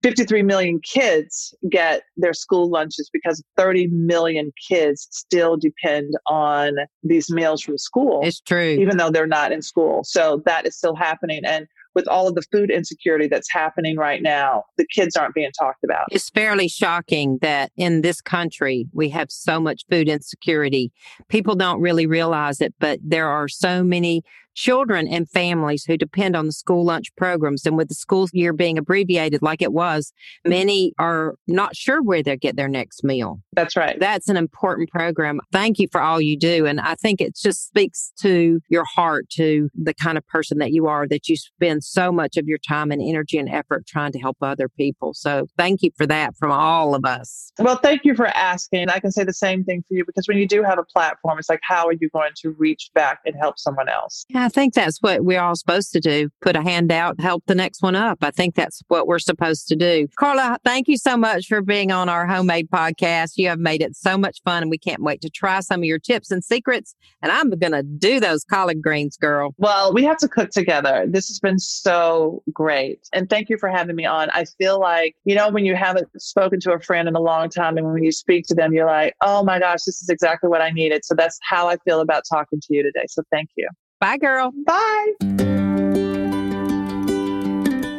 53 0.04 0.44
million 0.44 0.80
kids 0.80 1.54
get 1.70 2.04
their 2.18 2.34
school 2.34 2.70
lunches 2.70 3.10
because 3.14 3.44
30 3.58 3.88
million 3.88 4.52
kids 4.68 5.08
still 5.12 5.58
depend 5.58 6.14
on 6.28 6.74
these 7.04 7.30
meals 7.30 7.62
from 7.62 7.78
school. 7.78 8.22
It's 8.24 8.42
true. 8.42 8.78
Even 8.80 8.98
though 8.98 9.12
they're 9.12 9.28
not 9.28 9.52
in 9.52 9.62
school. 9.62 10.02
So 10.04 10.42
that 10.46 10.66
is 10.66 10.76
still 10.76 10.96
happening. 10.96 11.42
And 11.46 11.68
with 11.94 12.08
all 12.08 12.28
of 12.28 12.36
the 12.36 12.42
food 12.52 12.72
insecurity 12.72 13.28
that's 13.28 13.52
happening 13.52 13.98
right 13.98 14.22
now, 14.22 14.64
the 14.78 14.88
kids 14.88 15.16
aren't 15.16 15.36
being 15.36 15.52
talked 15.60 15.84
about. 15.84 16.06
It's 16.12 16.30
fairly 16.30 16.68
shocking 16.68 17.38
that 17.42 17.72
in 17.76 18.02
this 18.02 18.22
country 18.22 18.88
we 18.94 19.10
have 19.10 19.30
so 19.30 19.60
much 19.60 19.84
food 19.90 20.08
insecurity. 20.08 20.92
People 21.28 21.56
don't 21.56 21.82
really 21.82 22.06
realize 22.06 22.62
it, 22.62 22.74
but 22.80 23.00
there 23.04 23.28
are 23.28 23.48
so 23.48 23.84
many 23.84 24.24
children 24.62 25.08
and 25.08 25.28
families 25.28 25.84
who 25.84 25.98
depend 25.98 26.36
on 26.36 26.46
the 26.46 26.52
school 26.52 26.86
lunch 26.86 27.08
programs. 27.16 27.66
And 27.66 27.76
with 27.76 27.88
the 27.88 27.96
school 27.96 28.30
year 28.32 28.54
being 28.54 28.78
abbreviated 28.78 29.42
like 29.42 29.64
it 29.64 29.74
was, 29.74 30.14
many 30.46 30.94
are 31.00 31.34
not 31.48 31.76
sure 31.76 32.04
where 32.04 32.22
they'll 32.22 32.36
get 32.36 32.58
their 32.58 32.68
next 32.68 33.04
meal. 33.04 33.40
That's 33.54 33.76
right. 33.76 34.00
That's 34.00 34.30
an 34.30 34.38
important 34.38 34.92
program. 34.92 35.40
Thank 35.52 35.80
you 35.80 35.88
for 35.92 36.00
all 36.00 36.22
you 36.22 36.38
do. 36.38 36.68
And 36.68 36.80
I 36.80 36.94
think 36.94 37.22
it 37.22 37.36
just 37.36 37.66
speaks 37.66 38.14
to 38.22 38.60
your 38.70 38.86
heart, 38.86 39.32
to 39.32 39.70
the 39.74 39.96
kind 39.96 40.16
of 40.16 40.28
person 40.28 40.60
that 40.60 40.72
you 40.72 40.86
are, 40.86 41.08
that 41.08 41.28
you 41.28 41.38
spend 41.38 41.84
so 41.84 42.12
much 42.12 42.38
of 42.38 42.46
your 42.46 42.60
time 42.60 42.92
and 42.92 43.02
energy 43.02 43.40
and 43.40 43.50
effort 43.50 43.88
trying 43.88 44.12
to 44.12 44.20
help 44.20 44.38
other 44.44 44.70
people. 44.70 45.16
So 45.16 45.48
thank 45.58 45.82
you 45.82 45.90
for 45.98 46.06
that 46.06 46.36
from 46.38 46.52
all 46.52 46.94
of 46.94 47.04
us. 47.04 47.52
Well, 47.58 47.78
thank 47.78 48.06
you 48.06 48.14
for 48.14 48.28
asking. 48.28 48.90
I 48.90 49.00
can 49.00 49.12
say 49.12 49.24
the 49.24 49.34
same 49.34 49.64
thing 49.64 49.84
for 49.88 49.96
you 49.96 50.06
because 50.06 50.28
when 50.28 50.38
you 50.38 50.48
do 50.48 50.62
have 50.62 50.78
a 50.78 50.84
platform, 50.84 51.40
it's 51.40 51.50
like, 51.50 51.62
how 51.64 51.88
are 51.88 51.94
you 51.94 52.10
going 52.14 52.34
to 52.44 52.52
reach 52.60 52.92
back 52.94 53.22
and 53.26 53.36
help 53.36 53.58
someone 53.58 53.90
else? 53.90 54.24
I 54.36 54.50
think 54.52 54.74
that's 54.74 55.02
what 55.02 55.26
we're 55.26 55.42
all 55.42 55.56
supposed 55.56 55.92
to 55.94 56.00
do. 56.00 56.30
Put 56.42 56.56
a 56.56 56.62
hand 56.62 56.92
out, 56.92 57.20
help 57.20 57.44
the 57.48 57.56
next 57.56 57.82
one 57.82 57.96
up. 57.96 58.20
I 58.22 58.32
think 58.32 58.56
that's 58.56 58.82
what 58.88 59.08
we're 59.08 59.20
supposed 59.20 59.68
to 59.70 59.76
do. 59.76 60.08
Carla, 60.18 60.60
thank 60.64 60.88
you 60.88 60.98
so 60.98 61.18
much 61.18 61.48
for 61.48 61.62
being 61.62 61.92
on 61.92 62.10
our 62.10 62.28
homemade 62.28 62.70
podcast. 62.70 63.34
You 63.38 63.50
have 63.50 63.60
made 63.60 63.82
it 63.82 63.96
so 63.96 64.18
much 64.18 64.42
fun 64.44 64.64
and 64.64 64.70
we 64.70 64.78
can't 64.78 65.02
wait 65.02 65.22
to 65.22 65.30
try 65.30 65.60
some 65.62 65.82
of 65.82 65.86
your 65.86 66.00
tips 66.00 66.30
and 66.30 66.44
secrets. 66.44 66.96
And 67.22 67.32
I'm 67.32 67.50
going 67.50 67.72
to 67.72 67.84
do 67.84 68.20
those 68.20 68.44
collard 68.44 68.82
greens, 68.82 69.18
girl. 69.18 69.56
Well, 69.58 69.94
we 69.94 70.04
have 70.04 70.18
to 70.18 70.28
cook 70.28 70.52
together. 70.52 71.06
This 71.08 71.28
has 71.30 71.40
been 71.40 71.60
so 71.60 72.44
great. 72.54 73.08
And 73.14 73.30
thank 73.30 73.50
you 73.50 73.58
for 73.58 73.70
having 73.70 73.96
me 73.96 74.06
on. 74.06 74.30
I 74.32 74.46
feel 74.46 74.80
like, 74.80 75.16
you 75.26 75.36
know, 75.36 75.50
when 75.50 75.66
you 75.66 75.76
haven't 75.76 76.08
spoken 76.22 76.60
to 76.62 76.74
a 76.74 76.80
friend 76.80 77.08
in 77.08 77.16
a 77.16 77.22
long 77.22 77.50
time 77.50 77.78
and 77.78 77.92
when 77.92 78.04
you 78.04 78.12
speak 78.12 78.46
to 78.48 78.56
them, 78.56 78.74
you're 78.74 78.86
like, 78.86 79.16
oh 79.22 79.44
my 79.44 79.60
gosh, 79.60 79.84
this 79.84 80.02
is 80.02 80.10
exactly 80.10 80.50
what 80.50 80.62
I 80.62 80.70
needed. 80.70 81.06
So 81.06 81.16
that's 81.16 81.40
how 81.42 81.68
I 81.68 81.78
feel 81.78 82.02
about 82.02 82.24
talking 82.30 82.60
to 82.60 82.76
you 82.76 82.84
today. 82.84 83.06
So 83.08 83.24
thank 83.32 83.50
you. 83.56 83.68
Bye, 84.02 84.18
girl. 84.18 84.52
Bye. 84.66 85.12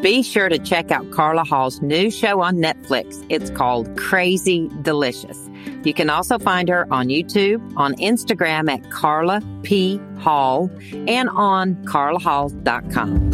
Be 0.03 0.25
sure 0.25 0.49
to 0.49 0.59
check 0.59 0.91
out 0.91 1.09
Carla 1.13 1.45
Hall's 1.45 1.81
new 1.81 2.11
show 2.11 2.41
on 2.41 2.57
Netflix. 2.57 3.25
It's 3.29 3.51
called 3.51 3.97
Crazy 3.97 4.69
Delicious. 4.83 5.49
You 5.85 5.95
can 5.95 6.11
also 6.11 6.41
find 6.41 6.69
her 6.69 6.93
on 6.93 7.07
YouTube, 7.07 7.63
on 7.77 7.95
Instagram 7.95 8.69
at 8.69 8.91
Carla 8.91 9.41
P. 9.63 10.01
Hall, 10.19 10.69
and 11.07 11.29
on 11.31 11.77
carlahall.com. 11.85 13.31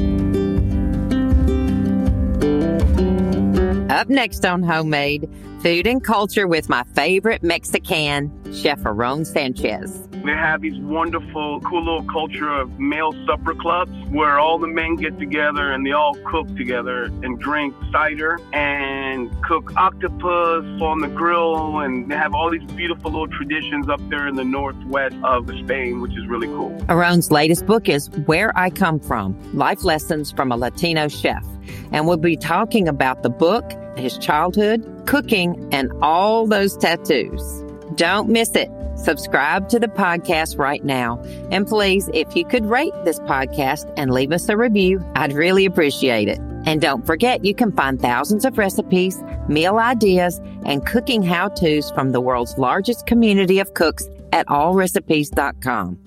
Up 3.91 4.09
next 4.11 4.45
on 4.45 4.63
Homemade, 4.63 5.27
food 5.63 5.87
and 5.87 6.03
culture 6.03 6.47
with 6.47 6.69
my 6.69 6.85
favorite 6.95 7.43
Mexican, 7.43 8.33
Chef 8.53 8.85
Aaron 8.87 9.25
Sanchez. 9.25 10.09
They 10.25 10.33
have 10.33 10.61
these 10.63 10.79
wonderful, 10.79 11.61
cool 11.61 11.85
little 11.85 12.05
culture 12.05 12.49
of 12.49 12.79
male 12.79 13.13
supper 13.27 13.55
clubs 13.55 13.93
where 14.11 14.39
all 14.39 14.59
the 14.59 14.67
men 14.67 14.97
get 14.97 15.19
together 15.19 15.73
and 15.73 15.87
they 15.87 15.93
all 15.93 16.15
cook 16.27 16.49
together 16.57 17.05
and 17.05 17.39
drink 17.39 17.75
cider 17.93 18.39
and 18.53 19.31
cook 19.43 19.75
octopus 19.77 20.65
on 20.83 21.01
the 21.01 21.09
grill. 21.09 21.81
And 21.81 22.11
they 22.11 22.17
have 22.17 22.35
all 22.35 22.51
these 22.51 22.65
beautiful 22.73 23.11
little 23.11 23.29
traditions 23.29 23.89
up 23.89 24.01
there 24.09 24.27
in 24.27 24.35
the 24.35 24.45
northwest 24.45 25.17
of 25.23 25.49
Spain, 25.65 26.01
which 26.01 26.13
is 26.13 26.27
really 26.27 26.49
cool. 26.49 26.77
Aaron's 26.89 27.31
latest 27.31 27.67
book 27.67 27.89
is 27.89 28.09
Where 28.27 28.57
I 28.59 28.71
Come 28.71 29.01
From 29.01 29.37
Life 29.57 29.85
Lessons 29.85 30.33
from 30.33 30.53
a 30.53 30.57
Latino 30.57 31.09
Chef. 31.09 31.45
And 31.93 32.07
we'll 32.07 32.17
be 32.17 32.37
talking 32.37 32.89
about 32.89 33.23
the 33.23 33.31
book, 33.31 33.65
his 33.99 34.19
childhood, 34.19 35.05
cooking, 35.07 35.69
and 35.73 35.93
all 36.03 36.47
those 36.47 36.77
tattoos. 36.77 37.65
Don't 37.95 38.29
miss 38.29 38.55
it. 38.55 38.71
Subscribe 38.97 39.69
to 39.69 39.79
the 39.79 39.89
podcast 39.89 40.59
right 40.59 40.85
now. 40.85 41.23
And 41.51 41.67
please, 41.67 42.11
if 42.13 42.35
you 42.35 42.45
could 42.45 42.67
rate 42.67 42.93
this 43.05 43.21
podcast 43.21 43.93
and 43.97 44.13
leave 44.13 44.33
us 44.33 44.49
a 44.49 44.57
review, 44.57 45.05
I'd 45.15 45.33
really 45.33 45.67
appreciate 45.67 46.29
it. 46.29 46.41
And 46.67 46.81
don't 46.81 47.07
forget, 47.07 47.45
you 47.45 47.55
can 47.55 47.73
find 47.73 48.01
thousands 48.01 48.45
of 48.45 48.59
recipes, 48.59 49.23
meal 49.49 49.79
ideas, 49.79 50.41
and 50.67 50.85
cooking 50.85 51.23
how 51.23 51.49
to's 51.49 51.91
from 51.93 52.13
the 52.13 52.21
world's 52.21 52.59
largest 52.59 53.07
community 53.07 53.59
of 53.59 53.73
cooks 53.75 54.07
at 54.33 54.47
allrecipes.com. 54.49 55.99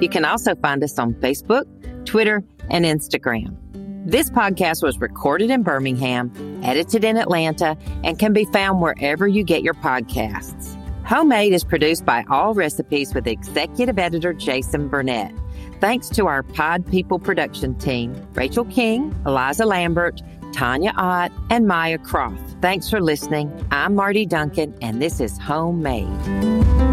You 0.00 0.08
can 0.08 0.24
also 0.24 0.54
find 0.56 0.82
us 0.82 0.98
on 0.98 1.14
Facebook, 1.14 1.64
Twitter, 2.04 2.42
and 2.68 2.84
Instagram. 2.84 3.56
This 4.10 4.28
podcast 4.28 4.82
was 4.82 5.00
recorded 5.00 5.50
in 5.50 5.62
Birmingham, 5.62 6.32
edited 6.64 7.04
in 7.04 7.16
Atlanta, 7.16 7.76
and 8.02 8.18
can 8.18 8.32
be 8.32 8.44
found 8.46 8.80
wherever 8.80 9.28
you 9.28 9.44
get 9.44 9.62
your 9.62 9.74
podcasts. 9.74 10.74
Homemade 11.04 11.52
is 11.52 11.62
produced 11.62 12.04
by 12.04 12.24
Allrecipes 12.24 13.14
with 13.14 13.28
executive 13.28 14.00
editor 14.00 14.32
Jason 14.32 14.88
Burnett. 14.88 15.32
Thanks 15.80 16.08
to 16.08 16.26
our 16.26 16.42
Pod 16.42 16.84
People 16.90 17.20
production 17.20 17.76
team, 17.76 18.12
Rachel 18.32 18.64
King, 18.64 19.14
Eliza 19.26 19.64
Lambert, 19.64 20.20
Tanya 20.52 20.92
Ott, 20.96 21.30
and 21.48 21.68
Maya 21.68 21.98
Croft. 21.98 22.56
Thanks 22.60 22.90
for 22.90 23.00
listening. 23.00 23.64
I'm 23.70 23.94
Marty 23.94 24.26
Duncan, 24.26 24.74
and 24.82 25.00
this 25.00 25.20
is 25.20 25.38
Homemade. 25.38 26.89